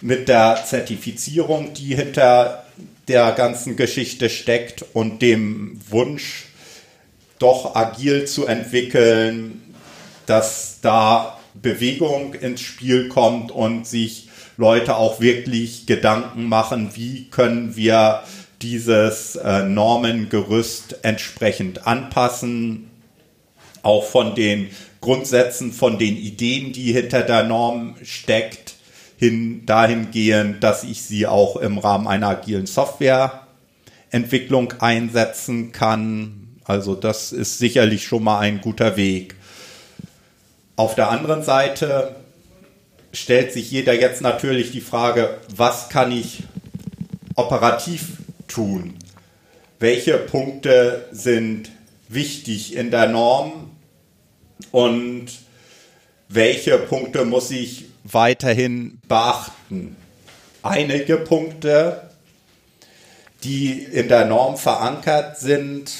mit 0.00 0.28
der 0.28 0.62
Zertifizierung, 0.66 1.74
die 1.74 1.94
hinter 1.94 2.61
der 3.08 3.32
ganzen 3.32 3.76
Geschichte 3.76 4.30
steckt 4.30 4.84
und 4.92 5.22
dem 5.22 5.80
Wunsch, 5.88 6.46
doch 7.38 7.74
agil 7.74 8.26
zu 8.26 8.46
entwickeln, 8.46 9.74
dass 10.26 10.78
da 10.80 11.38
Bewegung 11.54 12.34
ins 12.34 12.60
Spiel 12.60 13.08
kommt 13.08 13.50
und 13.50 13.86
sich 13.86 14.28
Leute 14.56 14.96
auch 14.96 15.20
wirklich 15.20 15.86
Gedanken 15.86 16.44
machen, 16.44 16.90
wie 16.94 17.28
können 17.30 17.74
wir 17.76 18.22
dieses 18.62 19.36
äh, 19.36 19.64
Normengerüst 19.64 21.00
entsprechend 21.02 21.86
anpassen, 21.86 22.90
auch 23.82 24.04
von 24.04 24.34
den 24.36 24.70
Grundsätzen, 25.00 25.72
von 25.72 25.98
den 25.98 26.16
Ideen, 26.16 26.72
die 26.72 26.92
hinter 26.92 27.22
der 27.22 27.42
Norm 27.42 27.96
steckt, 28.02 28.61
hin 29.22 29.64
dahingehend, 29.66 30.64
dass 30.64 30.82
ich 30.82 31.02
sie 31.02 31.28
auch 31.28 31.54
im 31.54 31.78
Rahmen 31.78 32.08
einer 32.08 32.30
agilen 32.30 32.66
Softwareentwicklung 32.66 34.74
einsetzen 34.80 35.70
kann. 35.70 36.56
Also 36.64 36.96
das 36.96 37.30
ist 37.30 37.58
sicherlich 37.58 38.04
schon 38.04 38.24
mal 38.24 38.40
ein 38.40 38.60
guter 38.60 38.96
Weg. 38.96 39.36
Auf 40.74 40.96
der 40.96 41.10
anderen 41.10 41.44
Seite 41.44 42.16
stellt 43.12 43.52
sich 43.52 43.70
jeder 43.70 43.92
jetzt 43.92 44.22
natürlich 44.22 44.72
die 44.72 44.80
Frage, 44.80 45.38
was 45.54 45.88
kann 45.88 46.10
ich 46.10 46.42
operativ 47.36 48.16
tun? 48.48 48.94
Welche 49.78 50.18
Punkte 50.18 51.06
sind 51.12 51.70
wichtig 52.08 52.74
in 52.74 52.90
der 52.90 53.08
Norm 53.08 53.70
und 54.72 55.26
welche 56.28 56.76
Punkte 56.78 57.24
muss 57.24 57.52
ich 57.52 57.91
weiterhin 58.12 58.98
beachten. 59.08 59.96
Einige 60.62 61.16
Punkte, 61.16 62.10
die 63.44 63.72
in 63.72 64.08
der 64.08 64.26
Norm 64.26 64.56
verankert 64.56 65.38
sind, 65.38 65.90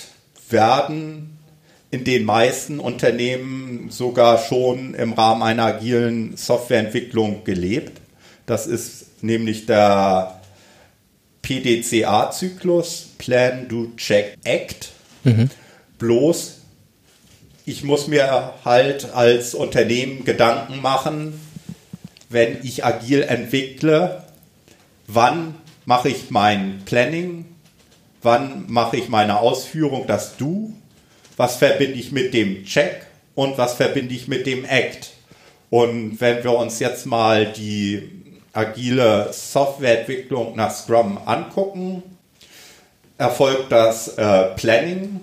werden 0.49 1.39
in 1.91 2.05
den 2.05 2.25
meisten 2.25 2.81
Unternehmen 2.81 3.91
sogar 3.91 4.39
schon 4.39 4.95
im 4.95 5.13
Rahmen 5.13 5.43
einer 5.43 5.65
agilen 5.67 6.37
Softwareentwicklung 6.37 7.45
gelebt. 7.45 8.01
Das 8.47 8.67
ist 8.67 9.23
nämlich 9.23 9.67
der 9.67 10.41
PDCA-Zyklus, 11.43 13.11
Plan, 13.19 13.69
Do, 13.69 13.89
Check, 13.97 14.39
Act. 14.45 14.93
Mhm. 15.25 15.51
Bloß, 15.99 16.61
ich 17.67 17.85
muss 17.85 18.07
mir 18.09 18.55
halt 18.65 19.13
als 19.13 19.55
Unternehmen 19.55 20.25
Gedanken 20.25 20.81
machen, 20.81 21.39
wenn 22.33 22.59
ich 22.63 22.85
agil 22.85 23.23
entwickle, 23.23 24.23
wann 25.07 25.55
mache 25.85 26.09
ich 26.09 26.31
mein 26.31 26.83
Planning, 26.85 27.45
wann 28.23 28.65
mache 28.69 28.97
ich 28.97 29.09
meine 29.09 29.41
Ausführung, 29.41 30.07
das 30.07 30.37
Du, 30.37 30.73
was 31.37 31.57
verbinde 31.57 31.99
ich 31.99 32.13
mit 32.13 32.35
dem 32.35 32.65
Check 32.65 33.07
und 33.35 33.59
was 33.59 33.75
verbinde 33.75 34.15
ich 34.15 34.29
mit 34.29 34.47
dem 34.47 34.65
Act. 34.65 35.11
Und 35.71 36.21
wenn 36.21 36.45
wir 36.45 36.53
uns 36.53 36.79
jetzt 36.79 37.07
mal 37.07 37.47
die 37.47 38.11
agile 38.53 39.33
Softwareentwicklung 39.33 40.55
nach 40.57 40.71
Scrum 40.75 41.19
angucken, 41.25 42.03
erfolgt 43.17 43.73
das 43.73 44.09
äh, 44.19 44.55
Planning 44.57 45.21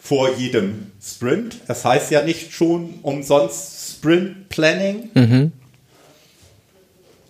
vor 0.00 0.34
jedem 0.34 0.90
Sprint. 1.00 1.58
Es 1.68 1.84
heißt 1.84 2.10
ja 2.10 2.22
nicht 2.22 2.52
schon 2.52 2.94
umsonst 3.02 3.96
Sprint 3.98 4.48
Planning. 4.48 5.10
Mhm 5.14 5.52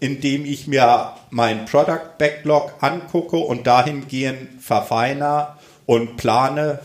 indem 0.03 0.45
ich 0.45 0.67
mir 0.67 1.15
mein 1.31 1.65
Product 1.65 2.19
Backlog 2.19 2.75
angucke 2.81 3.37
und 3.37 3.69
dahingehend 3.69 4.61
verfeiner 4.61 5.59
und 5.87 6.17
plane 6.17 6.81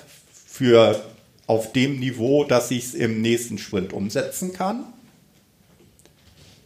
für 0.45 1.03
auf 1.47 1.73
dem 1.73 1.99
Niveau, 1.99 2.43
dass 2.43 2.69
ich 2.69 2.85
es 2.85 2.93
im 2.93 3.23
nächsten 3.23 3.57
Sprint 3.57 3.91
umsetzen 3.91 4.53
kann. 4.53 4.85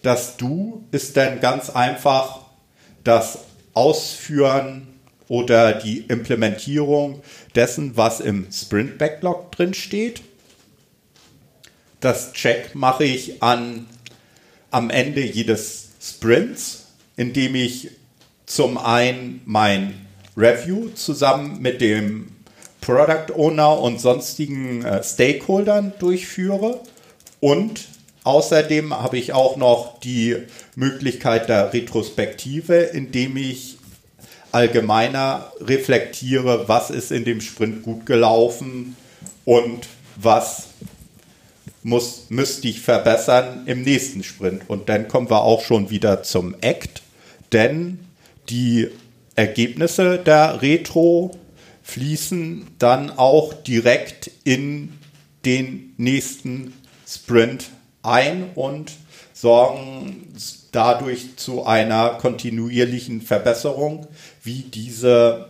Das 0.02 0.36
Du 0.36 0.84
ist 0.92 1.16
dann 1.16 1.40
ganz 1.40 1.70
einfach 1.70 2.42
das 3.06 3.40
Ausführen 3.74 4.88
oder 5.30 5.72
die 5.72 6.00
Implementierung 6.00 7.22
dessen, 7.56 7.96
was 7.96 8.20
im 8.20 8.52
Sprint 8.52 8.98
Backlog 8.98 9.54
drin 9.54 9.74
steht. 9.74 10.22
Das 12.02 12.34
Check 12.34 12.76
mache 12.76 13.06
ich 13.06 13.42
an, 13.42 13.88
am 14.70 14.90
Ende 14.90 15.22
jedes 15.22 15.91
Sprints, 16.02 16.88
indem 17.16 17.56
ich 17.56 17.90
zum 18.46 18.78
einen 18.78 19.42
mein 19.46 20.08
Review 20.36 20.90
zusammen 20.90 21.62
mit 21.62 21.82
dem 21.82 22.32
Product 22.82 23.34
Owner 23.36 23.80
und 23.80 24.02
sonstigen 24.02 24.84
äh, 24.84 25.04
Stakeholdern 25.04 25.94
durchführe. 26.00 26.82
Und 27.40 27.88
außerdem 28.24 28.94
habe 28.94 29.18
ich 29.18 29.34
auch 29.34 29.56
noch 29.58 30.00
die 30.00 30.38
Möglichkeit 30.76 31.48
der 31.48 31.72
Retrospektive, 31.74 32.76
indem 32.76 33.38
ich 33.38 33.78
allgemeiner 34.52 35.52
reflektiere, 35.62 36.68
was 36.68 36.90
ist 36.90 37.12
in 37.12 37.24
dem 37.24 37.40
Sprint 37.40 37.84
gut 37.84 38.06
gelaufen 38.06 38.96
und 39.46 39.88
was 40.16 40.70
muss, 41.84 42.26
müsste 42.30 42.68
ich 42.68 42.82
verbessern 42.82 43.64
im 43.66 43.82
nächsten 43.82 44.24
Sprint. 44.24 44.70
Und 44.70 44.90
dann 44.90 45.08
kommen 45.08 45.30
wir 45.30 45.42
auch 45.42 45.62
schon 45.62 45.90
wieder 45.90 46.24
zum 46.24 46.56
Act, 46.62 47.02
denn 47.52 48.00
die 48.50 48.90
Ergebnisse 49.36 50.20
der 50.20 50.62
Retro 50.62 51.38
fließen 51.84 52.68
dann 52.80 53.10
auch 53.10 53.54
direkt 53.54 54.32
in 54.44 54.94
den 55.46 55.94
nächsten 55.98 56.74
Sprint 57.08 57.70
ein 58.04 58.52
und 58.56 58.92
sorgen 59.34 60.28
dadurch 60.72 61.36
zu 61.38 61.66
einer 61.66 62.10
kontinuierlichen 62.12 63.22
Verbesserung, 63.22 64.08
wie 64.44 64.62
diese 64.62 65.50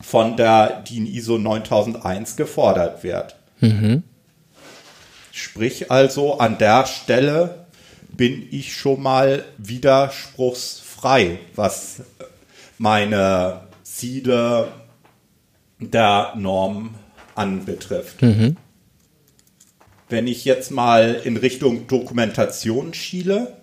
von 0.00 0.36
der 0.36 0.82
DIN 0.82 1.06
ISO 1.06 1.38
9001 1.38 2.36
gefordert 2.36 3.02
wird. 3.02 3.36
Mhm. 3.60 4.04
Sprich 5.38 5.92
also, 5.92 6.38
an 6.38 6.58
der 6.58 6.84
Stelle 6.86 7.66
bin 8.08 8.48
ich 8.50 8.74
schon 8.74 9.00
mal 9.00 9.44
widerspruchsfrei, 9.56 11.38
was 11.54 12.02
meine 12.76 13.60
Ziele 13.84 14.72
der 15.78 16.32
Norm 16.36 16.96
anbetrifft. 17.36 18.20
Mhm. 18.20 18.56
Wenn 20.08 20.26
ich 20.26 20.44
jetzt 20.44 20.72
mal 20.72 21.20
in 21.22 21.36
Richtung 21.36 21.86
Dokumentation 21.86 22.92
schiele, 22.92 23.58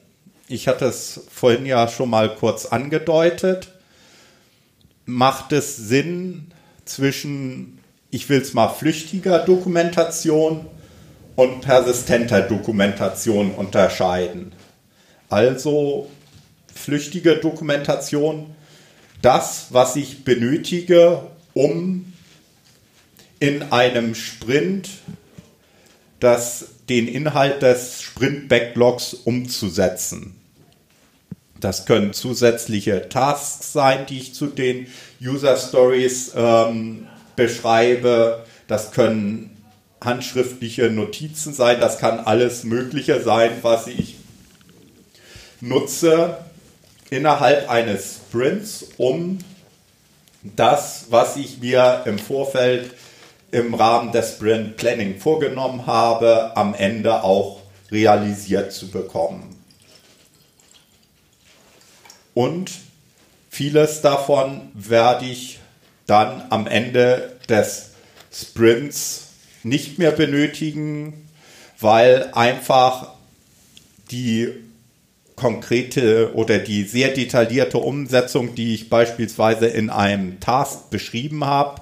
ich 0.47 0.69
hatte 0.69 0.86
es 0.86 1.26
vorhin 1.30 1.65
ja 1.65 1.89
schon 1.89 2.09
mal 2.09 2.34
kurz 2.34 2.67
angedeutet, 2.67 3.73
macht 5.05 5.51
es 5.51 5.76
Sinn 5.76 6.51
zwischen, 6.86 7.80
ich 8.11 8.30
will 8.30 8.39
es 8.39 8.53
mal 8.53 8.69
flüchtiger 8.69 9.39
Dokumentation 9.39 10.67
und 11.36 11.61
persistenter 11.61 12.41
Dokumentation 12.41 13.51
unterscheiden. 13.51 14.53
Also 15.29 16.09
flüchtige 16.73 17.38
Dokumentation, 17.38 18.55
das, 19.21 19.67
was 19.71 19.95
ich 19.95 20.23
benötige, 20.23 21.23
um 21.53 22.13
in 23.39 23.63
einem 23.71 24.15
Sprint 24.15 24.89
das, 26.19 26.67
den 26.89 27.07
Inhalt 27.07 27.61
des 27.61 28.01
Sprint-Backlogs 28.01 29.13
umzusetzen. 29.13 30.36
Das 31.59 31.86
können 31.86 32.13
zusätzliche 32.13 33.09
Tasks 33.09 33.73
sein, 33.73 34.05
die 34.05 34.19
ich 34.19 34.33
zu 34.33 34.47
den 34.47 34.88
User 35.21 35.57
Stories 35.57 36.31
ähm, 36.36 37.07
beschreibe. 37.36 38.45
Das 38.67 38.91
können 38.91 39.55
handschriftliche 40.06 40.89
Notizen 40.89 41.53
sein. 41.53 41.80
Das 41.80 41.97
kann 41.97 42.20
alles 42.20 42.64
Mögliche 42.64 43.22
sein, 43.22 43.51
was 43.62 43.88
ich 43.88 44.16
nutze 45.62 46.38
innerhalb 47.10 47.70
eines 47.70 48.16
Sprints, 48.28 48.86
um 48.97 49.39
das, 50.43 51.08
was 51.10 51.38
ich 51.38 51.60
mir 51.60 52.03
im 52.06 52.20
Vorfeld 52.20 52.93
im 53.51 53.74
Rahmen 53.74 54.12
des 54.12 54.34
Sprint 54.34 54.78
Planning 54.78 55.20
vorgenommen 55.20 55.88
habe, 55.88 56.56
am 56.56 56.74
Ende 56.74 57.24
auch 57.24 57.62
realisiert 57.91 58.74
zu 58.74 58.89
bekommen. 58.89 59.56
Und 62.34 62.72
vieles 63.49 64.01
davon 64.01 64.70
werde 64.74 65.26
ich 65.26 65.60
dann 66.06 66.43
am 66.49 66.68
Ende 66.68 67.38
des 67.47 67.91
Sprints 68.32 69.24
nicht 69.66 69.97
mehr 69.97 70.11
benötigen, 70.11 71.28
weil 71.80 72.30
einfach 72.34 73.16
die 74.11 74.49
konkrete 75.36 76.34
oder 76.36 76.59
die 76.59 76.84
sehr 76.84 77.09
detaillierte 77.09 77.80
Umsetzung, 77.80 78.55
die 78.55 78.76
ich 78.76 78.89
beispielsweise 78.89 79.66
in 79.66 79.89
einem 79.89 80.39
Task 80.39 80.89
beschrieben 80.91 81.43
habe, 81.43 81.82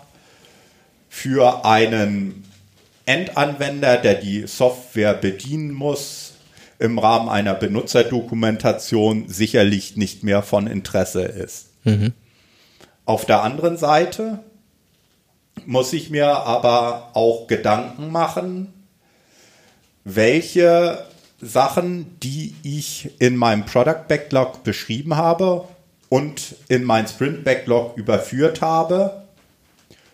für 1.09 1.65
einen 1.65 2.45
Endanwender, 3.05 3.97
der 3.97 4.15
die 4.15 4.47
Software 4.47 5.13
bedienen 5.13 5.73
muss, 5.73 6.33
im 6.79 6.97
Rahmen 6.97 7.29
einer 7.29 7.53
Benutzerdokumentation 7.53 9.27
sicherlich 9.27 9.97
nicht 9.97 10.23
mehr 10.23 10.41
von 10.41 10.67
Interesse 10.67 11.23
ist. 11.23 11.67
Mhm. 11.83 12.13
Auf 13.05 13.25
der 13.25 13.43
anderen 13.43 13.77
Seite 13.77 14.39
muss 15.65 15.93
ich 15.93 16.09
mir 16.09 16.27
aber 16.27 17.11
auch 17.13 17.47
Gedanken 17.47 18.11
machen, 18.11 18.73
welche 20.03 21.05
Sachen, 21.41 22.19
die 22.21 22.55
ich 22.63 23.11
in 23.19 23.35
meinem 23.35 23.65
Product 23.65 24.07
Backlog 24.07 24.63
beschrieben 24.63 25.15
habe 25.15 25.67
und 26.09 26.55
in 26.69 26.83
mein 26.83 27.07
Sprint 27.07 27.43
Backlog 27.43 27.97
überführt 27.97 28.61
habe, 28.61 29.23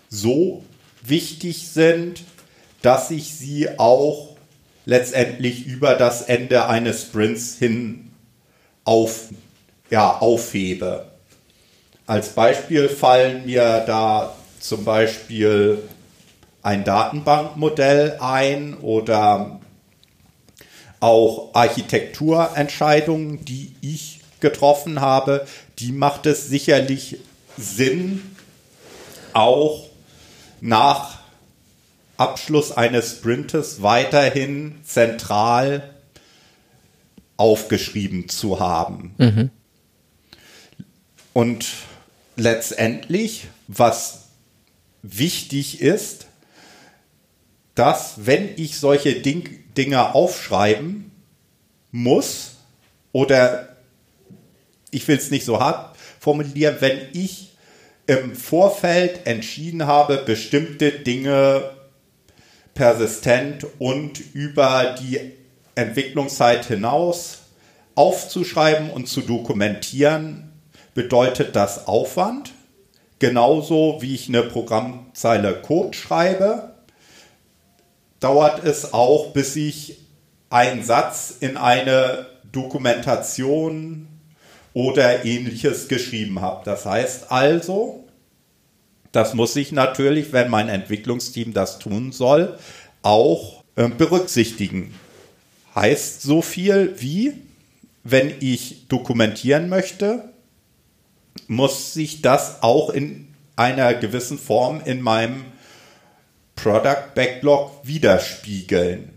so 0.10 0.64
wichtig 1.02 1.68
sind, 1.70 2.24
dass 2.82 3.12
ich 3.12 3.34
sie 3.36 3.78
auch 3.78 4.36
letztendlich 4.86 5.66
über 5.68 5.96
das 5.96 6.24
Ende 6.24 6.68
eines 6.68 7.04
Sprints 7.04 7.56
hin 7.58 8.12
auf, 8.86 9.30
ja, 9.90 10.18
aufhebe. 10.18 11.06
Als 12.08 12.30
Beispiel 12.30 12.90
fallen 12.90 13.46
mir 13.46 13.84
da 13.86 14.36
zum 14.60 14.86
Beispiel 14.86 15.80
ein 16.62 16.84
Datenbankmodell 16.84 18.18
ein 18.20 18.76
oder 18.78 19.60
auch 21.00 21.54
Architekturentscheidungen, 21.54 23.46
die 23.46 23.74
ich 23.82 24.22
getroffen 24.40 25.02
habe, 25.02 25.46
die 25.80 25.92
macht 25.92 26.26
es 26.26 26.48
sicherlich 26.48 27.18
Sinn, 27.58 28.36
auch 29.34 29.88
nach 30.62 31.20
Abschluss 32.18 32.72
eines 32.72 33.12
Sprintes 33.12 33.82
weiterhin 33.82 34.80
zentral 34.84 35.94
aufgeschrieben 37.38 38.28
zu 38.28 38.60
haben. 38.60 39.16
Mhm. 39.18 39.50
Und 41.32 41.68
letztendlich, 42.36 43.48
was 43.68 44.29
wichtig 45.02 45.82
ist, 45.82 46.28
dass 47.76 48.26
wenn 48.26 48.50
ich 48.58 48.78
solche 48.78 49.22
Ding, 49.22 49.64
Dinge 49.78 50.14
aufschreiben 50.14 51.12
muss, 51.92 52.58
oder 53.12 53.78
ich 54.92 55.08
will 55.08 55.18
es 55.18 55.32
nicht 55.32 55.46
so 55.46 55.60
hart 55.60 55.96
formulieren, 56.20 56.78
wenn 56.80 57.00
ich 57.14 57.50
im 58.08 58.36
Vorfeld 58.36 59.26
entschieden 59.28 59.86
habe, 59.86 60.18
bestimmte 60.26 60.92
Dinge 60.92 61.72
persistent 62.74 63.66
und 63.78 64.20
über 64.34 64.96
die 65.00 65.20
Entwicklungszeit 65.76 66.66
hinaus 66.66 67.40
aufzuschreiben 67.96 68.90
und 68.90 69.08
zu 69.08 69.22
dokumentieren, 69.22 70.52
bedeutet 70.94 71.56
das 71.56 71.88
Aufwand. 71.88 72.52
Genauso 73.20 73.98
wie 74.00 74.16
ich 74.16 74.30
eine 74.30 74.44
Programmzeile 74.44 75.62
Code 75.62 75.96
schreibe, 75.96 76.74
dauert 78.20 78.64
es 78.64 78.94
auch, 78.94 79.34
bis 79.34 79.56
ich 79.56 80.00
einen 80.50 80.84
Satz 80.84 81.36
in 81.40 81.58
eine 81.58 82.26
Dokumentation 82.52 84.08
oder 84.74 85.26
ähnliches 85.26 85.88
geschrieben 85.88 86.42
habe. 86.42 86.62
Das 86.66 86.86
heißt 86.86 87.32
also, 87.32 88.06
das 89.12 89.34
muss 89.34 89.56
ich 89.56 89.72
natürlich, 89.72 90.32
wenn 90.32 90.50
mein 90.50 90.70
Entwicklungsteam 90.70 91.54
das 91.54 91.80
tun 91.80 92.12
soll, 92.12 92.58
auch 93.02 93.64
äh, 93.76 93.88
berücksichtigen. 93.88 94.94
Heißt 95.76 96.22
so 96.22 96.42
viel 96.42 96.96
wie, 97.00 97.34
wenn 98.04 98.34
ich 98.40 98.88
dokumentieren 98.88 99.70
möchte, 99.70 100.30
muss 101.50 101.94
sich 101.94 102.22
das 102.22 102.62
auch 102.62 102.92
in 102.92 103.28
einer 103.56 103.96
gewissen 103.96 104.38
Form 104.38 104.82
in 104.86 105.02
meinem 105.02 105.46
Product 106.56 107.16
Backlog 107.16 107.72
widerspiegeln 107.84 109.12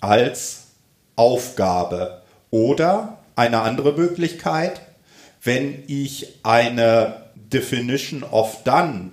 als 0.00 0.64
Aufgabe. 1.14 2.22
Oder 2.50 3.18
eine 3.36 3.60
andere 3.60 3.92
Möglichkeit, 3.92 4.80
wenn 5.42 5.84
ich 5.86 6.40
eine 6.42 7.26
Definition 7.36 8.24
of 8.24 8.64
Done 8.64 9.10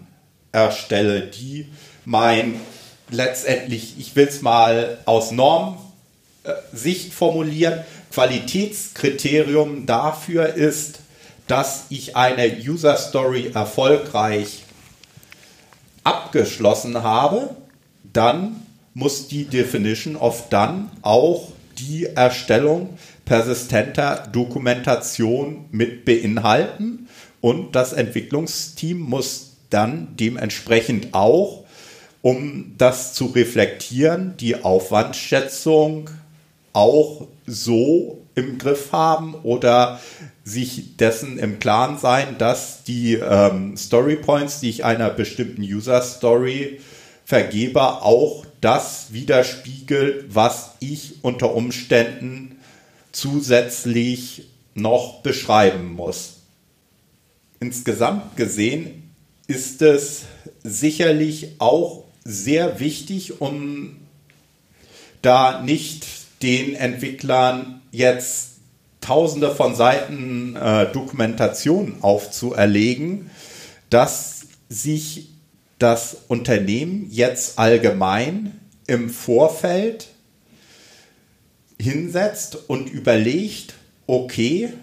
erstelle, 0.52 1.22
die 1.22 1.70
mein 2.04 2.60
letztendlich, 3.12 4.00
ich 4.00 4.16
will 4.16 4.28
es 4.28 4.42
mal 4.42 4.98
aus 5.06 5.32
Normsicht 5.32 7.14
formulieren, 7.14 7.84
Qualitätskriterium 8.12 9.86
dafür 9.86 10.56
ist, 10.56 11.02
dass 11.48 11.86
ich 11.90 12.16
eine 12.16 12.58
User 12.58 12.98
Story 12.98 13.52
erfolgreich 13.54 14.64
abgeschlossen 16.04 17.04
habe, 17.04 17.56
dann 18.14 18.62
muss 18.94 19.28
die 19.28 19.46
Definition 19.46 20.16
of 20.16 20.50
Done 20.50 20.90
auch 21.02 21.52
die 21.78 22.06
Erstellung 22.06 22.98
persistenter 23.26 24.28
Dokumentation 24.32 25.66
mit 25.72 26.06
beinhalten 26.06 27.08
und 27.42 27.76
das 27.76 27.94
Entwicklungsteam 27.94 29.00
muss 29.00 29.54
dann 29.70 30.16
dementsprechend 30.16 31.14
auch, 31.14 31.66
um 32.22 32.74
das 32.78 33.14
zu 33.14 33.28
reflektieren, 33.28 34.36
die 34.38 34.64
Aufwandschätzung 34.64 36.10
auch 36.74 37.28
so 37.46 38.22
im 38.38 38.60
Griff 38.60 38.92
haben 38.92 39.34
oder 39.34 40.00
sich 40.44 40.96
dessen 40.98 41.40
im 41.40 41.60
Klaren 41.60 41.98
sein, 41.98 42.38
dass 42.38 42.84
die 42.84 43.16
ähm, 43.16 43.76
Story 43.76 44.16
Points, 44.16 44.60
die 44.60 44.70
ich 44.70 44.86
einer 44.86 45.10
bestimmten 45.10 45.64
User 45.64 46.02
Story 46.02 46.80
vergebe, 47.26 47.82
auch 47.82 48.46
das 48.62 49.12
widerspiegelt, 49.12 50.36
was 50.36 50.72
ich 50.80 51.16
unter 51.24 51.56
Umständen 51.56 52.58
zusätzlich 53.12 54.48
noch 54.76 55.22
beschreiben 55.22 55.94
muss. 55.94 56.36
Insgesamt 57.60 58.38
gesehen 58.38 59.12
ist 59.48 59.82
es 59.82 60.26
sicherlich 60.64 61.56
auch 61.58 62.04
sehr 62.24 62.80
wichtig, 62.80 63.42
um 63.42 63.98
da 65.24 65.62
nicht 65.62 66.06
den 66.42 66.76
Entwicklern 66.76 67.82
jetzt 67.98 68.58
tausende 69.02 69.54
von 69.54 69.76
Seiten 69.76 70.56
äh, 70.56 70.92
Dokumentation 70.92 71.98
aufzuerlegen, 72.02 73.30
dass 73.90 74.48
sich 74.70 75.30
das 75.80 76.18
Unternehmen 76.28 77.08
jetzt 77.10 77.60
allgemein 77.60 78.60
im 78.88 79.10
Vorfeld 79.10 80.08
hinsetzt 81.80 82.58
und 82.68 82.90
überlegt, 82.90 83.76
okay, 84.08 84.74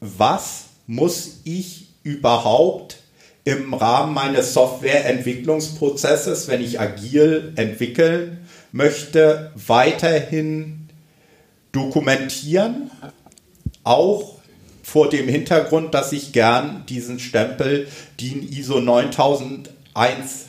was 0.00 0.64
muss 0.86 1.40
ich 1.44 1.88
überhaupt 2.02 2.98
im 3.44 3.72
Rahmen 3.74 4.12
meines 4.14 4.52
Softwareentwicklungsprozesses, 4.52 6.48
wenn 6.48 6.62
ich 6.62 6.78
agil 6.78 7.52
entwickeln 7.56 8.46
möchte, 8.72 9.52
weiterhin 9.54 10.79
dokumentieren, 11.72 12.90
auch 13.84 14.40
vor 14.82 15.08
dem 15.08 15.28
Hintergrund, 15.28 15.94
dass 15.94 16.12
ich 16.12 16.32
gern 16.32 16.84
diesen 16.88 17.20
Stempel 17.20 17.86
DIN 18.20 18.42
ISO 18.50 18.80
9001 18.80 20.46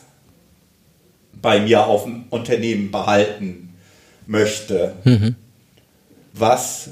bei 1.41 1.59
mir 1.59 1.85
auf 1.85 2.03
dem 2.03 2.25
Unternehmen 2.29 2.91
behalten 2.91 3.75
möchte. 4.25 4.95
Mhm. 5.03 5.35
Was 6.33 6.89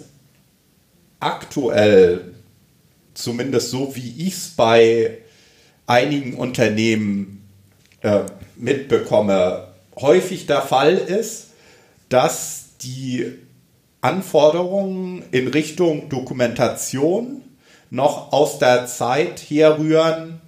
aktuell, 1.20 2.34
zumindest 3.14 3.72
so 3.72 3.96
wie 3.96 4.28
ich 4.28 4.34
es 4.34 4.48
bei 4.50 5.18
einigen 5.88 6.36
Unternehmen 6.36 7.48
äh, 8.02 8.22
mitbekomme, 8.56 9.70
häufig 9.96 10.46
der 10.46 10.62
Fall 10.62 10.96
ist, 10.98 11.48
dass 12.10 12.66
die 12.82 13.34
Anforderungen 14.02 15.24
in 15.32 15.48
Richtung 15.48 16.10
Dokumentation 16.10 17.42
noch 17.90 18.32
aus 18.32 18.60
der 18.60 18.86
Zeit 18.86 19.40
herrühren, 19.40 20.40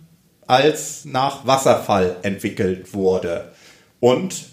als 0.48 1.06
nach 1.06 1.46
Wasserfall 1.46 2.18
entwickelt 2.24 2.94
wurde. 2.94 3.52
Und 4.00 4.46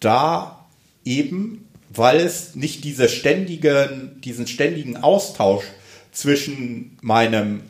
da 0.00 0.66
eben, 1.04 1.68
weil 1.90 2.20
es 2.20 2.54
nicht 2.54 2.84
diese 2.84 3.08
ständigen, 3.08 4.20
diesen 4.22 4.46
ständigen 4.46 4.96
Austausch 4.98 5.64
zwischen 6.12 6.98
meinem 7.02 7.62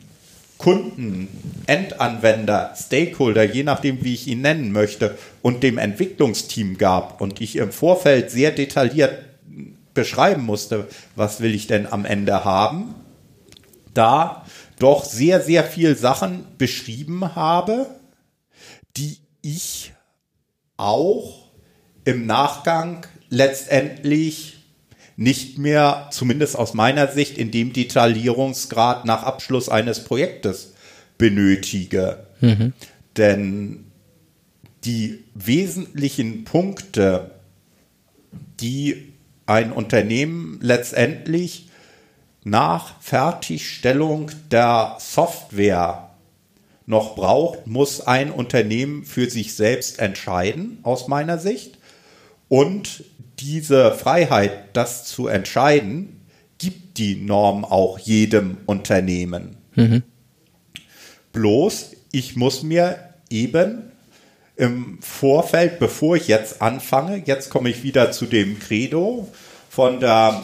Kunden, 0.57 1.27
Endanwender, 1.67 2.73
Stakeholder, 2.75 3.43
je 3.43 3.63
nachdem, 3.63 4.03
wie 4.03 4.13
ich 4.15 4.27
ihn 4.27 4.41
nennen 4.41 4.71
möchte, 4.71 5.17
und 5.41 5.63
dem 5.63 5.77
Entwicklungsteam 5.77 6.77
gab 6.77 7.21
und 7.21 7.41
ich 7.41 7.57
im 7.57 7.71
Vorfeld 7.71 8.31
sehr 8.31 8.51
detailliert 8.51 9.26
beschreiben 9.97 10.43
musste, 10.43 10.87
was 11.15 11.41
will 11.41 11.53
ich 11.55 11.65
denn 11.65 11.87
am 11.91 12.05
Ende 12.05 12.45
haben, 12.45 12.93
da 13.95 14.45
doch 14.77 15.03
sehr, 15.03 15.41
sehr 15.41 15.63
viel 15.63 15.97
Sachen 15.97 16.45
beschrieben 16.59 17.35
habe, 17.35 17.87
die 18.95 19.17
ich 19.41 19.93
auch 20.77 21.49
im 22.05 22.27
Nachgang 22.27 23.07
letztendlich 23.29 24.59
nicht 25.15 25.57
mehr, 25.57 26.09
zumindest 26.11 26.55
aus 26.55 26.75
meiner 26.75 27.07
Sicht, 27.07 27.39
in 27.39 27.49
dem 27.49 27.73
Detaillierungsgrad 27.73 29.03
nach 29.05 29.23
Abschluss 29.23 29.67
eines 29.67 30.03
Projektes 30.03 30.75
benötige. 31.17 32.27
Mhm. 32.39 32.73
Denn 33.17 33.85
die 34.83 35.23
wesentlichen 35.33 36.43
Punkte, 36.43 37.31
die 38.59 39.16
ein 39.47 39.71
Unternehmen 39.71 40.59
letztendlich 40.61 41.69
nach 42.43 43.01
Fertigstellung 43.01 44.31
der 44.51 44.97
Software 44.99 46.11
noch 46.85 47.15
braucht, 47.15 47.67
muss 47.67 48.01
ein 48.01 48.31
Unternehmen 48.31 49.03
für 49.03 49.29
sich 49.29 49.55
selbst 49.55 49.99
entscheiden, 49.99 50.79
aus 50.83 51.07
meiner 51.07 51.37
Sicht. 51.37 51.77
Und 52.47 53.03
diese 53.39 53.91
Freiheit, 53.91 54.51
das 54.73 55.03
zu 55.03 55.27
entscheiden, 55.27 56.21
gibt 56.57 56.97
die 56.97 57.15
Norm 57.15 57.65
auch 57.65 57.99
jedem 57.99 58.57
Unternehmen. 58.65 59.57
Mhm. 59.75 60.03
Bloß, 61.33 61.91
ich 62.11 62.35
muss 62.35 62.63
mir 62.63 62.97
eben 63.29 63.91
im 64.57 64.99
Vorfeld, 65.01 65.79
bevor 65.79 66.15
ich 66.15 66.27
jetzt 66.27 66.61
anfange, 66.61 67.21
jetzt 67.25 67.49
komme 67.49 67.69
ich 67.69 67.83
wieder 67.83 68.11
zu 68.11 68.25
dem 68.25 68.59
Credo 68.59 69.27
von 69.69 69.99
der 69.99 70.43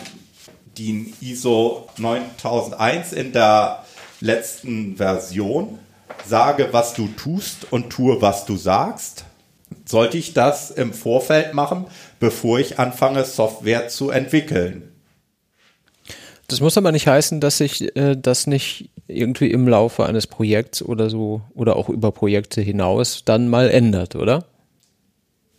DIN 0.77 1.13
ISO 1.19 1.89
9001 1.97 3.13
in 3.13 3.33
der 3.33 3.83
letzten 4.19 4.95
Version, 4.97 5.79
sage, 6.25 6.69
was 6.71 6.93
du 6.93 7.07
tust 7.07 7.71
und 7.71 7.89
tue, 7.89 8.21
was 8.21 8.45
du 8.45 8.55
sagst. 8.55 9.25
Sollte 9.85 10.17
ich 10.17 10.33
das 10.33 10.69
im 10.69 10.93
Vorfeld 10.93 11.55
machen, 11.55 11.87
bevor 12.19 12.59
ich 12.59 12.79
anfange, 12.79 13.25
Software 13.25 13.87
zu 13.89 14.11
entwickeln? 14.11 14.89
Das 16.47 16.61
muss 16.61 16.77
aber 16.77 16.91
nicht 16.91 17.07
heißen, 17.07 17.41
dass 17.41 17.57
sich 17.57 17.95
äh, 17.95 18.15
das 18.15 18.45
nicht 18.45 18.89
irgendwie 19.07 19.51
im 19.51 19.67
Laufe 19.67 20.05
eines 20.05 20.27
Projekts 20.27 20.81
oder 20.81 21.09
so 21.09 21.41
oder 21.53 21.75
auch 21.75 21.89
über 21.89 22.11
Projekte 22.11 22.61
hinaus 22.61 23.23
dann 23.25 23.49
mal 23.49 23.69
ändert, 23.69 24.15
oder? 24.15 24.45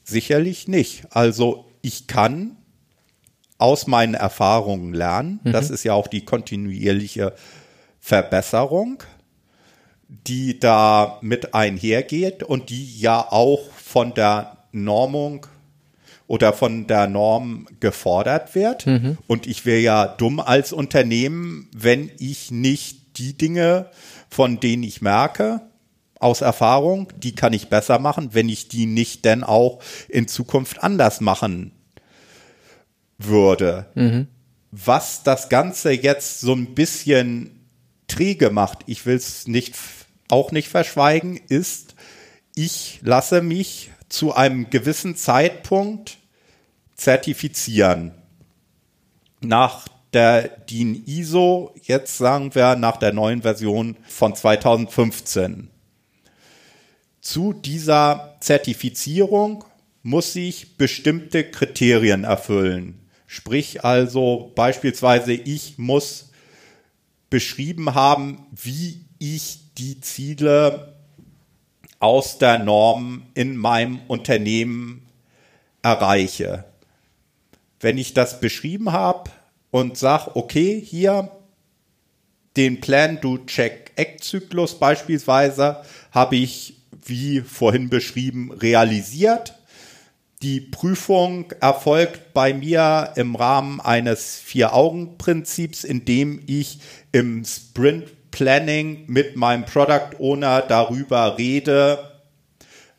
Sicherlich 0.05 0.69
nicht. 0.69 1.05
Also 1.11 1.67
ich 1.83 2.07
kann 2.07 2.57
aus 3.59 3.87
meinen 3.87 4.15
Erfahrungen 4.15 4.95
lernen. 4.95 5.41
Mhm. 5.45 5.53
Das 5.53 5.71
ist 5.71 5.85
ja 5.85 5.95
auch 5.95 6.09
die 6.09 6.25
kontinuierliche 6.25 7.35
Verbesserung, 8.01 9.03
die 10.09 10.59
da 10.59 11.19
mit 11.23 11.55
einhergeht 11.55 12.43
und 12.43 12.71
die 12.71 12.99
ja 12.99 13.27
auch 13.31 13.71
von 13.73 14.15
der 14.15 14.59
Normung 14.73 15.47
oder 16.27 16.53
von 16.53 16.87
der 16.87 17.07
Norm 17.07 17.67
gefordert 17.81 18.55
wird. 18.55 18.87
Mhm. 18.87 19.19
Und 19.27 19.47
ich 19.47 19.65
wäre 19.67 19.81
ja 19.81 20.07
dumm 20.07 20.41
als 20.41 20.73
Unternehmen, 20.73 21.71
wenn 21.75 22.11
ich 22.19 22.51
nicht 22.51 23.04
die 23.17 23.37
Dinge, 23.37 23.91
von 24.29 24.61
denen 24.61 24.83
ich 24.83 25.03
merke, 25.03 25.63
aus 26.19 26.41
Erfahrung, 26.41 27.13
die 27.17 27.35
kann 27.35 27.53
ich 27.53 27.69
besser 27.69 27.99
machen, 27.99 28.31
wenn 28.33 28.49
ich 28.49 28.69
die 28.69 28.87
nicht 28.87 29.25
denn 29.25 29.45
auch 29.45 29.81
in 30.09 30.27
Zukunft 30.27 30.83
anders 30.83 31.21
machen 31.21 31.73
würde. 33.19 33.87
Mhm. 33.95 34.29
Was 34.71 35.23
das 35.23 35.49
Ganze 35.49 35.93
jetzt 35.93 36.41
so 36.41 36.53
ein 36.53 36.75
bisschen 36.75 37.69
träge 38.09 38.51
macht, 38.51 38.81
ich 38.87 39.07
will 39.07 39.17
es 39.17 39.47
nicht 39.47 39.75
auch 40.29 40.51
nicht 40.51 40.69
verschweigen, 40.69 41.39
ist, 41.49 41.95
ich 42.55 43.01
lasse 43.03 43.43
mich 43.43 43.91
zu 44.09 44.35
einem 44.35 44.71
gewissen 44.71 45.17
Zeitpunkt 45.17 46.19
zertifizieren. 46.95 48.13
Nach 49.41 49.87
der 50.15 50.49
DIN 50.49 51.05
ISO, 51.07 51.75
jetzt 51.83 52.17
sagen 52.17 52.55
wir 52.55 52.77
nach 52.77 52.97
der 52.97 53.13
neuen 53.13 53.43
Version 53.43 53.97
von 54.07 54.35
2015. 54.35 55.69
Zu 57.21 57.53
dieser 57.53 58.37
Zertifizierung 58.41 59.65
muss 60.03 60.37
ich 60.37 60.77
bestimmte 60.77 61.51
Kriterien 61.51 62.25
erfüllen. 62.25 63.01
Sprich 63.27 63.85
also 63.85 64.53
beispielsweise, 64.55 65.33
ich 65.33 65.79
muss 65.79 66.31
beschrieben 67.31 67.95
haben, 67.95 68.47
wie 68.53 69.05
ich 69.19 69.73
die 69.77 70.01
Ziele 70.01 70.95
aus 71.99 72.39
der 72.39 72.59
Norm 72.61 73.27
in 73.35 73.57
meinem 73.57 74.01
Unternehmen 74.07 75.07
erreiche. 75.83 76.65
Wenn 77.81 77.99
ich 77.99 78.15
das 78.15 78.41
beschrieben 78.41 78.93
habe 78.93 79.31
und 79.75 79.99
sage, 79.99 80.31
okay, 80.37 80.81
hier 80.81 81.33
den 82.57 82.81
Plan-Do-Check-Act-Zyklus 82.81 84.79
beispielsweise 84.79 85.83
habe 86.13 86.37
ich, 86.37 86.77
wie 87.05 87.41
vorhin 87.41 87.89
beschrieben, 87.89 88.53
realisiert. 88.53 89.55
Die 90.43 90.61
Prüfung 90.61 91.51
erfolgt 91.61 92.33
bei 92.35 92.55
mir 92.55 93.15
im 93.17 93.35
Rahmen 93.35 93.81
eines 93.81 94.37
Vier-Augen-Prinzips, 94.37 95.83
indem 95.83 96.41
ich 96.47 96.79
im 97.11 97.45
Sprint 97.45 98.31
Planning 98.31 99.07
mit 99.09 99.35
meinem 99.35 99.65
Product 99.65 100.21
Owner 100.21 100.63
darüber 100.63 101.37
rede, 101.37 102.13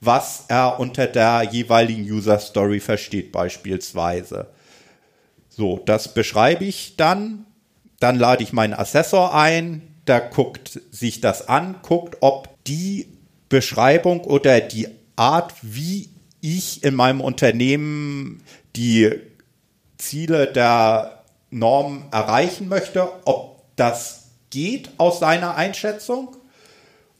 was 0.01 0.43
er 0.49 0.77
unter 0.81 1.07
der 1.07 1.43
jeweiligen 1.43 2.03
User 2.03 2.37
Story 2.37 2.81
versteht 2.81 3.31
beispielsweise. 3.31 4.53
So, 5.55 5.81
das 5.85 6.13
beschreibe 6.13 6.65
ich 6.65 6.97
dann. 6.97 7.45
Dann 7.99 8.17
lade 8.19 8.43
ich 8.43 8.51
meinen 8.51 8.73
Assessor 8.73 9.33
ein, 9.33 9.81
der 10.05 10.19
guckt 10.19 10.81
sich 10.91 11.21
das 11.21 11.47
an, 11.47 11.77
guckt, 11.81 12.17
ob 12.19 12.49
die 12.65 13.07
Beschreibung 13.47 14.21
oder 14.21 14.59
die 14.59 14.89
Art, 15.15 15.53
wie 15.61 16.09
ich 16.41 16.83
in 16.83 16.93
meinem 16.93 17.21
Unternehmen 17.21 18.43
die 18.75 19.11
Ziele 19.97 20.47
der 20.47 21.23
Norm 21.51 22.03
erreichen 22.11 22.67
möchte, 22.67 23.07
ob 23.23 23.61
das 23.77 24.25
geht 24.49 24.89
aus 24.97 25.19
seiner 25.19 25.55
Einschätzung. 25.55 26.35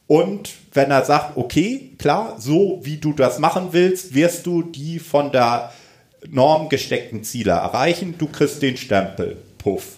Und 0.06 0.50
wenn 0.74 0.90
er 0.90 1.06
sagt, 1.06 1.38
okay, 1.38 1.94
klar, 1.98 2.36
so 2.38 2.80
wie 2.82 2.98
du 2.98 3.14
das 3.14 3.38
machen 3.38 3.68
willst, 3.72 4.14
wirst 4.14 4.44
du 4.44 4.62
die 4.62 4.98
von 4.98 5.32
der 5.32 5.48
Norm 5.48 5.85
gesteckten 6.68 7.24
Ziele 7.24 7.52
erreichen. 7.52 8.14
Du 8.18 8.26
kriegst 8.26 8.62
den 8.62 8.76
Stempel. 8.76 9.36
Puff. 9.58 9.96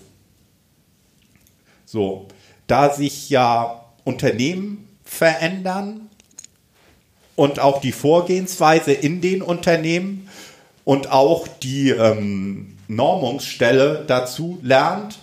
So, 1.84 2.28
da 2.66 2.92
sich 2.92 3.30
ja 3.30 3.84
Unternehmen 4.04 4.88
verändern 5.04 6.08
und 7.34 7.60
auch 7.60 7.80
die 7.80 7.92
Vorgehensweise 7.92 8.92
in 8.92 9.20
den 9.20 9.42
Unternehmen 9.42 10.28
und 10.84 11.10
auch 11.10 11.46
die 11.48 11.90
ähm, 11.90 12.76
Normungsstelle 12.88 14.04
dazu 14.06 14.58
lernt, 14.62 15.18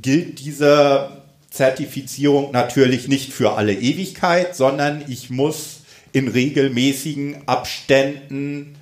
gilt 0.00 0.40
diese 0.40 1.22
Zertifizierung 1.50 2.52
natürlich 2.52 3.08
nicht 3.08 3.32
für 3.32 3.52
alle 3.52 3.74
Ewigkeit, 3.74 4.54
sondern 4.54 5.04
ich 5.08 5.30
muss 5.30 5.80
in 6.12 6.28
regelmäßigen 6.28 7.46
Abständen 7.46 8.76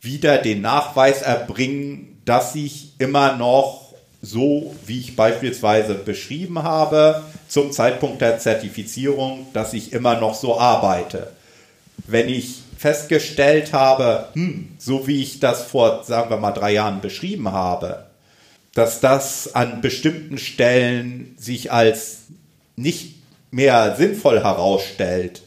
wieder 0.00 0.38
den 0.38 0.60
Nachweis 0.60 1.22
erbringen, 1.22 2.20
dass 2.24 2.54
ich 2.54 2.92
immer 2.98 3.36
noch 3.36 3.94
so, 4.20 4.74
wie 4.84 5.00
ich 5.00 5.16
beispielsweise 5.16 5.94
beschrieben 5.94 6.62
habe, 6.62 7.22
zum 7.48 7.72
Zeitpunkt 7.72 8.20
der 8.20 8.38
Zertifizierung, 8.38 9.46
dass 9.52 9.72
ich 9.74 9.92
immer 9.92 10.18
noch 10.20 10.34
so 10.34 10.58
arbeite. 10.58 11.32
Wenn 12.06 12.28
ich 12.28 12.62
festgestellt 12.76 13.72
habe, 13.72 14.28
hm, 14.34 14.68
so 14.78 15.06
wie 15.06 15.22
ich 15.22 15.40
das 15.40 15.62
vor, 15.62 16.04
sagen 16.04 16.30
wir 16.30 16.36
mal, 16.36 16.52
drei 16.52 16.72
Jahren 16.72 17.00
beschrieben 17.00 17.52
habe, 17.52 18.06
dass 18.74 19.00
das 19.00 19.54
an 19.54 19.80
bestimmten 19.80 20.38
Stellen 20.38 21.34
sich 21.38 21.72
als 21.72 22.18
nicht 22.76 23.14
mehr 23.50 23.96
sinnvoll 23.96 24.42
herausstellt 24.42 25.42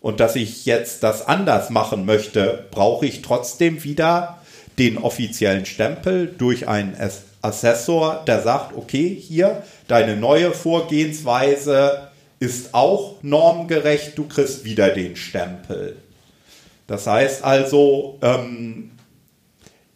und 0.00 0.20
dass 0.20 0.36
ich 0.36 0.64
jetzt 0.64 1.02
das 1.02 1.26
anders 1.26 1.70
machen 1.70 2.04
möchte, 2.04 2.66
brauche 2.70 3.06
ich 3.06 3.22
trotzdem 3.22 3.84
wieder 3.84 4.38
den 4.78 4.98
offiziellen 4.98 5.66
Stempel 5.66 6.26
durch 6.26 6.68
einen 6.68 6.96
Assessor, 7.42 8.24
der 8.26 8.42
sagt, 8.42 8.76
okay, 8.76 9.14
hier, 9.14 9.62
deine 9.88 10.16
neue 10.16 10.52
Vorgehensweise 10.52 12.08
ist 12.38 12.72
auch 12.72 13.16
normgerecht, 13.22 14.16
du 14.16 14.26
kriegst 14.26 14.64
wieder 14.64 14.88
den 14.90 15.16
Stempel. 15.16 15.96
Das 16.86 17.06
heißt 17.06 17.44
also, 17.44 18.18
ähm, 18.22 18.92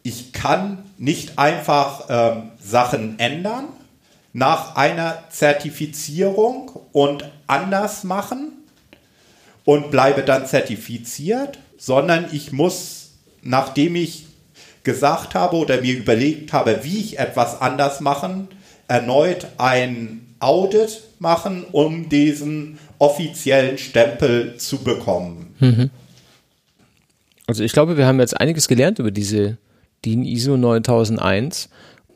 ich 0.03 0.31
kann 0.33 0.83
nicht 0.99 1.39
einfach 1.39 2.05
ähm, 2.09 2.51
Sachen 2.61 3.17
ändern 3.17 3.69
nach 4.33 4.75
einer 4.75 5.23
Zertifizierung 5.31 6.69
und 6.91 7.29
anders 7.47 8.03
machen 8.03 8.64
und 9.65 9.91
bleibe 9.91 10.21
dann 10.21 10.45
zertifiziert, 10.45 11.59
sondern 11.77 12.27
ich 12.31 12.51
muss, 12.51 13.11
nachdem 13.41 13.95
ich 13.95 14.25
gesagt 14.83 15.35
habe 15.35 15.57
oder 15.57 15.81
mir 15.81 15.95
überlegt 15.95 16.53
habe, 16.53 16.79
wie 16.83 16.99
ich 16.99 17.19
etwas 17.19 17.59
anders 17.59 17.99
machen, 17.99 18.47
erneut 18.87 19.47
ein 19.57 20.35
Audit 20.39 21.01
machen, 21.19 21.65
um 21.71 22.07
diesen 22.07 22.77
offiziellen 22.99 23.77
Stempel 23.77 24.57
zu 24.57 24.77
bekommen. 24.83 25.55
Mhm. 25.59 25.89
Also 27.47 27.63
ich 27.63 27.73
glaube, 27.73 27.97
wir 27.97 28.05
haben 28.05 28.19
jetzt 28.19 28.39
einiges 28.39 28.67
gelernt 28.67 28.99
über 28.99 29.11
diese 29.11 29.57
DIN 30.05 30.23
ISO 30.23 30.55
9001. 30.57 31.69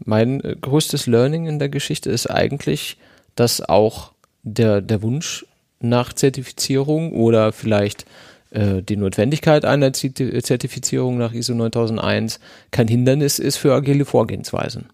Mein 0.06 0.42
äh, 0.44 0.56
größtes 0.60 1.08
Learning 1.08 1.48
in 1.48 1.60
der 1.60 1.70
Geschichte 1.70 2.10
ist 2.10 2.28
eigentlich, 2.28 2.98
dass 3.36 3.62
auch 3.62 4.12
der, 4.44 4.82
der 4.82 5.02
Wunsch 5.02 5.46
nach 5.80 6.14
Zertifizierung 6.14 7.14
oder 7.14 7.52
vielleicht 7.52 8.06
äh, 8.52 8.82
die 8.82 8.98
Notwendigkeit 8.98 9.66
einer 9.66 9.94
Zertifizierung 9.94 11.18
nach 11.18 11.34
ISO 11.34 11.54
9001 11.54 12.40
kein 12.72 12.88
Hindernis 12.88 13.40
ist 13.40 13.58
für 13.58 13.74
agile 13.74 14.06
Vorgehensweisen. 14.06 14.90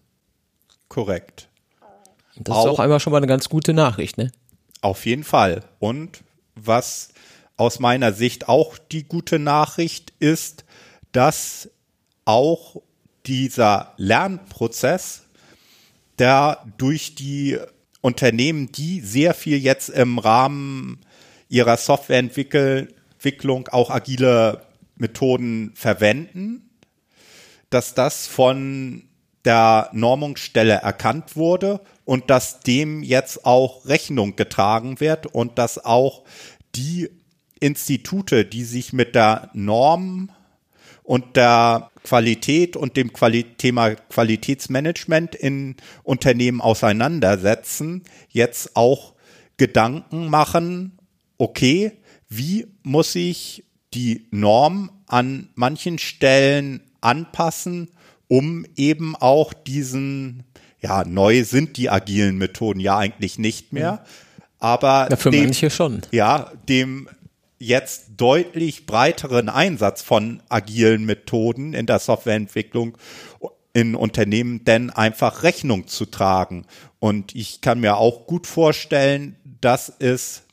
Korrekt. 0.88 1.48
Das 2.36 2.56
auch, 2.56 2.64
ist 2.66 2.70
auch 2.72 2.78
einmal 2.80 3.00
schon 3.00 3.12
mal 3.12 3.18
eine 3.18 3.26
ganz 3.26 3.48
gute 3.48 3.72
Nachricht, 3.72 4.18
ne? 4.18 4.30
Auf 4.82 5.06
jeden 5.06 5.24
Fall. 5.24 5.64
Und 5.78 6.22
was 6.54 7.08
aus 7.56 7.80
meiner 7.80 8.12
Sicht 8.12 8.48
auch 8.48 8.76
die 8.78 9.04
gute 9.04 9.38
Nachricht 9.38 10.12
ist, 10.18 10.64
dass 11.12 11.70
auch 12.26 12.82
dieser 13.26 13.94
Lernprozess, 13.96 15.24
der 16.18 16.62
durch 16.76 17.14
die 17.14 17.58
Unternehmen, 18.00 18.70
die 18.72 19.00
sehr 19.00 19.34
viel 19.34 19.58
jetzt 19.58 19.88
im 19.88 20.18
Rahmen 20.18 21.00
ihrer 21.48 21.76
Softwareentwicklung 21.76 23.68
auch 23.68 23.90
agile 23.90 24.62
Methoden 24.96 25.72
verwenden, 25.74 26.70
dass 27.70 27.94
das 27.94 28.26
von 28.26 29.08
der 29.44 29.90
Normungsstelle 29.92 30.74
erkannt 30.74 31.36
wurde 31.36 31.80
und 32.04 32.30
dass 32.30 32.60
dem 32.60 33.02
jetzt 33.02 33.44
auch 33.44 33.86
Rechnung 33.86 34.36
getragen 34.36 35.00
wird 35.00 35.26
und 35.26 35.58
dass 35.58 35.84
auch 35.84 36.24
die 36.74 37.10
Institute, 37.60 38.44
die 38.44 38.64
sich 38.64 38.92
mit 38.92 39.14
der 39.14 39.50
Norm 39.54 40.30
und 41.02 41.36
der 41.36 41.90
Qualität 42.06 42.76
und 42.76 42.96
dem 42.96 43.12
Quali 43.12 43.44
Thema 43.58 43.96
Qualitätsmanagement 43.96 45.34
in 45.34 45.74
Unternehmen 46.04 46.60
auseinandersetzen, 46.60 48.04
jetzt 48.30 48.76
auch 48.76 49.14
Gedanken 49.56 50.28
machen, 50.28 50.98
okay, 51.36 51.92
wie 52.28 52.68
muss 52.82 53.14
ich 53.14 53.64
die 53.92 54.28
Norm 54.30 54.90
an 55.06 55.48
manchen 55.54 55.98
Stellen 55.98 56.80
anpassen, 57.00 57.88
um 58.28 58.64
eben 58.76 59.16
auch 59.16 59.52
diesen, 59.52 60.44
ja, 60.80 61.04
neu 61.04 61.42
sind 61.44 61.76
die 61.76 61.90
agilen 61.90 62.38
Methoden 62.38 62.80
ja 62.80 62.98
eigentlich 62.98 63.38
nicht 63.38 63.72
mehr, 63.72 63.92
mhm. 63.92 64.42
aber 64.60 65.08
ja, 65.10 65.16
für 65.16 65.30
dem, 65.30 65.44
manche 65.44 65.70
schon. 65.70 66.02
Ja, 66.12 66.52
dem 66.68 67.08
jetzt 67.58 68.10
deutlich 68.16 68.86
breiteren 68.86 69.48
Einsatz 69.48 70.02
von 70.02 70.42
agilen 70.48 71.04
Methoden 71.04 71.72
in 71.72 71.86
der 71.86 71.98
Softwareentwicklung 71.98 72.96
in 73.72 73.94
Unternehmen 73.94 74.64
denn 74.64 74.88
einfach 74.88 75.42
Rechnung 75.42 75.86
zu 75.86 76.06
tragen. 76.06 76.66
Und 76.98 77.34
ich 77.34 77.60
kann 77.60 77.80
mir 77.80 77.98
auch 77.98 78.26
gut 78.26 78.46
vorstellen, 78.46 79.36
dass 79.60 79.92
es 79.98 80.44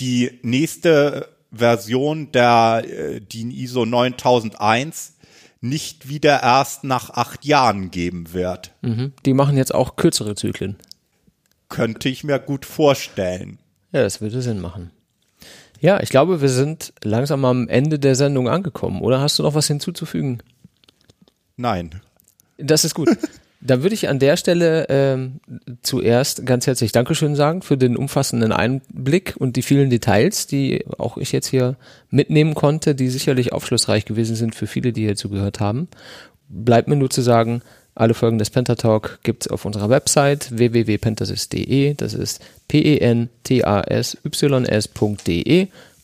die 0.00 0.38
nächste 0.42 1.28
Version 1.50 2.30
der 2.32 2.84
äh, 2.86 3.20
DIN 3.20 3.50
ISO 3.50 3.86
9001 3.86 5.14
nicht 5.60 6.08
wieder 6.08 6.42
erst 6.42 6.84
nach 6.84 7.10
acht 7.10 7.44
Jahren 7.44 7.90
geben 7.90 8.32
wird. 8.32 8.72
Mhm. 8.82 9.12
Die 9.24 9.32
machen 9.32 9.56
jetzt 9.56 9.74
auch 9.74 9.96
kürzere 9.96 10.34
Zyklen. 10.34 10.76
Könnte 11.68 12.08
ich 12.08 12.22
mir 12.22 12.38
gut 12.38 12.64
vorstellen. 12.64 13.58
Ja, 13.92 14.02
das 14.02 14.20
würde 14.20 14.42
Sinn 14.42 14.60
machen. 14.60 14.90
Ja, 15.80 16.00
ich 16.00 16.08
glaube, 16.08 16.40
wir 16.40 16.48
sind 16.48 16.92
langsam 17.04 17.44
am 17.44 17.68
Ende 17.68 17.98
der 17.98 18.14
Sendung 18.14 18.48
angekommen. 18.48 19.00
Oder 19.00 19.20
hast 19.20 19.38
du 19.38 19.42
noch 19.42 19.54
was 19.54 19.68
hinzuzufügen? 19.68 20.42
Nein. 21.56 22.00
Das 22.56 22.84
ist 22.84 22.94
gut. 22.94 23.08
Dann 23.60 23.82
würde 23.82 23.94
ich 23.94 24.08
an 24.08 24.20
der 24.20 24.36
Stelle 24.36 24.86
ähm, 24.88 25.40
zuerst 25.82 26.46
ganz 26.46 26.68
herzlich 26.68 26.92
Dankeschön 26.92 27.34
sagen 27.34 27.62
für 27.62 27.76
den 27.76 27.96
umfassenden 27.96 28.52
Einblick 28.52 29.34
und 29.36 29.56
die 29.56 29.62
vielen 29.62 29.90
Details, 29.90 30.46
die 30.46 30.84
auch 30.96 31.16
ich 31.16 31.32
jetzt 31.32 31.48
hier 31.48 31.76
mitnehmen 32.08 32.54
konnte, 32.54 32.94
die 32.94 33.08
sicherlich 33.08 33.52
aufschlussreich 33.52 34.04
gewesen 34.04 34.36
sind 34.36 34.54
für 34.54 34.68
viele, 34.68 34.92
die 34.92 35.02
hier 35.02 35.16
zugehört 35.16 35.58
haben. 35.58 35.88
Bleibt 36.48 36.86
mir 36.86 36.94
nur 36.94 37.10
zu 37.10 37.20
sagen, 37.20 37.62
alle 37.98 38.14
Folgen 38.14 38.38
des 38.38 38.50
Pentatalk 38.50 39.18
gibt's 39.22 39.48
auf 39.48 39.64
unserer 39.64 39.90
Website 39.90 40.56
www.pentasys.de. 40.56 41.94
Das 41.94 42.14
ist 42.14 42.40
p-e-n-t-a-s-y-s.de 42.68 43.28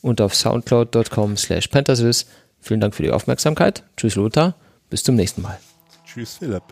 und 0.01 0.21
auf 0.21 0.35
soundcloud.com 0.35 1.37
slash 1.37 1.67
pentasys 1.69 2.25
Vielen 2.65 2.79
Dank 2.79 2.95
für 2.95 3.03
die 3.03 3.11
Aufmerksamkeit. 3.11 3.83
Tschüss 3.95 4.15
Lothar. 4.15 4.55
Bis 4.89 5.03
zum 5.03 5.15
nächsten 5.15 5.43
Mal. 5.43 5.59
Tschüss 6.03 6.37
Philipp. 6.37 6.63